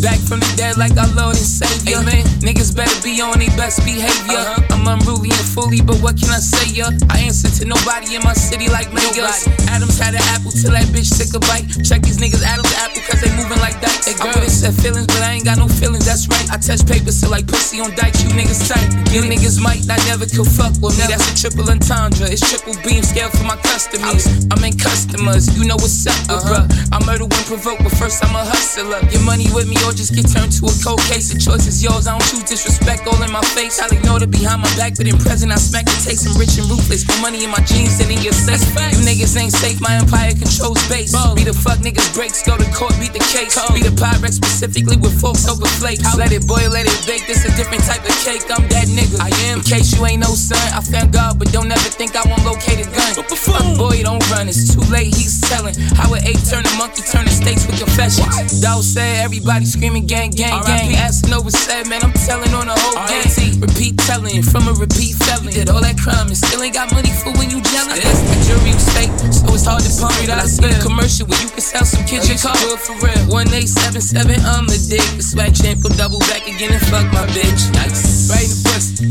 Back 0.02 0.20
from 0.20 0.40
the 0.40 0.54
dead 0.56 0.78
like 0.78 0.96
our 0.96 1.08
Lord 1.16 1.36
and 1.36 1.46
Savior. 1.86 2.02
Amen. 2.02 2.26
Niggas 2.42 2.76
better 2.76 2.94
be 3.02 3.22
on 3.22 3.38
their 3.40 3.50
best 3.58 3.86
behavior. 3.86 4.42
I'm 4.74 4.86
unruly 4.88 5.30
and 5.30 5.48
fully, 5.54 5.82
but 5.82 5.98
what 6.02 6.18
can 6.18 6.30
I 6.30 6.42
say, 6.42 6.74
ya? 6.74 6.90
I 7.10 7.22
answer 7.22 7.50
to 7.62 7.66
nobody 7.66 8.16
in 8.16 8.22
my 8.24 8.34
city 8.34 8.70
like 8.70 8.92
Mayors. 8.94 9.46
Adams 9.70 9.98
had 9.98 10.14
an 10.14 10.26
apple 10.34 10.52
till 10.52 10.74
that 10.74 10.86
bitch 10.90 11.14
took 11.14 11.34
a 11.38 11.42
bite. 11.46 11.66
Check 11.86 12.02
these 12.02 12.18
niggas 12.18 12.42
Adams 12.42 12.74
apple 12.82 13.02
cause 13.06 13.22
they 13.22 13.30
moving 13.38 13.58
like 13.62 13.78
dikes. 13.82 14.06
Hey, 14.06 14.18
girl, 14.18 14.34
they 14.34 14.50
said 14.50 14.74
feelings, 14.74 15.08
but 15.08 15.22
I 15.22 15.38
ain't 15.38 15.46
got 15.46 15.58
no 15.58 15.68
feelings, 15.68 16.06
that's 16.06 16.28
right. 16.30 16.46
I 16.50 16.58
touch 16.58 16.86
papers 16.86 17.22
till 17.22 17.30
like 17.30 17.48
pussy 17.48 17.82
on 17.82 17.94
dikes, 17.96 18.22
you 18.24 18.30
niggas 18.34 18.66
tight. 18.66 18.86
You 19.14 19.22
niggas 19.22 19.62
might 19.62 19.86
not 19.86 20.02
never 20.10 20.26
could 20.26 20.50
fuck 20.50 20.74
with 20.82 20.98
me. 20.98 21.06
That's 21.06 21.26
a 21.30 21.34
triple 21.38 21.70
entendre. 21.70 22.30
It's 22.30 22.46
triple 22.46 22.78
beam 22.86 23.02
scale 23.02 23.30
for 23.30 23.46
my 23.46 23.58
customers. 23.62 24.26
I'm 24.50 24.62
in 24.66 24.78
customers, 24.78 25.50
you 25.58 25.66
know 25.66 25.78
what's 25.78 26.06
up, 26.06 26.18
with 26.30 26.46
bruh. 26.50 26.66
I 26.94 26.98
murder 27.06 27.26
when 27.26 27.44
provoked, 27.46 27.82
but 27.86 27.94
first 27.98 28.26
I'm 28.26 28.34
a 28.34 28.44
hustler. 28.46 29.02
Get 29.10 29.22
money 29.26 29.50
with 29.54 29.70
me 29.70 29.78
or 29.86 29.94
just 29.94 30.14
get 30.14 30.30
turned 30.30 30.54
to 30.62 30.70
a 30.70 30.74
cold 30.82 31.02
case. 31.10 31.34
of 31.34 31.42
choice 31.42 31.75
is 31.76 31.84
yours, 31.84 32.08
I 32.08 32.16
don't 32.16 32.24
choose 32.32 32.48
disrespect 32.48 33.04
all 33.08 33.20
in 33.20 33.32
my 33.32 33.44
face. 33.52 33.80
I'll 33.84 33.92
ignore 33.92 34.24
it 34.24 34.32
behind 34.32 34.62
my 34.64 34.72
back, 34.80 34.96
but 34.96 35.08
in 35.08 35.18
present 35.20 35.52
I 35.52 35.60
smack 35.60 35.84
the 35.86 35.98
taste. 36.00 36.24
I'm 36.24 36.40
rich 36.40 36.56
and 36.56 36.68
ruthless. 36.72 37.04
More 37.08 37.28
money 37.28 37.44
in 37.44 37.52
my 37.52 37.60
jeans 37.68 38.00
than 38.00 38.08
in 38.08 38.24
your 38.24 38.34
sex. 38.34 38.64
You 38.96 39.04
niggas 39.04 39.36
ain't 39.36 39.52
safe, 39.52 39.82
my 39.82 40.00
empire 40.00 40.32
controls 40.32 40.80
base. 40.88 41.12
Be 41.36 41.44
the 41.44 41.54
fuck 41.54 41.84
niggas 41.84 42.16
breaks, 42.16 42.40
go 42.48 42.56
to 42.56 42.68
court, 42.72 42.96
beat 43.00 43.12
the 43.12 43.24
case. 43.36 43.60
Be 43.76 43.84
the 43.84 43.92
Pyrex 43.92 44.40
specifically 44.40 44.96
with 44.98 45.20
folks 45.20 45.48
over 45.52 45.68
flakes. 45.80 46.08
Let 46.16 46.32
it 46.32 46.48
boil, 46.48 46.72
let 46.72 46.88
it 46.88 47.00
bake, 47.04 47.28
this 47.28 47.44
a 47.44 47.52
different 47.60 47.84
type 47.84 48.04
of 48.08 48.16
cake. 48.24 48.48
I'm 48.48 48.64
that 48.72 48.88
nigga. 48.88 49.20
I 49.20 49.32
am. 49.52 49.60
In 49.60 49.64
case 49.66 49.92
you 49.96 50.06
ain't 50.06 50.24
no 50.24 50.32
son, 50.32 50.62
I 50.72 50.80
found 50.80 51.12
God, 51.12 51.40
but 51.40 51.52
don't 51.52 51.72
ever 51.72 51.92
think 51.92 52.16
I 52.16 52.24
won't 52.24 52.46
locate 52.46 52.80
a 52.80 52.88
gun. 52.88 53.20
Fuck 53.36 53.78
boy, 53.78 54.02
don't 54.02 54.24
run, 54.32 54.48
it's 54.48 54.74
too 54.74 54.86
late, 54.92 55.12
he's 55.12 55.42
telling. 55.42 55.76
How 56.00 56.14
an 56.14 56.24
eight 56.24 56.40
turn 56.48 56.64
a 56.64 56.74
monkey, 56.78 57.04
turn 57.04 57.26
the 57.26 57.32
states 57.36 57.68
with 57.68 57.78
confessions. 57.80 58.62
Dog 58.62 58.84
said 58.84 59.24
everybody 59.24 59.66
screaming 59.66 60.06
gang, 60.06 60.32
gang, 60.32 60.64
gang. 60.64 60.96
Asking 60.96 61.34
over 61.34 61.52
said, 61.66 61.90
man, 61.90 61.98
I'm 62.06 62.14
telling 62.14 62.54
on 62.54 62.70
the 62.70 62.78
whole 62.78 63.02
gang. 63.10 63.26
Repeat 63.58 63.98
telling 64.06 64.46
from 64.46 64.70
a 64.70 64.74
repeat 64.78 65.18
felon. 65.26 65.50
Did 65.50 65.74
all 65.74 65.82
that 65.82 65.98
crime 65.98 66.30
and 66.30 66.38
still 66.38 66.62
ain't 66.62 66.78
got 66.78 66.94
money 66.94 67.10
for 67.10 67.34
when 67.42 67.50
you 67.50 67.58
jealous. 67.74 67.98
The 67.98 68.38
jury 68.46 68.70
was 68.70 68.86
fake, 68.94 69.10
so 69.34 69.50
it's 69.50 69.66
hard 69.66 69.82
to 69.82 69.90
pump. 69.98 70.14
I 70.30 70.46
see 70.46 70.70
a 70.70 70.78
commercial 70.78 71.26
where 71.26 71.42
you 71.42 71.50
can 71.50 71.66
sell 71.66 71.82
some 71.82 72.06
kids 72.06 72.30
your 72.30 72.38
car. 72.38 72.54
It 72.54 72.78
for 72.86 72.94
real. 73.02 73.18
1877, 73.34 74.46
I'm 74.46 74.70
the 74.70 74.78
dick. 74.78 75.06
The 75.18 75.26
swag 75.26 75.58
champ 75.58 75.82
will 75.82 75.96
double 75.98 76.22
back 76.30 76.46
again 76.46 76.70
and 76.70 76.86
fuck 76.86 77.10
my 77.10 77.26
bitch. 77.34 77.74
Nice. 77.74 78.30
Right 78.30 78.46
in 78.46 78.54
the 78.54 78.62
pussy. 78.70 79.10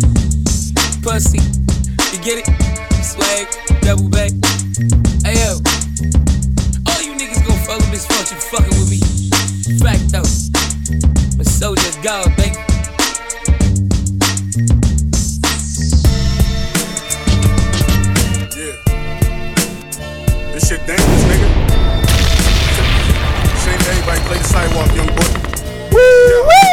Pussy. 1.02 1.42
You 2.14 2.18
get 2.22 2.38
it? 2.38 2.46
Swag, 3.02 3.50
double 3.82 4.06
back. 4.14 4.30
Hey 5.26 5.42
yo. 5.42 5.58
All 6.86 7.02
you 7.02 7.18
niggas 7.18 7.42
gon' 7.42 7.58
fuck 7.66 7.82
with 7.82 7.90
this 7.90 8.06
fuck, 8.06 8.30
you 8.30 8.38
fucking 8.38 8.78
with 8.78 8.94
me. 8.94 9.02
Fact 9.82 10.06
though. 10.14 10.63
My 11.60 11.74
just 11.76 12.02
God, 12.02 12.36
baby. 12.36 12.50
Yeah. 18.56 18.76
This 20.52 20.68
shit 20.68 20.84
dangerous, 20.84 21.24
nigga. 21.30 21.48
Shame 23.62 23.80
everybody 23.88 24.20
play 24.26 24.38
the 24.38 24.44
sidewalk, 24.44 24.94
young 24.96 25.06
boy. 25.06 25.92
Woo 25.92 26.00
You 26.00 26.63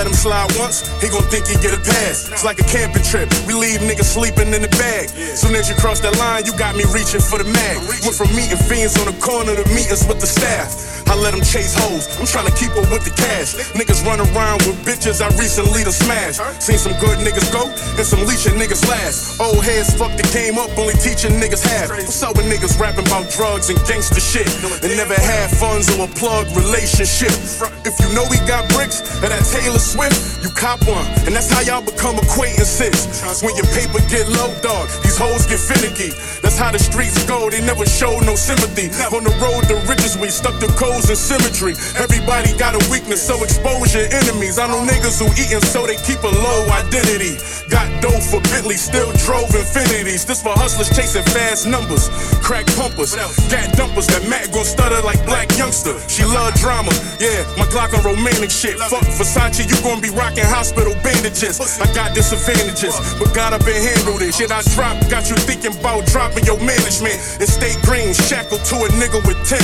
let 0.00 0.06
him 0.06 0.16
slide 0.16 0.48
once, 0.56 0.80
he 1.04 1.12
gon' 1.12 1.20
think 1.28 1.44
he 1.44 1.60
get 1.60 1.76
a 1.76 1.82
pass. 1.84 2.32
It's 2.32 2.42
like 2.42 2.58
a 2.58 2.64
camping 2.64 3.04
trip. 3.04 3.28
We 3.44 3.52
leave 3.52 3.84
niggas 3.84 4.08
sleeping 4.08 4.48
in 4.56 4.64
the 4.64 4.72
bag. 4.80 5.12
Soon 5.36 5.54
as 5.54 5.68
you 5.68 5.76
cross 5.76 6.00
that 6.00 6.16
line, 6.16 6.46
you 6.48 6.56
got 6.56 6.72
me 6.74 6.88
reaching 6.88 7.20
for 7.20 7.36
the 7.36 7.44
mag. 7.44 7.76
Went 8.00 8.16
from 8.16 8.32
meeting 8.32 8.56
fiends 8.64 8.96
on 8.96 9.12
the 9.12 9.16
corner 9.20 9.52
to 9.52 9.64
meetings 9.76 10.08
with 10.08 10.16
the 10.16 10.26
staff. 10.26 11.04
I 11.10 11.18
let 11.18 11.34
them 11.34 11.42
chase 11.42 11.74
hoes. 11.74 12.06
I'm 12.16 12.24
trying 12.24 12.46
to 12.46 12.54
keep 12.56 12.70
up 12.78 12.86
with 12.88 13.02
the 13.02 13.10
cash. 13.10 13.58
Niggas 13.76 14.06
run 14.06 14.22
around 14.22 14.62
with 14.62 14.78
bitches 14.86 15.20
I 15.20 15.28
recently 15.36 15.82
done 15.82 15.92
smashed. 15.92 16.38
Seen 16.62 16.78
some 16.78 16.94
good 17.02 17.18
niggas 17.20 17.50
go 17.50 17.66
and 17.68 18.06
some 18.06 18.22
leeching 18.24 18.54
niggas 18.56 18.86
last. 18.86 19.36
Old 19.42 19.60
heads 19.66 19.92
fuck 19.98 20.14
the 20.16 20.24
game 20.30 20.56
up, 20.56 20.70
only 20.78 20.94
teaching 21.02 21.36
niggas 21.42 21.66
half. 21.66 21.90
What's 21.90 22.22
up 22.22 22.38
with 22.38 22.46
niggas 22.46 22.78
rapping 22.78 23.10
about 23.10 23.28
drugs 23.34 23.68
and 23.68 23.78
gangster 23.90 24.22
shit? 24.22 24.46
And 24.80 24.96
never 24.96 25.18
had 25.18 25.50
funds 25.50 25.90
or 25.92 26.06
a 26.06 26.10
plug 26.14 26.46
relationship. 26.54 27.34
If 27.82 27.98
you 27.98 28.08
know 28.14 28.24
we 28.30 28.38
got 28.46 28.70
bricks 28.70 29.02
and 29.20 29.34
that 29.34 29.42
Taylor 29.50 29.82
Swift, 29.90 30.42
you 30.46 30.50
cop 30.54 30.78
one. 30.86 31.02
And 31.26 31.34
that's 31.34 31.50
how 31.50 31.66
y'all 31.66 31.82
become 31.82 32.14
acquaintances. 32.22 33.10
When 33.42 33.56
your 33.58 33.66
paper 33.74 33.98
get 34.06 34.30
low, 34.30 34.54
dog, 34.62 34.86
these 35.02 35.18
hoes 35.18 35.46
get 35.50 35.58
finicky. 35.58 36.14
That's 36.42 36.54
how 36.54 36.70
the 36.70 36.78
streets 36.78 37.18
go, 37.26 37.50
they 37.50 37.60
never 37.60 37.82
show 37.86 38.14
no 38.22 38.38
sympathy. 38.38 38.86
On 39.10 39.26
the 39.26 39.34
road 39.42 39.66
to 39.66 39.74
riches, 39.90 40.14
we 40.14 40.30
stuck 40.30 40.54
to 40.62 40.70
codes 40.78 41.10
and 41.10 41.18
symmetry. 41.18 41.74
Everybody 41.98 42.54
got 42.54 42.78
a 42.78 42.82
weakness, 42.86 43.18
so 43.18 43.42
expose 43.42 43.90
your 43.94 44.06
enemies. 44.14 44.58
I 44.62 44.70
know 44.70 44.86
niggas 44.86 45.18
who 45.18 45.26
eatin' 45.34 45.62
so 45.62 45.86
they 45.86 45.98
keep 46.06 46.22
a 46.22 46.30
low 46.30 46.60
identity. 46.70 47.34
Got 47.66 47.90
dough 47.98 48.22
for 48.22 48.38
Bentley, 48.54 48.78
still 48.78 49.10
drove 49.26 49.50
Infinitis. 49.50 50.22
This 50.22 50.42
for 50.42 50.54
hustlers 50.54 50.90
chasing 50.94 51.26
fast 51.34 51.66
numbers. 51.66 52.06
Crack 52.42 52.66
pumpers, 52.78 53.14
gat 53.50 53.74
dumpers. 53.74 54.06
That 54.14 54.22
Mac 54.30 54.54
gon' 54.54 54.64
stutter 54.64 55.02
like 55.02 55.18
black 55.26 55.50
youngster. 55.58 55.98
She 56.06 56.22
love 56.22 56.54
drama, 56.62 56.94
yeah. 57.18 57.42
My 57.58 57.66
Glock 57.70 57.94
on 57.94 58.02
romantic 58.02 58.50
shit. 58.50 58.78
Fuck 58.90 59.06
Versace, 59.18 59.66
you 59.70 59.78
gon' 59.86 60.02
be 60.02 60.10
rocking 60.10 60.44
hospital 60.44 60.94
bandages. 61.06 61.62
I 61.78 61.86
got 61.94 62.14
disadvantages, 62.14 62.98
but 63.22 63.32
got 63.32 63.54
up 63.54 63.62
and 63.62 63.78
handled 63.78 64.22
it. 64.22 64.34
Shit 64.34 64.50
I 64.50 64.62
dropped, 64.74 65.08
got 65.08 65.30
you 65.30 65.36
thinking 65.46 65.78
about 65.78 66.06
dropping 66.10 66.44
your 66.44 66.58
management. 66.58 67.14
And 67.38 67.48
stay 67.48 67.78
green, 67.86 68.12
shackled 68.12 68.66
to 68.74 68.76
a 68.82 68.88
nigga 68.98 69.22
with 69.22 69.38
10. 69.46 69.62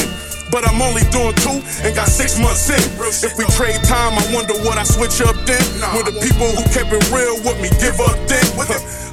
But 0.51 0.66
I'm 0.66 0.80
only 0.80 1.03
doing 1.11 1.34
two 1.42 1.59
and 1.82 1.94
got 1.94 2.09
six 2.09 2.38
months 2.38 2.70
in. 2.70 2.80
If 3.24 3.36
we 3.36 3.44
trade 3.59 3.82
time, 3.84 4.14
I 4.14 4.24
wonder 4.32 4.55
what 4.62 4.78
I 4.78 4.84
switch 4.84 5.20
up 5.20 5.36
then. 5.44 5.62
When 5.94 6.05
the 6.07 6.16
people 6.22 6.49
who 6.55 6.62
kept 6.70 6.92
it 6.92 7.03
real 7.11 7.36
with 7.42 7.59
me 7.61 7.68
give 7.82 7.99
up 8.01 8.16
then. 8.28 8.47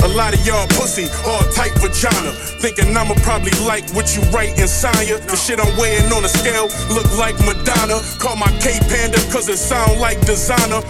A 0.04 0.10
lot 0.14 0.34
of 0.36 0.46
y'all 0.46 0.68
pussy, 0.76 1.08
all 1.26 1.44
tight 1.56 1.72
vagina. 1.80 2.32
Thinking 2.60 2.96
I'ma 2.96 3.16
probably 3.24 3.56
like 3.66 3.88
what 3.96 4.16
you 4.16 4.22
write 4.36 4.60
inside 4.60 5.08
ya. 5.08 5.18
The 5.18 5.36
shit 5.36 5.60
I'm 5.60 5.72
weighing 5.80 6.12
on 6.12 6.24
a 6.24 6.30
scale 6.30 6.68
look 6.94 7.08
like 7.18 7.40
Madonna. 7.48 8.00
Call 8.20 8.36
my 8.36 8.52
K 8.60 8.78
Panda 8.92 9.18
cause 9.32 9.48
it 9.50 9.58
sound 9.58 10.00
like 10.00 10.20
Desiigner. 10.28 10.84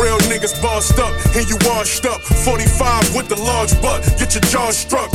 Real 0.00 0.18
niggas 0.26 0.60
bossed 0.60 0.98
up, 0.98 1.14
and 1.36 1.48
you 1.48 1.56
washed 1.62 2.04
up. 2.04 2.20
45 2.20 3.14
with 3.14 3.28
the 3.28 3.36
large 3.36 3.70
butt, 3.80 4.02
get 4.18 4.34
your 4.34 4.42
jaw 4.50 4.70
struck. 4.70 5.10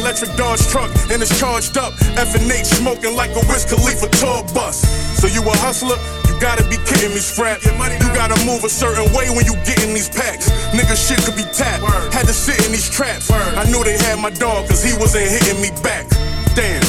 Electric 0.00 0.32
Dodge 0.36 0.64
truck, 0.68 0.88
and 1.12 1.20
it's 1.20 1.38
charged 1.38 1.76
up. 1.76 1.92
F 2.16 2.34
and 2.34 2.50
H 2.50 2.64
smoking 2.66 3.14
like 3.14 3.30
a 3.36 3.44
Wiz 3.52 3.68
Khalifa 3.68 4.08
tour 4.16 4.42
bus. 4.56 4.80
So 5.20 5.28
you 5.28 5.44
a 5.44 5.52
hustler? 5.60 6.00
You 6.24 6.40
gotta 6.40 6.64
be 6.64 6.80
kidding 6.88 7.12
me, 7.12 7.20
scrap. 7.20 7.62
You 7.62 8.08
gotta 8.16 8.40
move 8.46 8.64
a 8.64 8.68
certain 8.70 9.12
way 9.12 9.28
when 9.28 9.44
you 9.44 9.54
get 9.68 9.84
in 9.84 9.92
these 9.92 10.08
packs. 10.08 10.48
Nigga, 10.72 10.96
shit 10.96 11.20
could 11.20 11.36
be 11.36 11.44
tapped. 11.52 11.84
Had 12.14 12.26
to 12.26 12.32
sit 12.32 12.64
in 12.64 12.72
these 12.72 12.88
traps. 12.88 13.30
I 13.30 13.64
knew 13.68 13.84
they 13.84 13.98
had 13.98 14.18
my 14.18 14.30
dog, 14.30 14.68
cause 14.68 14.82
he 14.82 14.96
wasn't 14.96 15.28
hitting 15.28 15.60
me 15.60 15.68
back. 15.82 16.08
Damn. 16.56 16.80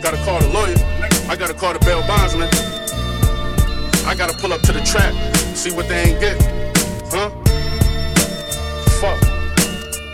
Gotta 0.00 0.22
call 0.22 0.38
the 0.38 0.48
lawyer. 0.54 0.78
I 1.28 1.34
gotta 1.34 1.54
call 1.54 1.72
the 1.72 1.80
bail 1.80 2.06
bondsman. 2.06 2.48
I 4.06 4.14
gotta 4.14 4.38
pull 4.38 4.52
up 4.52 4.62
to 4.62 4.72
the 4.72 4.80
trap, 4.82 5.12
see 5.56 5.72
what 5.72 5.88
they 5.88 6.14
ain't 6.14 6.20
get. 6.20 6.40
Huh? 7.10 7.30
Fuck. 9.00 9.35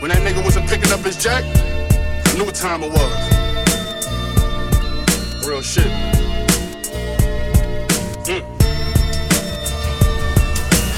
When 0.02 0.10
that 0.10 0.18
nigga 0.18 0.42
wasn't 0.42 0.68
picking 0.68 0.90
up 0.90 0.98
his 0.98 1.16
jack, 1.16 1.44
I 2.26 2.34
knew 2.36 2.44
what 2.44 2.56
time 2.56 2.82
it 2.82 2.90
was. 2.90 3.12
Real 5.46 5.62
shit. 5.62 5.86
Mm. 8.26 8.42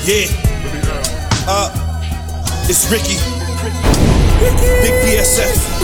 Yeah. 0.07 0.25
Uh, 1.47 1.69
it's 2.67 2.91
Ricky. 2.91 3.19
Big 4.81 4.95
BSF. 5.05 5.84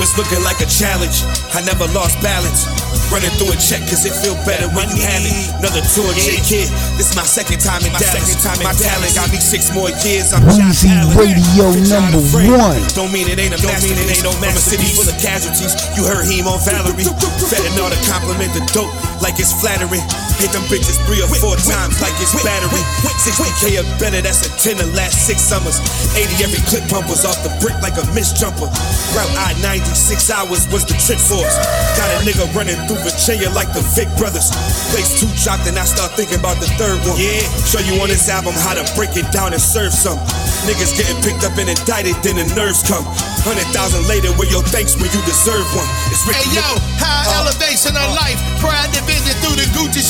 Look, 0.00 0.16
was 0.16 0.16
looking 0.16 0.40
like 0.40 0.64
a 0.64 0.68
challenge. 0.68 1.28
I 1.52 1.60
never 1.60 1.84
lost 1.92 2.16
balance. 2.24 2.64
Running 3.12 3.28
through 3.36 3.52
a 3.52 3.58
check 3.60 3.84
cause 3.84 4.08
it 4.08 4.16
feel 4.16 4.32
better 4.48 4.64
when 4.72 4.88
you 4.96 4.96
have 5.04 5.20
it. 5.20 5.52
Another 5.60 5.84
tour, 5.92 6.08
J 6.16 6.40
Kid. 6.40 6.72
This 6.96 7.12
my 7.12 7.26
second 7.26 7.60
time 7.60 7.84
in 7.84 7.92
my 7.92 8.00
Dallas. 8.00 8.32
My 8.64 8.72
talent 8.72 9.12
got 9.12 9.28
me 9.28 9.36
six 9.36 9.68
more 9.76 9.92
years. 10.00 10.32
I'm 10.32 10.40
Josh 10.56 10.88
Weezy 10.88 10.96
Allen. 10.96 11.12
Radio 11.20 11.68
number 11.84 12.22
one. 12.48 12.80
Don't 12.96 13.12
mean 13.12 13.28
it 13.28 13.36
ain't 13.36 13.52
a 13.52 13.60
masterpiece. 13.60 14.00
It 14.00 14.16
ain't 14.16 14.24
no 14.24 14.32
From 14.32 14.56
a 14.56 14.62
city 14.62 14.88
full 14.96 15.04
of 15.04 15.20
casualties. 15.20 15.76
You 15.92 16.08
heard 16.08 16.24
him 16.24 16.48
on 16.48 16.64
Valerie. 16.64 17.04
Fentanyl 17.52 17.92
to 17.92 18.00
compliment 18.08 18.56
the 18.56 18.64
dope 18.72 18.94
like 19.20 19.36
it's 19.36 19.52
flattering. 19.52 20.00
Hit 20.40 20.56
them 20.56 20.64
bitches 20.72 20.96
three 21.04 21.20
or 21.20 21.28
four 21.28 21.52
times 21.68 22.00
like 22.00 22.16
it's 22.16 22.32
battery. 22.40 22.80
60k 23.04 23.76
or 23.76 23.84
better, 24.00 24.24
that's 24.24 24.40
a 24.40 24.50
10 24.56 24.80
the 24.80 24.88
last 24.96 25.28
six 25.28 25.44
summers. 25.44 25.76
80 26.16 26.40
every 26.40 26.64
clip 26.64 26.88
pump 26.88 27.12
was 27.12 27.28
off 27.28 27.36
the 27.44 27.52
brick 27.60 27.76
like 27.84 28.00
a 28.00 28.04
missed 28.16 28.40
jumper. 28.40 28.64
Route 29.12 29.34
I 29.36 29.52
96 29.60 29.92
hours 30.32 30.64
was 30.72 30.88
the 30.88 30.96
trick 30.96 31.20
for 31.20 31.44
us. 31.44 31.60
Got 32.00 32.08
a 32.16 32.24
nigga 32.24 32.48
running 32.56 32.80
through 32.88 33.04
Virginia 33.04 33.52
like 33.52 33.68
the 33.76 33.84
Vick 33.92 34.08
brothers. 34.16 34.48
Place 34.88 35.20
two 35.20 35.28
dropped 35.44 35.68
and 35.68 35.76
I 35.76 35.84
start 35.84 36.16
thinking 36.16 36.40
about 36.40 36.56
the 36.56 36.72
third 36.80 36.96
one. 37.04 37.20
Yeah, 37.20 37.44
show 37.68 37.84
you 37.84 38.00
on 38.00 38.08
this 38.08 38.32
album 38.32 38.56
how 38.64 38.72
to 38.72 38.84
break 38.96 39.20
it 39.20 39.28
down 39.28 39.52
and 39.52 39.60
serve 39.60 39.92
some. 39.92 40.16
Niggas 40.64 40.96
getting 40.96 41.20
picked 41.20 41.44
up 41.44 41.52
and 41.60 41.68
indicted, 41.68 42.16
then 42.24 42.40
the 42.40 42.48
nerves 42.56 42.80
come. 42.80 43.04
Hundred 43.44 43.68
thousand 43.72 44.04
later, 44.08 44.32
where 44.36 44.48
your 44.48 44.64
thanks 44.68 44.96
when 44.96 45.08
you 45.12 45.20
deserve 45.24 45.64
one. 45.76 45.88
It's 46.12 46.24
Ricky 46.24 46.48
Hey 46.48 46.60
yo, 46.60 46.68
high 47.00 47.28
uh. 47.28 47.44
elevation 47.44 47.92
of 47.96 48.08
life. 48.16 48.36
Pride 48.60 48.92
division 48.92 49.32
through 49.40 49.56
the 49.56 49.68
Gucci 49.72 50.04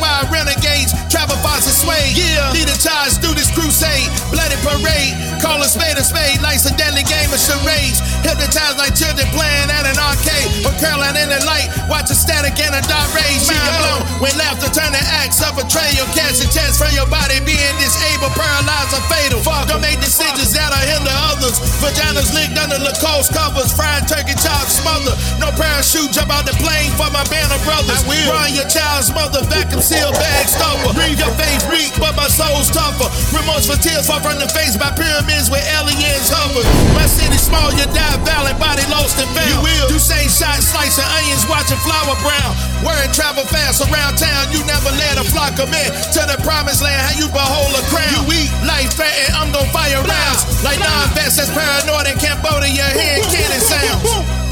Wild 0.00 0.32
renegades, 0.32 0.96
travel 1.12 1.36
fast 1.44 1.68
and 1.68 1.76
sway. 1.76 2.12
Yeah, 2.16 2.52
leader 2.52 2.76
charge 2.80 3.20
through 3.20 3.36
this 3.36 3.52
crusade. 3.52 4.08
Bloody 4.32 4.56
parade, 4.64 5.12
call 5.44 5.60
a 5.60 5.68
spade 5.68 6.00
a 6.00 6.04
spade. 6.04 6.40
Life's 6.40 6.64
a 6.64 6.72
deadly 6.80 7.04
game 7.04 7.28
of 7.28 7.40
charades. 7.40 8.00
Hypnotized 8.24 8.80
like 8.80 8.96
children 8.96 9.28
playing 9.36 9.68
at 9.68 9.84
an 9.84 10.00
arcade. 10.00 10.64
But 10.64 10.80
curling 10.80 11.16
in 11.20 11.28
the 11.28 11.40
light, 11.44 11.68
watch 11.92 12.08
a 12.08 12.16
static 12.16 12.56
in 12.56 12.72
a 12.72 12.82
dark 12.88 13.08
rage. 13.12 13.44
Mind 13.44 13.76
blown 13.80 14.00
when 14.24 14.32
laughter 14.40 14.72
turn 14.72 14.96
to 14.96 15.02
acts 15.20 15.44
of 15.44 15.56
betrayal. 15.60 16.08
Cash 16.16 16.40
a 16.40 16.48
chance 16.48 16.80
from 16.80 16.92
your 16.96 17.08
body 17.12 17.38
being 17.44 17.76
disabled, 17.76 18.32
paralyzed 18.32 18.96
or 18.96 19.04
fatal. 19.12 19.40
Don't 19.68 19.84
make 19.84 20.00
decisions 20.00 20.56
that'll 20.56 20.80
hinder 20.88 21.14
others. 21.30 21.60
Vaginas 21.84 22.32
licked 22.32 22.56
under 22.56 22.80
Lacoste 22.80 23.32
covers. 23.32 23.72
Fried 23.72 24.08
turkey 24.08 24.36
chops 24.40 24.80
smothered. 24.80 25.16
No 25.36 25.52
parachute, 25.52 26.12
jump 26.16 26.32
out 26.32 26.48
the 26.48 26.56
plane 26.60 26.92
for 26.96 27.08
my 27.12 27.24
band 27.28 27.52
of 27.52 27.60
brothers. 27.64 28.00
Run 28.04 28.52
your 28.56 28.68
child's 28.68 29.12
mother, 29.12 29.44
vacuum 29.66 29.82
seal 29.82 30.12
bag 30.12 30.46
stopper. 30.46 30.94
Read 30.94 31.18
your 31.18 31.32
face 31.34 31.62
weak, 31.66 31.90
but 31.98 32.14
my 32.14 32.30
soul's 32.30 32.70
tougher. 32.70 33.10
Remorse 33.34 33.66
for 33.66 33.74
tears 33.76 34.06
fall 34.06 34.22
from 34.22 34.38
the 34.38 34.46
face 34.54 34.78
by 34.78 34.94
pyramids 34.94 35.50
where 35.50 35.62
aliens 35.74 36.30
hover. 36.30 36.62
My 36.94 37.06
city 37.06 37.38
small, 37.38 37.74
you 37.74 37.86
die 37.90 38.18
valiant, 38.22 38.58
body 38.62 38.86
lost 38.86 39.18
and 39.18 39.28
found. 39.34 39.50
You 39.50 39.58
will. 39.62 39.90
You 39.90 39.98
say 39.98 40.30
shot, 40.30 40.62
slicing 40.62 41.06
onions, 41.18 41.42
watching 41.50 41.78
flower 41.82 42.14
brown. 42.22 42.52
Word 42.86 43.10
travel 43.10 43.42
fast 43.50 43.82
around 43.82 44.18
town, 44.18 44.54
you 44.54 44.62
never 44.70 44.90
let 44.94 45.18
a 45.18 45.26
flock 45.26 45.58
of 45.58 45.70
men 45.70 45.90
to 46.14 46.22
the 46.30 46.38
promised 46.46 46.82
land. 46.82 47.02
How 47.02 47.14
you 47.18 47.26
behold 47.26 47.74
a 47.74 47.82
crown? 47.90 48.06
You 48.14 48.46
eat 48.46 48.52
life 48.62 48.94
and 48.96 49.34
I'm 49.34 49.50
gon' 49.50 49.66
fire 49.74 49.98
rounds. 49.98 50.42
Like 50.62 50.78
non-vets 50.78 51.36
that's 51.42 51.50
paranoid 51.50 52.06
in 52.06 52.16
Cambodia, 52.22 52.86
hearing 52.94 53.26
cannon 53.34 53.62
sounds. 53.62 54.06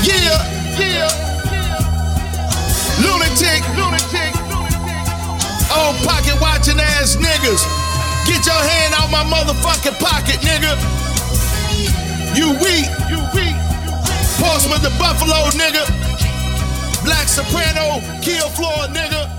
Yeah, 0.00 0.78
yeah. 0.78 1.27
Lunatic, 2.98 3.62
lunatic. 3.78 4.32
Old 5.70 5.96
pocket 6.02 6.34
watching 6.40 6.80
ass 6.80 7.16
niggas. 7.16 7.62
Get 8.26 8.44
your 8.44 8.58
hand 8.58 8.94
out 8.98 9.10
my 9.10 9.24
motherfucking 9.24 9.98
pocket, 10.00 10.40
nigga. 10.40 10.74
You 12.34 12.50
weak, 12.58 12.90
you 13.08 13.20
weak. 13.34 13.56
Portsmouth 14.40 14.82
the 14.82 14.90
Buffalo, 14.98 15.50
nigga. 15.54 15.86
Black 17.04 17.28
Soprano, 17.28 18.00
kill 18.22 18.48
floor, 18.50 18.86
nigga. 18.90 19.30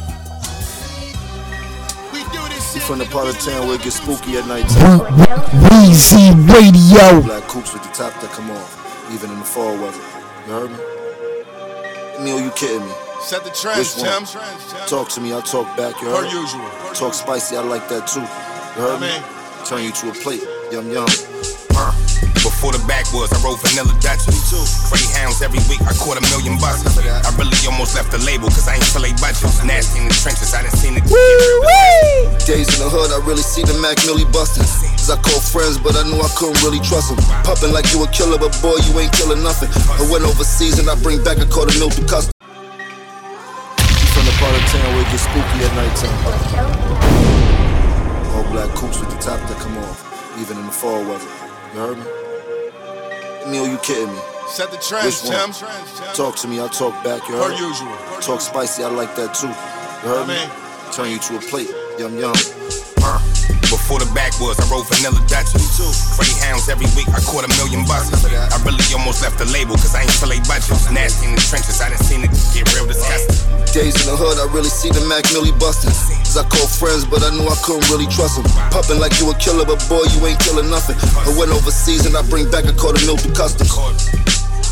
We 2.14 2.24
do 2.32 2.42
this 2.50 2.74
shit. 2.74 2.82
From 2.84 3.00
the 3.00 3.06
part 3.06 3.28
of 3.28 3.38
town 3.40 3.68
where 3.68 3.76
it 3.76 3.84
gets 3.84 3.98
spooky 3.98 4.38
at 4.38 4.48
night 4.48 4.66
Weezy 5.70 6.32
Radio. 6.54 7.22
Black 7.22 7.44
coops 7.48 7.74
with 7.74 7.84
the 7.84 7.90
top 7.90 8.14
that 8.22 8.32
come 8.32 8.50
off, 8.52 9.12
even 9.14 9.30
in 9.30 9.40
the 9.40 9.46
fall 9.46 9.74
weather. 9.78 10.00
You 10.48 10.54
heard 10.54 10.72
me? 10.72 12.24
Me 12.24 12.32
or 12.34 12.42
you 12.42 12.52
kidding 12.52 12.86
me? 12.86 12.94
Set 13.22 13.44
the 13.44 13.52
trend, 13.52 13.78
Which 13.80 13.94
one? 14.00 14.26
Tim. 14.26 14.88
Talk 14.88 15.10
to 15.14 15.22
me, 15.22 15.34
I'll 15.34 15.42
talk 15.44 15.68
back. 15.78 15.94
You 16.02 16.08
Per 16.10 16.24
heard? 16.24 16.32
usual. 16.34 16.66
Talk 16.96 17.14
spicy, 17.14 17.58
I 17.58 17.62
like 17.62 17.86
that 17.90 18.08
too. 18.10 18.24
You 18.26 18.82
heard 18.88 19.02
me? 19.04 19.12
Turn 19.68 19.84
you 19.84 19.92
to 20.02 20.10
a 20.10 20.16
plate. 20.24 20.42
Yum 20.72 20.90
yum. 20.90 21.06
Uh, 21.78 21.94
Before 22.42 22.72
the 22.74 22.82
backwoods, 22.90 23.30
I 23.36 23.38
rode 23.46 23.60
vanilla 23.62 23.94
Dutchess. 24.02 24.50
Greyhounds 24.90 25.44
every 25.46 25.62
week, 25.70 25.84
I 25.86 25.94
caught 26.00 26.18
a 26.18 26.24
million 26.34 26.58
bucks. 26.58 26.82
I 26.98 27.30
really 27.38 27.54
almost 27.70 27.94
left 27.94 28.10
the 28.10 28.18
label, 28.26 28.50
cause 28.50 28.66
I 28.66 28.80
ain't 28.82 28.88
fill 28.90 29.06
budgets. 29.22 29.62
Nasty 29.62 30.02
in 30.02 30.10
the 30.10 30.16
trenches, 30.18 30.50
I 30.56 30.64
done 30.66 30.74
seen 30.74 30.98
it. 30.98 31.06
Days 32.50 32.66
in 32.74 32.80
the 32.82 32.90
hood, 32.90 33.14
I 33.14 33.20
really 33.28 33.46
see 33.46 33.62
the 33.62 33.78
Mac 33.78 34.00
Millie 34.10 34.26
bustin'. 34.34 34.66
Cause 34.98 35.12
I 35.14 35.20
called 35.22 35.44
friends, 35.46 35.78
but 35.78 35.94
I 35.94 36.08
knew 36.10 36.18
I 36.18 36.32
couldn't 36.34 36.58
really 36.66 36.82
trust 36.82 37.14
them. 37.14 37.20
Pumping 37.46 37.76
like 37.76 37.86
you 37.94 38.02
a 38.02 38.08
killer, 38.10 38.40
but 38.42 38.56
boy, 38.64 38.80
you 38.90 38.96
ain't 38.98 39.14
killing 39.14 39.44
nothing. 39.46 39.70
I 40.00 40.08
went 40.10 40.26
overseas 40.26 40.80
and 40.82 40.90
I 40.90 40.96
bring 41.04 41.22
back 41.22 41.38
a 41.44 41.46
quarter 41.46 41.76
mil 41.78 41.92
to 41.94 42.02
custom. 42.10 42.34
Part 44.40 44.56
of 44.56 44.64
town 44.72 44.94
where 44.96 45.02
it 45.04 45.12
gets 45.12 45.24
spooky 45.24 45.60
at 45.68 45.74
nighttime. 45.76 46.20
All 48.36 48.44
black 48.52 48.70
coops 48.76 49.00
with 49.00 49.10
the 49.10 49.18
top 49.18 49.40
that 49.50 49.58
come 49.60 49.78
off, 49.80 50.00
even 50.40 50.58
in 50.58 50.66
the 50.66 50.72
fall 50.72 51.02
weather. 51.04 51.28
You 51.74 51.80
heard 51.80 51.98
me? 51.98 53.52
Neil, 53.52 53.68
you 53.68 53.78
kidding 53.80 54.08
me? 54.14 54.20
Set 54.48 54.72
the 54.72 54.78
trends, 54.78 55.24
Which 55.24 55.32
one? 55.34 55.52
Talk 56.16 56.36
to 56.38 56.48
me, 56.48 56.60
I'll 56.60 56.70
talk 56.70 56.94
back. 57.04 57.28
You 57.28 57.36
Per 57.36 57.50
heard? 57.50 57.60
usual. 57.60 57.96
Talk 58.22 58.42
spicy, 58.42 58.84
I 58.84 58.90
like 58.90 59.14
that 59.16 59.34
too. 59.36 59.48
You 59.48 60.16
heard 60.16 60.28
me? 60.28 60.40
Turn 60.94 61.10
you 61.12 61.20
to 61.20 61.38
a 61.38 61.42
plate. 61.42 61.70
Yum 62.00 62.18
yum. 62.18 62.34
Before 63.70 64.02
the 64.02 64.10
backwoods, 64.18 64.58
I 64.58 64.66
rode 64.66 64.90
vanilla 64.90 65.22
Dutchess. 65.30 65.62
Greyhounds 66.18 66.74
every 66.74 66.90
week, 66.98 67.06
I 67.14 67.22
caught 67.22 67.46
a 67.46 67.52
million 67.62 67.86
bucks. 67.86 68.10
I 68.26 68.58
really 68.66 68.82
almost 68.98 69.22
left 69.22 69.38
the 69.38 69.46
label, 69.54 69.78
cause 69.78 69.94
I 69.94 70.10
ain't 70.10 70.18
fill 70.18 70.34
budgets. 70.50 70.90
Nasty 70.90 71.30
in 71.30 71.38
the 71.38 71.44
trenches, 71.46 71.78
I 71.78 71.94
done 71.94 72.02
seen 72.02 72.26
it 72.26 72.34
get 72.50 72.66
real 72.74 72.90
disgusting. 72.90 73.38
Days 73.70 73.94
in 74.02 74.10
the 74.10 74.18
hood, 74.18 74.42
I 74.42 74.50
really 74.50 74.74
see 74.74 74.90
the 74.90 75.06
Mac 75.06 75.22
Millie 75.30 75.54
bustin'. 75.62 75.94
Cause 76.26 76.34
I 76.34 76.50
called 76.50 76.74
friends, 76.74 77.06
but 77.06 77.22
I 77.22 77.30
knew 77.30 77.46
I 77.46 77.58
couldn't 77.62 77.86
really 77.94 78.10
trust 78.10 78.42
them. 78.42 78.50
Pumping 78.74 78.98
like 78.98 79.14
you 79.22 79.30
a 79.30 79.38
killer, 79.38 79.70
but 79.70 79.78
boy, 79.86 80.02
you 80.18 80.26
ain't 80.26 80.42
killing 80.42 80.66
nothing. 80.74 80.98
I 81.22 81.30
went 81.38 81.54
overseas 81.54 82.10
and 82.10 82.18
I 82.18 82.26
bring 82.26 82.50
back 82.50 82.66
a 82.66 82.74
quarter 82.74 82.98
mil 83.06 83.22
to 83.22 83.30
customs. 83.38 83.70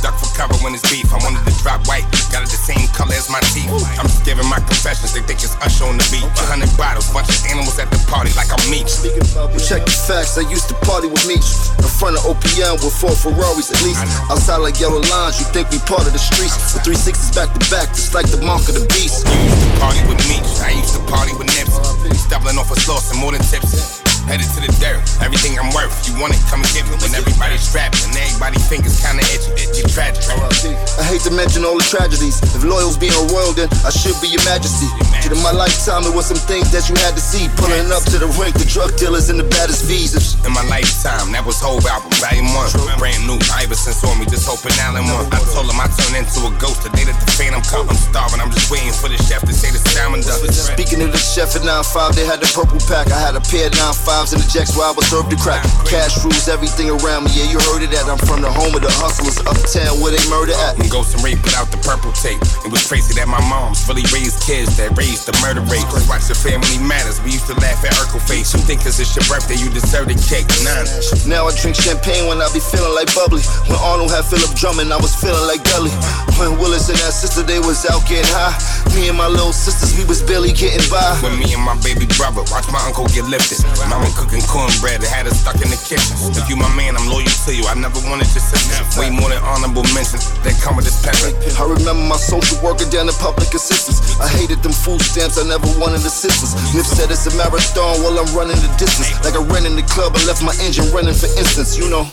Duck 0.02 0.14
for 0.20 0.30
cover 0.38 0.54
when 0.62 0.78
it's 0.78 0.86
beef. 0.90 1.10
I 1.10 1.18
wanted 1.26 1.42
to 1.48 1.54
drop 1.66 1.82
white, 1.90 2.06
got 2.30 2.46
it 2.46 2.52
the 2.54 2.60
same 2.60 2.86
color 2.94 3.18
as 3.18 3.30
my 3.34 3.42
teeth. 3.54 3.70
I'm 3.98 4.06
just 4.06 4.22
giving 4.22 4.46
my 4.46 4.62
confessions, 4.62 5.14
they 5.14 5.26
think 5.26 5.42
it's 5.42 5.58
Usher 5.58 5.90
on 5.90 5.98
the 5.98 6.06
beat. 6.14 6.26
A 6.26 6.44
hundred 6.46 6.70
bottles, 6.78 7.10
bunch 7.10 7.30
of 7.30 7.40
animals 7.50 7.80
at 7.82 7.90
the 7.90 7.98
party 8.06 8.30
like 8.38 8.54
I'm 8.54 8.62
Meech. 8.70 8.94
Well, 9.34 9.50
check 9.58 9.86
the 9.90 9.94
facts, 9.94 10.38
I 10.38 10.46
used 10.46 10.70
to 10.70 10.78
party 10.86 11.10
with 11.10 11.26
Meech. 11.26 11.50
In 11.82 11.90
front 11.90 12.20
of 12.20 12.30
OPM 12.30 12.78
with 12.86 12.94
four 12.94 13.16
Ferraris 13.18 13.74
at 13.74 13.82
least. 13.82 14.02
Outside 14.30 14.62
like 14.62 14.78
yellow 14.78 15.02
lines, 15.02 15.42
you 15.42 15.50
think 15.50 15.74
we 15.74 15.82
part 15.90 16.06
of 16.06 16.14
the 16.14 16.22
streets. 16.22 16.78
The 16.78 16.80
360s 16.86 17.34
back 17.34 17.50
to 17.58 17.62
back, 17.74 17.90
just 17.96 18.14
like 18.14 18.30
the 18.30 18.42
mark 18.46 18.70
of 18.70 18.78
the 18.78 18.86
beast. 18.94 19.26
You 19.26 19.50
used 19.50 19.62
to 19.66 19.70
party 19.82 20.02
with 20.06 20.22
Meech, 20.30 20.52
I 20.62 20.78
used 20.78 20.94
to 20.94 21.02
party 21.10 21.34
with 21.34 21.50
Nipsey. 21.58 22.30
Doubling 22.30 22.58
off 22.60 22.70
a 22.72 22.76
sloss 22.76 23.10
and 23.12 23.20
more 23.20 23.32
than 23.32 23.42
tips 23.42 23.97
headed 24.28 24.48
to 24.54 24.60
the 24.62 24.72
dirt. 24.84 25.02
Everything 25.24 25.56
I'm 25.58 25.72
worth, 25.72 25.96
you 26.06 26.14
want 26.20 26.36
it, 26.36 26.42
come 26.52 26.62
and 26.62 26.72
get 26.76 26.84
it. 26.86 27.00
When 27.00 27.16
everybody's 27.16 27.64
strapped 27.64 28.04
and 28.04 28.14
everybody's 28.14 28.68
fingers 28.68 29.00
kinda 29.00 29.24
itchy, 29.32 29.52
itchy 29.56 29.84
tragic. 29.88 30.24
I 31.00 31.04
hate 31.08 31.24
to 31.24 31.32
mention 31.32 31.64
all 31.64 31.80
the 31.80 31.88
tragedies. 31.88 32.44
If 32.54 32.64
loyal's 32.64 33.00
being 33.00 33.16
royal, 33.32 33.56
then 33.56 33.72
I 33.88 33.90
should 33.90 34.20
be 34.20 34.28
your 34.28 34.44
majesty. 34.44 34.92
In 35.32 35.40
my 35.44 35.52
lifetime, 35.52 36.04
it 36.04 36.14
was 36.14 36.28
some 36.28 36.40
things 36.48 36.72
that 36.72 36.88
you 36.88 36.96
had 37.04 37.16
to 37.16 37.24
see. 37.24 37.48
Pulling 37.60 37.92
up 37.92 38.04
to 38.12 38.20
the 38.20 38.28
rank, 38.40 38.56
the 38.56 38.68
drug 38.68 38.96
dealers 39.00 39.30
and 39.32 39.40
the 39.40 39.48
baddest 39.56 39.84
visas. 39.88 40.36
In 40.46 40.52
my 40.52 40.64
lifetime, 40.68 41.32
that 41.32 41.44
was 41.44 41.60
whole 41.60 41.80
album, 41.88 42.12
volume 42.20 42.52
one. 42.56 42.72
Brand 43.00 43.24
new, 43.28 43.40
Iverson 43.52 43.94
saw 43.94 44.12
me 44.16 44.26
just 44.26 44.48
hoping 44.48 44.76
Allen 44.84 45.04
won. 45.08 45.28
I 45.32 45.40
told 45.52 45.68
him 45.68 45.80
I 45.80 45.88
turned 45.92 46.16
into 46.20 46.48
a 46.48 46.52
ghost 46.60 46.84
the 46.84 46.92
day 46.96 47.04
that 47.04 47.20
the 47.20 47.30
phantom 47.36 47.62
come. 47.68 47.88
I'm 47.88 48.00
starving, 48.00 48.40
I'm 48.40 48.52
just 48.52 48.72
waiting 48.72 48.96
for 48.96 49.08
the 49.12 49.20
chef 49.20 49.44
to 49.44 49.54
say 49.54 49.72
the 49.72 49.80
salmon 49.92 50.22
done. 50.22 50.40
Speaking 50.52 51.04
of 51.04 51.12
the 51.12 51.20
chef 51.20 51.56
at 51.56 51.64
9-5, 51.64 52.16
they 52.16 52.26
had 52.26 52.40
the 52.40 52.50
purple 52.56 52.80
pack. 52.88 53.12
I 53.12 53.20
had 53.20 53.36
a 53.36 53.44
pair 53.44 53.70
9-5 53.70 54.17
lives 54.18 54.34
in 54.34 54.42
the 54.42 54.50
jacks 54.50 54.74
where 54.74 54.90
I 54.90 54.94
was 54.98 55.06
served 55.14 55.30
the 55.30 55.38
crack. 55.38 55.62
Cash 55.86 56.26
rules 56.26 56.50
everything 56.50 56.90
around 56.90 57.30
me, 57.30 57.38
yeah, 57.38 57.54
you 57.54 57.62
heard 57.70 57.86
it 57.86 57.94
at. 57.94 58.10
I'm 58.10 58.18
from 58.18 58.42
the 58.42 58.50
home 58.50 58.74
of 58.74 58.82
the 58.82 58.90
hustlers, 58.90 59.38
uptown 59.46 60.02
where 60.02 60.10
they 60.10 60.22
murder 60.26 60.58
at. 60.66 60.74
When 60.82 60.90
Ghost 60.90 61.14
and 61.14 61.22
Rae 61.22 61.38
put 61.38 61.54
out 61.54 61.70
the 61.70 61.78
purple 61.86 62.10
tape, 62.18 62.42
it 62.66 62.72
was 62.74 62.82
crazy 62.90 63.14
that 63.22 63.30
my 63.30 63.38
mom's 63.46 63.86
really 63.86 64.06
raised 64.10 64.42
kids 64.42 64.74
that 64.82 64.98
raised 64.98 65.30
the 65.30 65.38
murder 65.46 65.62
rate. 65.70 65.86
Watch 66.10 66.26
the 66.26 66.34
family 66.34 66.82
matters, 66.82 67.22
we 67.22 67.38
used 67.38 67.46
to 67.46 67.56
laugh 67.62 67.86
at 67.86 67.94
Urkel 68.02 68.18
face. 68.26 68.58
You 68.58 68.62
think 68.66 68.82
cause 68.82 68.98
it's 68.98 69.14
your 69.14 69.26
birthday, 69.30 69.62
you 69.62 69.70
deserve 69.70 70.10
the 70.10 70.18
cake. 70.18 70.50
None. 70.66 70.90
Now 71.30 71.46
I 71.46 71.54
drink 71.54 71.78
champagne 71.78 72.26
when 72.26 72.42
I 72.42 72.50
be 72.50 72.64
feeling 72.64 72.98
like 72.98 73.14
bubbly. 73.14 73.46
When 73.70 73.78
Arnold 73.86 74.10
had 74.10 74.26
Philip 74.26 74.50
Drummond, 74.58 74.90
I 74.90 74.98
was 74.98 75.14
feeling 75.14 75.46
like 75.46 75.62
Gully. 75.70 75.94
When 76.42 76.58
Willis 76.58 76.90
and 76.90 76.98
that 77.06 77.14
sister, 77.14 77.46
they 77.46 77.62
was 77.62 77.86
out 77.86 78.02
getting 78.10 78.26
high. 78.34 78.58
Me 78.98 79.14
and 79.14 79.18
my 79.20 79.30
little 79.30 79.54
sisters, 79.54 79.94
we 79.94 80.10
was 80.10 80.26
barely 80.26 80.58
getting 80.58 80.82
by. 80.90 81.06
When 81.22 81.38
me 81.38 81.54
and 81.54 81.62
my 81.62 81.78
baby 81.86 82.10
brother 82.18 82.42
watch 82.50 82.66
my 82.74 82.82
uncle 82.82 83.06
get 83.14 83.30
lifted. 83.30 83.62
Mama 83.86 84.07
cooking 84.14 84.44
cornbread 84.46 85.02
that 85.02 85.12
had 85.12 85.26
us 85.28 85.42
stuck 85.42 85.60
in 85.60 85.70
the 85.74 85.80
kitchen. 85.80 86.14
If 86.38 86.48
you 86.48 86.56
my 86.56 86.70
man, 86.76 86.96
I'm 86.96 87.08
loyal 87.10 87.28
to 87.48 87.52
you. 87.52 87.66
I 87.68 87.76
never 87.76 88.00
wanted 88.08 88.30
to 88.32 88.40
sit 88.40 88.62
Way 88.98 89.10
more 89.10 89.30
than 89.30 89.42
honorable 89.44 89.86
mentions 89.94 90.26
that 90.42 90.58
come 90.64 90.76
with 90.76 90.86
this 90.86 90.98
pepper. 91.04 91.34
I 91.60 91.64
remember 91.68 92.02
my 92.02 92.18
social 92.18 92.58
worker 92.64 92.88
down 92.90 93.10
in 93.10 93.16
public 93.22 93.54
assistance. 93.54 94.02
I 94.20 94.28
hated 94.28 94.64
them 94.64 94.74
food 94.74 95.02
stamps, 95.02 95.38
I 95.38 95.46
never 95.46 95.68
wanted 95.78 96.02
assistance. 96.02 96.58
Nip 96.74 96.86
said 96.86 97.12
it's 97.12 97.28
a 97.28 97.34
marathon 97.38 98.02
while 98.02 98.18
I'm 98.18 98.30
running 98.34 98.58
the 98.58 98.72
distance. 98.78 99.14
Like 99.22 99.38
I 99.38 99.44
ran 99.44 99.66
in 99.66 99.76
the 99.76 99.86
club 99.86 100.16
and 100.16 100.26
left 100.26 100.42
my 100.42 100.56
engine 100.66 100.90
running 100.90 101.14
for 101.14 101.30
instance, 101.38 101.78
you 101.78 101.90
know. 101.90 102.06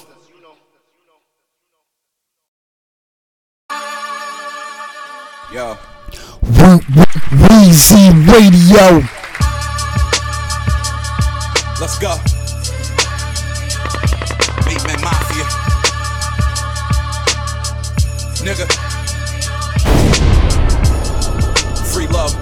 Yo. 5.52 5.78
Weezy 7.30 8.10
Radio. 8.28 9.23
Let's 11.80 11.98
go. 11.98 12.14
Bateman 14.64 15.00
Mafia. 15.02 15.44
Nigga. 18.44 18.66
Free 21.92 22.06
love. 22.06 22.32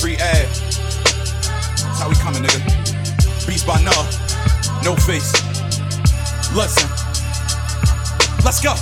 Free 0.00 0.16
ad. 0.16 0.46
That's 0.46 1.98
how 2.00 2.08
we 2.08 2.14
coming, 2.16 2.42
nigga. 2.42 3.46
Beast 3.46 3.66
by 3.66 3.82
no. 3.82 3.92
No 4.84 4.94
face. 4.94 5.32
Listen. 6.54 6.88
Let's 8.44 8.62
go. 8.62 8.74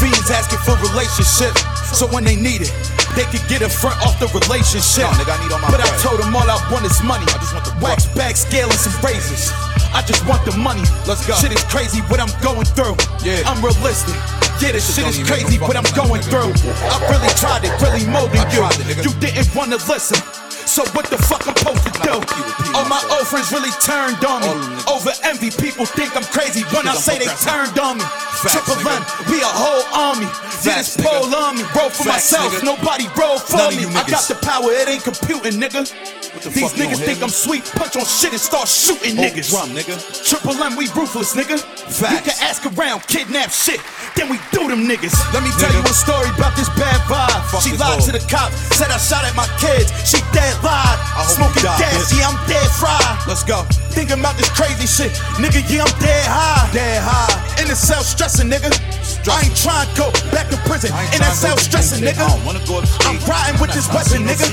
Fiends 0.00 0.30
asking 0.30 0.60
for 0.60 0.76
relationships. 0.80 1.62
So 1.96 2.06
when 2.06 2.24
they 2.24 2.36
need 2.36 2.62
it, 2.62 2.87
they 3.18 3.26
could 3.34 3.42
get 3.50 3.66
a 3.66 3.68
front 3.68 3.98
off 4.06 4.14
the 4.22 4.30
relationship. 4.30 5.02
No, 5.02 5.10
nigga, 5.18 5.34
I 5.34 5.42
need 5.42 5.50
all 5.50 5.58
my 5.58 5.74
but 5.74 5.82
I 5.82 5.90
told 5.98 6.22
them 6.22 6.30
all 6.30 6.46
I 6.46 6.54
want 6.70 6.86
is 6.86 7.02
money. 7.02 7.26
I 7.34 7.42
just 7.42 7.50
want 7.50 7.66
the 7.66 7.74
wax 7.82 8.06
bag, 8.14 8.38
scale, 8.38 8.70
and 8.70 8.78
some 8.78 8.94
razors. 9.02 9.50
I 9.90 10.06
just 10.06 10.22
want 10.22 10.46
the 10.46 10.54
money. 10.54 10.86
Let's 11.02 11.26
go. 11.26 11.34
Shit 11.34 11.50
is 11.50 11.64
crazy 11.66 11.98
what 12.06 12.22
I'm 12.22 12.30
going 12.38 12.70
through. 12.78 12.94
Yeah. 13.26 13.42
I'm 13.42 13.58
realistic. 13.58 14.14
Yeah, 14.62 14.70
this 14.70 14.86
shit 14.94 15.10
is 15.10 15.18
crazy 15.26 15.58
what 15.58 15.74
I'm 15.74 15.90
going 15.98 16.22
through. 16.22 16.54
I 16.86 16.96
really 17.10 17.32
tried 17.34 17.66
it, 17.66 17.74
really 17.82 18.06
I 18.06 18.46
you. 18.54 18.62
it. 18.86 19.02
You 19.02 19.10
didn't 19.18 19.50
wanna 19.50 19.82
listen. 19.90 20.22
So 20.78 20.86
what 20.94 21.10
the 21.10 21.18
fuck 21.18 21.42
I'm 21.42 21.56
supposed 21.56 21.82
to 21.90 21.92
do? 22.06 22.14
All 22.70 22.86
my 22.86 23.02
old 23.10 23.26
friends 23.26 23.50
really 23.50 23.74
turned 23.82 24.22
on 24.22 24.46
me. 24.46 24.78
Over 24.86 25.10
envy, 25.26 25.50
people 25.50 25.84
think 25.84 26.14
I'm 26.14 26.22
crazy 26.30 26.62
when 26.70 26.86
I 26.86 26.94
say 26.94 27.18
they 27.18 27.26
turned 27.42 27.74
on 27.82 27.98
me. 27.98 28.06
Triple. 28.46 28.78
M, 28.86 29.02
we 29.26 29.42
a 29.42 29.50
whole 29.50 29.82
army. 29.90 30.30
This 30.62 30.94
Facts, 30.94 31.02
pole 31.02 31.34
on 31.34 31.58
me. 31.58 31.66
Roll 31.74 31.90
for 31.90 32.06
myself, 32.06 32.62
nobody 32.62 33.10
roll 33.18 33.42
for 33.42 33.74
me. 33.74 33.90
I 33.90 34.06
got 34.06 34.22
the 34.30 34.38
power, 34.38 34.70
it 34.70 34.86
ain't 34.86 35.02
computing, 35.02 35.58
nigga. 35.58 35.82
The 36.42 36.50
These 36.50 36.72
niggas 36.74 37.00
think 37.04 37.22
I'm 37.22 37.30
sweet, 37.32 37.64
punch 37.76 37.96
on 37.96 38.04
shit 38.04 38.32
and 38.32 38.40
start 38.40 38.68
shooting 38.68 39.18
oh, 39.18 39.22
niggas. 39.22 39.50
drum, 39.50 39.70
nigga. 39.70 39.96
Triple 40.24 40.54
M, 40.62 40.76
we 40.76 40.86
ruthless, 40.94 41.34
nigga. 41.34 41.58
You 41.58 41.94
Facts. 41.94 42.26
can 42.26 42.36
ask 42.42 42.60
around, 42.66 43.06
kidnap 43.06 43.50
shit, 43.50 43.80
then 44.16 44.28
we 44.28 44.38
do 44.52 44.68
them 44.68 44.86
niggas. 44.86 45.14
Let 45.32 45.42
me 45.42 45.50
tell 45.56 45.70
Nigga. 45.70 45.86
you 45.86 45.90
a 45.90 45.94
story 45.94 46.30
about 46.34 46.56
this 46.56 46.68
bad 46.74 47.00
vibe. 47.06 47.42
Fuck 47.50 47.62
she 47.62 47.76
lied 47.76 48.00
to 48.06 48.12
the 48.12 48.22
cop, 48.30 48.52
said 48.74 48.90
I 48.90 48.98
shot 48.98 49.24
at 49.24 49.34
my 49.34 49.48
kids. 49.62 49.90
She 50.08 50.18
dead 50.34 50.54
lied. 50.62 50.98
Smoking 51.28 51.62
you 51.62 51.74
gas, 51.78 52.10
yeah, 52.14 52.28
I'm 52.28 52.38
dead 52.48 52.68
fried. 52.78 53.26
Let's 53.26 53.42
go. 53.44 53.62
Thinking 53.94 54.20
about 54.20 54.36
this 54.36 54.48
crazy 54.50 54.86
shit, 54.86 55.12
nigga, 55.38 55.62
yeah, 55.70 55.84
I'm 55.84 55.94
dead 56.00 56.26
high. 56.26 56.70
Dead 56.72 57.02
high. 57.02 57.62
In 57.62 57.68
the 57.68 57.76
cell 57.76 58.02
stressing, 58.02 58.48
nigga. 58.50 58.70
I 59.28 59.44
ain't 59.44 59.56
trying 59.56 59.86
to 59.86 59.94
go 59.96 60.06
back 60.32 60.48
to 60.48 60.58
prison. 60.64 60.90
In 61.12 61.20
that 61.20 61.36
cell 61.36 61.56
stressing, 61.56 62.04
nigga. 62.04 62.24
I 62.24 62.32
don't 62.32 62.44
wanna 62.44 62.64
go 62.64 62.80
upstate. 62.80 63.06
I'm 63.06 63.20
riding 63.28 63.60
with 63.60 63.72
this 63.76 63.88
weapon, 63.92 64.24
nigga. 64.24 64.48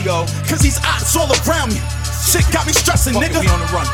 Cause 0.47 0.59
these 0.59 0.77
ops 0.83 1.15
all 1.15 1.31
around 1.47 1.71
me. 1.71 1.79
Shit 2.25 2.45
got 2.51 2.67
me 2.67 2.73
stressing, 2.73 3.15
nigga. 3.15 3.39
we 3.39 3.47
on 3.47 3.59
the 3.59 3.69
run. 3.71 3.87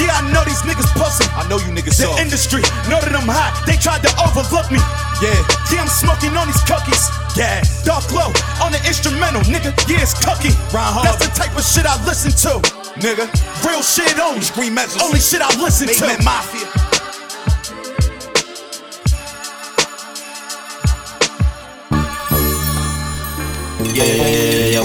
Yeah, 0.00 0.10
I 0.10 0.26
know 0.34 0.42
these 0.42 0.62
niggas 0.66 0.90
pussy. 0.98 1.22
I 1.38 1.46
know 1.46 1.58
you 1.62 1.70
niggas 1.70 2.02
The 2.02 2.10
industry, 2.18 2.62
know 2.90 2.98
that 2.98 3.14
I'm 3.14 3.30
hot. 3.30 3.62
They 3.62 3.78
tried 3.78 4.02
to 4.02 4.10
overlook 4.18 4.66
me. 4.74 4.82
Yeah. 5.22 5.38
Yeah, 5.70 5.86
I'm 5.86 5.92
smoking 5.92 6.34
on 6.34 6.50
these 6.50 6.62
cookies. 6.66 7.06
Yeah, 7.38 7.62
dark 7.86 8.02
glow 8.10 8.34
on 8.58 8.74
the 8.74 8.82
instrumental, 8.86 9.42
nigga. 9.46 9.70
Yeah, 9.86 10.02
it's 10.02 10.14
cookie. 10.18 10.54
That's 10.74 11.22
the 11.22 11.30
type 11.30 11.54
of 11.54 11.62
shit 11.62 11.86
I 11.86 11.94
listen 12.06 12.34
to. 12.42 12.58
Nigga. 12.98 13.26
Real 13.66 13.82
shit 13.82 14.18
only. 14.18 14.42
Scream. 14.42 14.78
Only 15.02 15.20
shit 15.20 15.42
I 15.42 15.50
listen 15.62 15.88
to. 15.88 16.22
Mafia. 16.22 16.83
Yeah, 23.94 24.02
yeah, 24.02 24.14
yeah, 24.14 24.26
yeah, 24.26 24.50
yeah, 24.50 24.74
yo. 24.74 24.82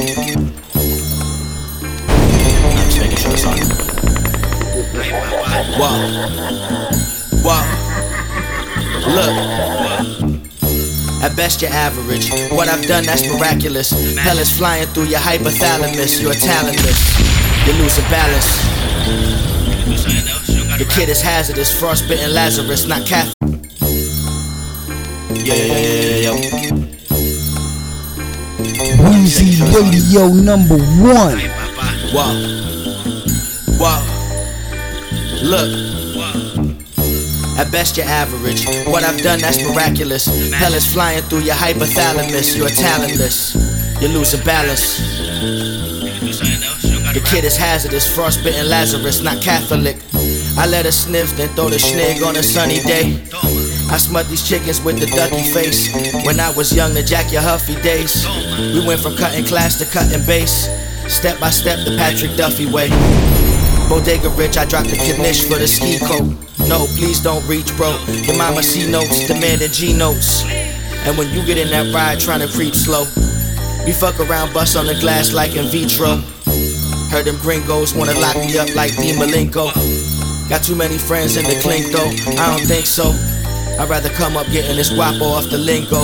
I'm 2.77 2.85
just 2.85 2.99
making 2.99 3.17
sure 3.17 3.33
it's 3.33 3.45
on. 3.45 3.57
Wow. 5.79 5.97
Wow. 7.43 7.65
Look. 9.09 9.33
At 11.23 11.35
best, 11.35 11.61
you're 11.63 11.71
average. 11.71 12.29
What 12.51 12.67
I've 12.67 12.85
done, 12.85 13.03
that's 13.05 13.27
miraculous. 13.27 13.89
Pellets 14.15 14.55
flying 14.55 14.85
through 14.89 15.05
your 15.05 15.19
hypothalamus. 15.19 16.21
You're 16.21 16.33
talentless. 16.33 16.99
You're 17.65 17.77
losing 17.77 18.05
balance. 18.11 18.45
The 20.77 20.85
kid 20.85 21.09
is 21.09 21.21
hazardous. 21.21 21.71
Frostbitten 21.79 22.31
Lazarus, 22.35 22.85
not 22.85 23.07
Catholic. 23.07 23.35
Yeah, 25.33 25.55
yeah, 25.55 25.65
yeah, 25.65 26.29
yeah, 26.29 26.33
yeah. 26.35 26.58
Weezy 28.99 29.63
Radio 29.73 30.27
number 30.27 30.77
one. 30.77 31.39
Wow. 32.13 32.35
Wow. 33.79 34.01
Look. 35.41 35.69
At 37.57 37.71
best, 37.71 37.97
you're 37.97 38.05
average. 38.05 38.65
What 38.87 39.03
I've 39.03 39.21
done, 39.21 39.39
that's 39.39 39.61
miraculous. 39.63 40.27
Pellets 40.51 40.85
flying 40.91 41.23
through 41.23 41.41
your 41.41 41.55
hypothalamus. 41.55 42.57
You're 42.57 42.69
talentless. 42.69 43.55
You're 44.01 44.11
losing 44.11 44.43
balance. 44.43 44.99
The 47.13 47.21
kid 47.25 47.43
is 47.43 47.57
hazardous. 47.57 48.07
Frostbitten 48.13 48.69
Lazarus, 48.69 49.21
not 49.21 49.41
Catholic. 49.41 49.97
I 50.57 50.67
let 50.67 50.85
her 50.85 50.91
sniff, 50.91 51.35
then 51.37 51.49
throw 51.49 51.69
the 51.69 51.77
schnig 51.77 52.25
on 52.25 52.35
a 52.35 52.43
sunny 52.43 52.79
day. 52.81 53.23
I 53.89 53.97
smut 53.97 54.27
these 54.27 54.47
chickens 54.47 54.81
with 54.81 54.99
the 54.99 55.07
ducky 55.07 55.41
face. 55.51 55.89
When 56.25 56.39
I 56.39 56.53
was 56.53 56.75
young, 56.75 56.93
the 56.93 57.01
Jackie 57.01 57.37
Huffy 57.37 57.73
days. 57.81 58.25
We 58.73 58.85
went 58.85 59.01
from 59.01 59.15
cutting 59.17 59.45
class 59.45 59.79
to 59.79 59.85
cutting 59.85 60.23
bass. 60.25 60.69
Step 61.11 61.39
by 61.39 61.49
step, 61.49 61.79
the 61.85 61.97
Patrick 61.97 62.37
Duffy 62.37 62.69
way. 62.69 62.89
Bodega 63.89 64.29
rich, 64.37 64.57
I 64.57 64.65
dropped 64.65 64.89
the 64.89 64.97
knish 65.17 65.49
for 65.49 65.57
the 65.57 65.67
ski 65.67 65.97
coat. 65.97 66.37
No, 66.69 66.85
please 67.01 67.19
don't 67.19 67.41
reach, 67.49 67.75
bro. 67.77 67.89
Your 68.29 68.37
mama 68.37 68.61
C 68.61 68.85
notes, 68.91 69.25
demanding 69.25 69.71
G 69.71 69.91
notes. 69.97 70.45
And 71.09 71.17
when 71.17 71.33
you 71.33 71.43
get 71.43 71.57
in 71.57 71.69
that 71.73 71.91
ride, 71.91 72.19
trying 72.19 72.45
to 72.45 72.53
creep 72.53 72.75
slow, 72.75 73.05
we 73.85 73.91
fuck 73.91 74.19
around, 74.19 74.53
bust 74.53 74.77
on 74.77 74.85
the 74.85 74.93
glass 75.01 75.33
like 75.33 75.55
in 75.55 75.65
vitro. 75.65 76.21
Heard 77.09 77.25
them 77.25 77.37
gringos 77.41 77.95
wanna 77.95 78.13
lock 78.19 78.35
me 78.37 78.59
up 78.59 78.69
like 78.75 78.95
D 78.97 79.17
Malenko. 79.17 79.73
Got 80.47 80.61
too 80.61 80.75
many 80.75 80.99
friends 80.99 81.37
in 81.37 81.43
the 81.45 81.59
clink 81.61 81.89
though, 81.89 82.13
I 82.37 82.55
don't 82.55 82.67
think 82.67 82.85
so. 82.85 83.17
I'd 83.79 83.87
rather 83.87 84.09
come 84.09 84.35
up 84.35 84.45
getting 84.47 84.75
this 84.75 84.91
guapo 84.91 85.23
off 85.23 85.49
the 85.49 85.57
lingo. 85.57 86.03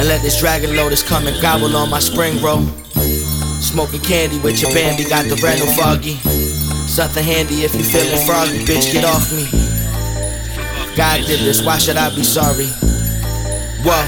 And 0.00 0.08
let 0.08 0.22
this 0.22 0.40
dragon 0.40 0.74
lotus 0.74 1.06
come 1.06 1.26
and 1.26 1.36
gobble 1.42 1.76
on 1.76 1.90
my 1.90 2.00
spring 2.00 2.40
roll. 2.42 2.64
Smoking 3.60 4.00
candy 4.00 4.38
with 4.40 4.62
your 4.62 4.72
Bambi, 4.72 5.04
got 5.04 5.28
the 5.28 5.36
rental 5.44 5.68
foggy. 5.76 6.16
Something 6.88 7.22
handy 7.22 7.68
if 7.68 7.74
you 7.74 7.84
feeling 7.84 8.24
froggy, 8.24 8.64
bitch, 8.64 8.92
get 8.92 9.04
off 9.04 9.30
me. 9.30 9.44
God 10.96 11.26
did 11.26 11.40
this, 11.40 11.62
why 11.62 11.76
should 11.76 11.98
I 11.98 12.08
be 12.16 12.24
sorry? 12.24 12.72
Whoa. 13.84 14.00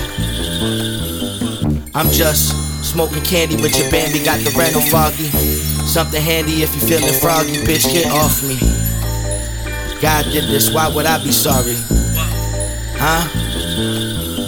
I'm 1.94 2.08
just 2.08 2.56
smoking 2.82 3.22
candy 3.22 3.56
with 3.56 3.76
your 3.78 3.90
Bambi, 3.90 4.24
got 4.24 4.40
the 4.40 4.50
rental 4.56 4.80
foggy. 4.80 5.28
Something 5.84 6.22
handy 6.22 6.62
if 6.62 6.74
you 6.74 6.80
feeling 6.88 7.12
froggy, 7.20 7.60
bitch, 7.68 7.84
get 7.92 8.10
off 8.10 8.42
me. 8.42 8.56
God 10.00 10.24
did 10.32 10.44
this, 10.48 10.72
why 10.72 10.88
would 10.88 11.04
I 11.04 11.22
be 11.22 11.32
sorry? 11.32 11.76
Huh? 13.04 13.28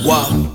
Whoa. 0.01 0.49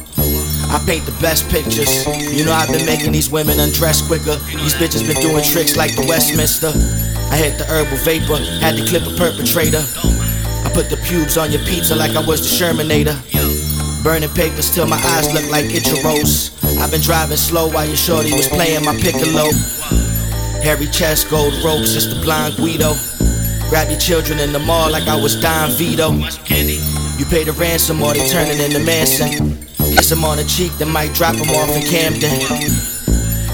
I 0.73 0.81
paint 0.89 1.05
the 1.05 1.13
best 1.21 1.45
pictures. 1.53 2.01
You 2.33 2.45
know 2.45 2.51
I've 2.51 2.73
been 2.73 2.83
making 2.83 3.11
these 3.11 3.29
women 3.29 3.59
undress 3.59 4.01
quicker. 4.01 4.41
These 4.57 4.73
bitches 4.73 5.05
been 5.05 5.21
doing 5.21 5.45
tricks 5.45 5.77
like 5.77 5.93
the 5.93 6.09
Westminster. 6.09 6.73
I 7.29 7.37
hit 7.37 7.61
the 7.61 7.65
herbal 7.69 8.01
vapor, 8.01 8.41
had 8.57 8.73
to 8.73 8.89
clip 8.89 9.05
a 9.05 9.13
perpetrator. 9.21 9.85
I 10.65 10.71
put 10.73 10.89
the 10.89 10.97
pubes 11.05 11.37
on 11.37 11.51
your 11.51 11.61
pizza 11.61 11.93
like 11.93 12.17
I 12.17 12.25
was 12.25 12.41
the 12.41 12.49
Shermanator. 12.49 13.13
Burning 14.01 14.33
papers 14.33 14.73
till 14.73 14.87
my 14.87 14.97
eyes 14.97 15.29
look 15.29 15.45
like 15.53 15.69
Ichiro's. 15.69 16.57
I've 16.81 16.89
been 16.89 17.05
driving 17.05 17.37
slow 17.37 17.69
while 17.69 17.85
your 17.85 18.01
shorty 18.01 18.33
was 18.33 18.47
playing 18.49 18.83
my 18.83 18.97
piccolo. 18.97 19.45
Hairy 20.65 20.87
chest, 20.89 21.29
gold 21.29 21.53
ropes, 21.61 21.93
it's 21.93 22.09
the 22.09 22.17
blind 22.25 22.57
Guido. 22.57 22.97
Grab 23.69 23.93
your 23.93 23.99
children 24.01 24.39
in 24.39 24.51
the 24.51 24.59
mall 24.65 24.89
like 24.89 25.07
I 25.07 25.21
was 25.21 25.39
Don 25.39 25.69
Vito. 25.77 26.17
You 27.21 27.27
pay 27.29 27.43
the 27.43 27.53
ransom 27.53 28.01
or 28.01 28.17
they 28.17 28.25
turn 28.33 28.49
it 28.49 28.57
into 28.57 28.81
Manson. 28.81 29.53
Kiss 29.93 30.09
them 30.09 30.25
on 30.25 30.41
the 30.41 30.43
cheek, 30.43 30.73
then 30.81 30.89
might 30.89 31.13
drop 31.13 31.37
them 31.37 31.53
off 31.53 31.69
in 31.69 31.85
Camden. 31.85 32.33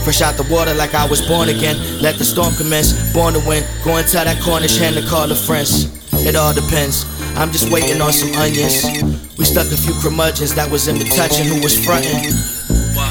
Fresh 0.07 0.23
out 0.23 0.39
the 0.39 0.47
water 0.47 0.73
like 0.73 0.95
I 0.95 1.03
was 1.03 1.19
born 1.27 1.51
again. 1.51 1.75
Let 1.99 2.15
the 2.15 2.23
storm 2.23 2.55
commence, 2.55 2.95
born 3.11 3.35
to 3.35 3.43
win. 3.43 3.67
Go 3.83 3.99
tell 4.07 4.23
that 4.23 4.39
Cornish 4.39 4.79
hen 4.79 4.95
to 4.95 5.03
call 5.03 5.27
the 5.27 5.35
friends. 5.35 5.91
It 6.23 6.37
all 6.39 6.55
depends. 6.55 7.03
I'm 7.35 7.51
just 7.51 7.67
waiting 7.67 7.99
on 7.99 8.15
some 8.15 8.31
onions. 8.39 8.87
We 9.35 9.43
stuck 9.43 9.67
a 9.67 9.75
few 9.75 9.99
curmudgeons 9.99 10.55
that 10.55 10.71
was 10.71 10.87
in 10.87 10.95
the 10.95 11.03
touching 11.11 11.51
who 11.51 11.59
was 11.59 11.75
frontin'. 11.75 12.23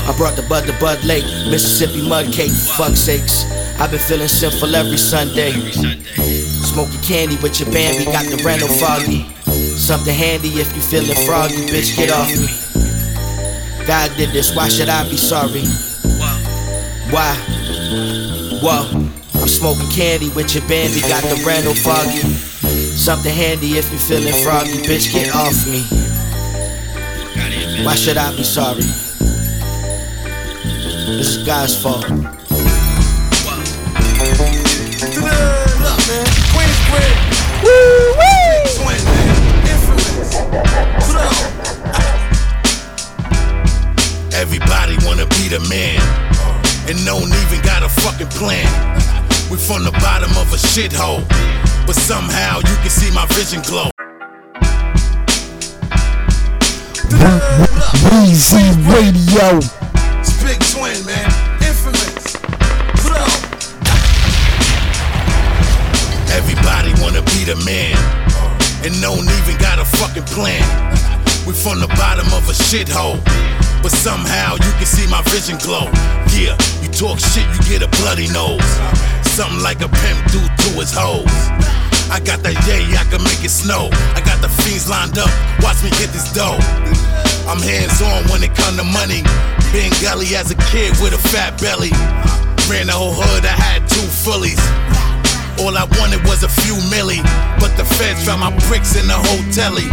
I 0.08 0.16
brought 0.16 0.40
the 0.40 0.46
bud 0.48 0.64
to 0.72 0.74
Bud 0.80 1.04
Lake, 1.04 1.28
Mississippi 1.52 2.00
mud 2.00 2.32
cake, 2.32 2.56
for 2.80 2.88
sakes. 2.96 3.44
I've 3.76 3.92
been 3.92 4.00
feeling 4.00 4.32
sinful 4.32 4.72
every 4.72 4.96
Sunday. 4.96 5.52
Smoking 6.64 7.02
candy 7.04 7.36
with 7.44 7.60
your 7.60 7.68
Bambi, 7.68 8.08
got 8.08 8.24
the 8.24 8.40
rental 8.40 8.72
foggy. 8.80 9.35
Something 9.86 10.16
handy 10.16 10.48
if 10.48 10.74
you 10.74 10.82
feeling 10.82 11.14
froggy, 11.26 11.64
bitch, 11.70 11.96
get 11.96 12.10
off 12.10 12.28
me. 12.28 12.48
God 13.86 14.10
did 14.16 14.30
this, 14.30 14.52
why 14.52 14.68
should 14.68 14.88
I 14.88 15.08
be 15.08 15.16
sorry? 15.16 15.62
Why? 17.12 17.36
Whoa, 18.60 18.90
I'm 19.40 19.46
smoking 19.46 19.88
candy 19.90 20.28
with 20.30 20.56
your 20.56 20.66
Bambi, 20.66 21.02
got 21.02 21.22
the 21.22 21.40
rental 21.46 21.72
foggy. 21.72 22.18
Something 22.98 23.32
handy 23.32 23.78
if 23.78 23.92
you 23.92 23.98
feeling 23.98 24.34
froggy, 24.42 24.82
bitch, 24.82 25.12
get 25.12 25.32
off 25.32 25.54
me. 25.68 25.84
Why 27.84 27.94
should 27.94 28.16
I 28.16 28.34
be 28.36 28.42
sorry? 28.42 28.82
This 31.14 31.36
is 31.36 31.46
God's 31.46 31.80
fault. 31.80 32.06
Everybody 44.56 44.96
wanna 45.04 45.26
be 45.36 45.48
the 45.52 45.60
man, 45.68 46.00
and 46.88 46.96
one 47.04 47.28
even 47.28 47.60
got 47.60 47.82
a 47.82 47.90
fucking 48.00 48.28
plan. 48.28 48.64
We 49.50 49.58
from 49.58 49.84
the 49.84 49.92
bottom 50.00 50.30
of 50.30 50.50
a 50.50 50.56
shithole, 50.56 51.28
but 51.86 51.94
somehow 51.94 52.60
you 52.64 52.74
can 52.80 52.88
see 52.88 53.12
my 53.12 53.26
vision 53.36 53.60
glow. 53.68 53.90
Weezy 58.08 58.72
Radio. 58.88 59.60
It's 60.24 60.32
Big 60.40 60.56
Twin, 60.72 61.04
man. 61.04 61.28
Infamous. 61.60 62.40
Up. 63.12 63.28
Everybody 66.32 66.96
wanna 67.04 67.20
be 67.36 67.44
the 67.44 67.60
man, 67.68 67.92
and 68.80 68.96
one 69.04 69.20
even 69.20 69.60
got 69.60 69.78
a 69.78 69.84
fucking 69.84 70.24
plan. 70.24 70.64
We 71.46 71.52
from 71.52 71.78
the 71.78 71.88
bottom 71.88 72.26
of 72.32 72.48
a 72.48 72.54
shithole, 72.54 73.20
but 73.86 73.94
somehow 73.94 74.54
you 74.66 74.72
can 74.82 74.84
see 74.84 75.06
my 75.06 75.22
vision 75.30 75.54
glow. 75.62 75.86
Yeah, 76.34 76.58
you 76.82 76.90
talk 76.90 77.22
shit, 77.22 77.46
you 77.54 77.62
get 77.70 77.86
a 77.86 77.90
bloody 78.02 78.26
nose. 78.34 78.58
Something 79.38 79.62
like 79.62 79.78
a 79.78 79.86
pimp 79.86 80.18
do 80.34 80.42
to 80.42 80.68
his 80.74 80.90
hoes. 80.90 81.30
I 82.10 82.18
got 82.18 82.42
that 82.42 82.58
yay, 82.66 82.82
I 82.98 83.06
can 83.06 83.22
make 83.22 83.46
it 83.46 83.54
snow. 83.54 83.86
I 84.18 84.26
got 84.26 84.42
the 84.42 84.50
fiends 84.50 84.90
lined 84.90 85.22
up, 85.22 85.30
watch 85.62 85.78
me 85.86 85.94
get 86.02 86.10
this 86.10 86.26
dough. 86.34 86.58
I'm 87.46 87.62
hands 87.62 88.02
on 88.02 88.26
when 88.26 88.42
it 88.42 88.58
come 88.58 88.74
to 88.74 88.82
money. 88.82 89.22
Being 89.70 89.94
gully 90.02 90.34
as 90.34 90.50
a 90.50 90.58
kid 90.66 90.90
with 90.98 91.14
a 91.14 91.22
fat 91.30 91.54
belly. 91.62 91.94
Ran 92.66 92.90
the 92.90 92.96
whole 92.98 93.14
hood, 93.14 93.46
I 93.46 93.54
had 93.54 93.86
two 93.86 94.02
fullies. 94.26 94.58
All 95.62 95.78
I 95.78 95.86
wanted 95.94 96.26
was 96.26 96.42
a 96.42 96.50
few 96.50 96.74
milli, 96.90 97.22
but 97.62 97.70
the 97.78 97.86
feds 97.86 98.26
found 98.26 98.42
my 98.42 98.50
bricks 98.66 98.98
in 98.98 99.06
the 99.06 99.14
hotelly. 99.14 99.86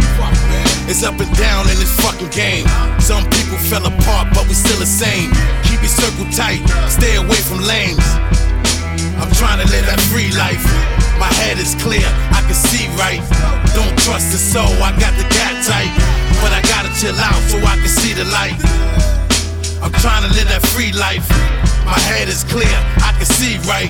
It's 0.86 1.02
up 1.02 1.16
and 1.18 1.32
down 1.36 1.64
in 1.72 1.76
this 1.80 1.92
fucking 2.04 2.28
game. 2.28 2.68
Some 3.00 3.24
people 3.32 3.56
fell 3.56 3.84
apart, 3.88 4.28
but 4.36 4.44
we 4.46 4.54
still 4.54 4.76
the 4.76 4.86
same. 4.86 5.32
Keep 5.64 5.80
your 5.80 5.88
circle 5.88 6.28
tight, 6.28 6.60
stay 6.92 7.16
away 7.16 7.40
from 7.40 7.64
lames. 7.64 8.04
I'm 9.16 9.32
trying 9.32 9.64
to 9.64 9.68
live 9.72 9.88
that 9.88 9.96
free 10.12 10.28
life. 10.36 10.60
My 11.16 11.32
head 11.40 11.56
is 11.56 11.72
clear, 11.80 12.04
I 12.36 12.44
can 12.44 12.52
see 12.52 12.84
right. 13.00 13.24
Don't 13.72 13.96
trust 14.04 14.28
the 14.28 14.38
soul, 14.38 14.68
I 14.84 14.92
got 15.00 15.16
the 15.16 15.24
gat 15.32 15.64
tight. 15.64 15.88
But 16.44 16.52
I 16.52 16.60
gotta 16.68 16.92
chill 17.00 17.16
out 17.16 17.40
so 17.48 17.56
I 17.64 17.80
can 17.80 17.88
see 17.88 18.12
the 18.12 18.28
light. 18.28 18.60
I'm 19.80 19.94
trying 20.04 20.28
to 20.28 20.30
live 20.36 20.52
that 20.52 20.60
free 20.76 20.92
life. 20.92 21.24
My 21.88 21.96
head 22.12 22.28
is 22.28 22.44
clear, 22.44 22.76
I 23.00 23.16
can 23.16 23.24
see 23.24 23.56
right. 23.64 23.88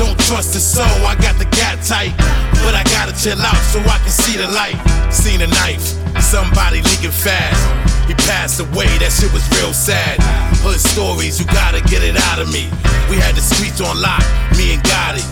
Don't 0.00 0.16
trust 0.24 0.56
the 0.56 0.60
soul, 0.60 0.88
I 1.04 1.20
got 1.20 1.36
the 1.36 1.48
gat 1.52 1.84
tight. 1.84 2.16
But 2.64 2.72
I 2.72 2.84
gotta 2.96 3.12
chill 3.12 3.40
out 3.40 3.60
so 3.68 3.80
I 3.84 4.00
can 4.00 4.12
see 4.12 4.40
the 4.40 4.48
light. 4.48 4.80
Seen 5.12 5.40
a 5.42 5.46
knife, 5.46 5.99
somebody 6.18 6.82
leaking 6.82 7.14
fast. 7.14 7.62
He 8.10 8.14
passed 8.26 8.58
away, 8.58 8.90
that 8.98 9.14
shit 9.14 9.30
was 9.32 9.46
real 9.54 9.72
sad. 9.72 10.18
Hood 10.66 10.80
stories, 10.82 11.38
you 11.38 11.46
gotta 11.46 11.78
get 11.86 12.02
it 12.02 12.18
out 12.30 12.42
of 12.42 12.50
me. 12.50 12.66
We 13.06 13.22
had 13.22 13.38
the 13.38 13.44
streets 13.44 13.80
on 13.80 14.02
lock, 14.02 14.22
me 14.58 14.74
and 14.74 14.82
Gotti. 14.82 15.22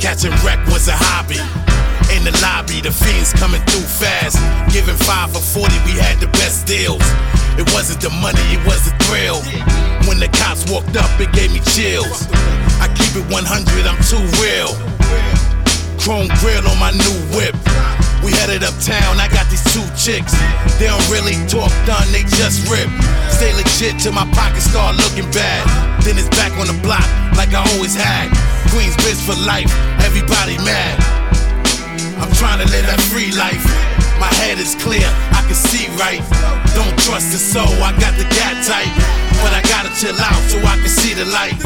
Catching 0.00 0.32
wreck 0.40 0.60
was 0.72 0.88
a 0.88 0.96
hobby. 0.96 1.36
In 2.16 2.24
the 2.24 2.32
lobby, 2.40 2.80
the 2.80 2.90
fiends 2.90 3.32
coming 3.36 3.60
through 3.68 3.84
fast. 3.84 4.40
Giving 4.72 4.96
five 4.96 5.30
for 5.32 5.44
40, 5.44 5.68
we 5.84 5.92
had 6.00 6.18
the 6.18 6.26
best 6.40 6.66
deals. 6.66 7.04
It 7.60 7.68
wasn't 7.76 8.00
the 8.00 8.10
money, 8.10 8.40
it 8.56 8.64
was 8.64 8.88
the 8.88 8.96
thrill. 9.04 9.44
When 10.08 10.18
the 10.18 10.28
cops 10.32 10.64
walked 10.72 10.96
up, 10.96 11.12
it 11.20 11.30
gave 11.32 11.52
me 11.52 11.60
chills. 11.76 12.26
I 12.80 12.88
keep 12.96 13.20
it 13.20 13.26
100, 13.28 13.44
I'm 13.84 14.00
too 14.08 14.24
real. 14.40 14.72
Chrome 16.00 16.32
grill 16.40 16.64
on 16.64 16.78
my 16.80 16.90
new 16.96 17.16
whip. 17.36 17.54
We 18.20 18.36
headed 18.36 18.60
uptown, 18.60 19.16
I 19.16 19.28
got 19.32 19.48
these 19.48 19.64
two 19.72 19.84
chicks. 19.96 20.36
They 20.76 20.92
don't 20.92 21.08
really 21.08 21.40
talk 21.48 21.72
done, 21.88 22.04
they 22.12 22.24
just 22.36 22.68
rip. 22.68 22.88
Stay 23.32 23.52
legit 23.56 23.96
till 23.96 24.12
my 24.12 24.28
pockets 24.36 24.68
start 24.68 24.96
looking 24.96 25.24
bad. 25.32 25.64
Then 26.04 26.20
it's 26.20 26.28
back 26.36 26.52
on 26.60 26.68
the 26.68 26.76
block, 26.84 27.04
like 27.36 27.56
I 27.56 27.64
always 27.72 27.96
had. 27.96 28.28
Queens 28.68 28.96
bitch 29.00 29.20
for 29.24 29.36
life, 29.48 29.72
everybody 30.04 30.60
mad. 30.60 31.00
I'm 32.20 32.32
trying 32.36 32.60
to 32.60 32.68
live 32.68 32.84
that 32.84 33.00
free 33.08 33.32
life. 33.32 33.64
My 34.20 34.28
head 34.44 34.60
is 34.60 34.76
clear, 34.76 35.08
I 35.32 35.40
can 35.48 35.56
see 35.56 35.88
right. 35.96 36.20
Don't 36.76 36.92
trust 37.08 37.32
the 37.32 37.40
soul, 37.40 37.72
I 37.80 37.96
got 37.96 38.12
the 38.20 38.28
gat 38.36 38.60
tight. 38.68 38.92
But 39.40 39.56
I 39.56 39.64
gotta 39.64 39.88
chill 39.96 40.16
out 40.20 40.42
so 40.52 40.60
I 40.60 40.76
can 40.76 40.92
see 40.92 41.16
the 41.16 41.24
light. 41.24 41.56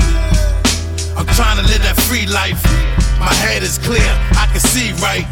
I'm 1.18 1.26
trying 1.34 1.58
to 1.58 1.66
live 1.66 1.82
that 1.82 1.98
free 2.06 2.26
life. 2.30 2.93
My 3.18 3.32
head 3.32 3.62
is 3.62 3.78
clear, 3.78 4.00
I 4.34 4.48
can 4.50 4.60
see 4.60 4.92
right. 5.02 5.26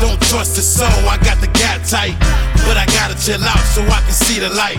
Don't 0.00 0.20
trust 0.22 0.56
the 0.56 0.62
soul, 0.62 1.08
I 1.08 1.18
got 1.18 1.40
the 1.40 1.48
gat 1.48 1.84
tight. 1.86 2.18
But 2.66 2.76
I 2.76 2.86
gotta 2.86 3.14
chill 3.24 3.42
out 3.42 3.64
so 3.74 3.82
I 3.82 4.00
can 4.02 4.12
see 4.12 4.40
the 4.40 4.50
light. 4.50 4.78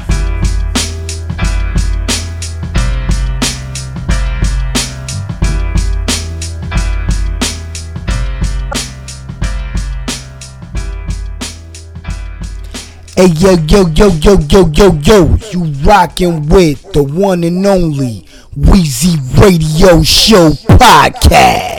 Hey 13.19 13.27
yo 13.35 13.51
yo 13.67 13.85
yo 13.89 14.07
yo 14.07 14.37
yo 14.47 14.71
yo 14.73 14.93
yo, 15.03 15.37
you 15.51 15.65
rockin' 15.83 16.47
with 16.47 16.93
the 16.93 17.03
one 17.03 17.43
and 17.43 17.65
only 17.65 18.25
Weezy 18.55 19.17
Radio 19.37 20.01
Show 20.03 20.51
podcast. 20.51 21.78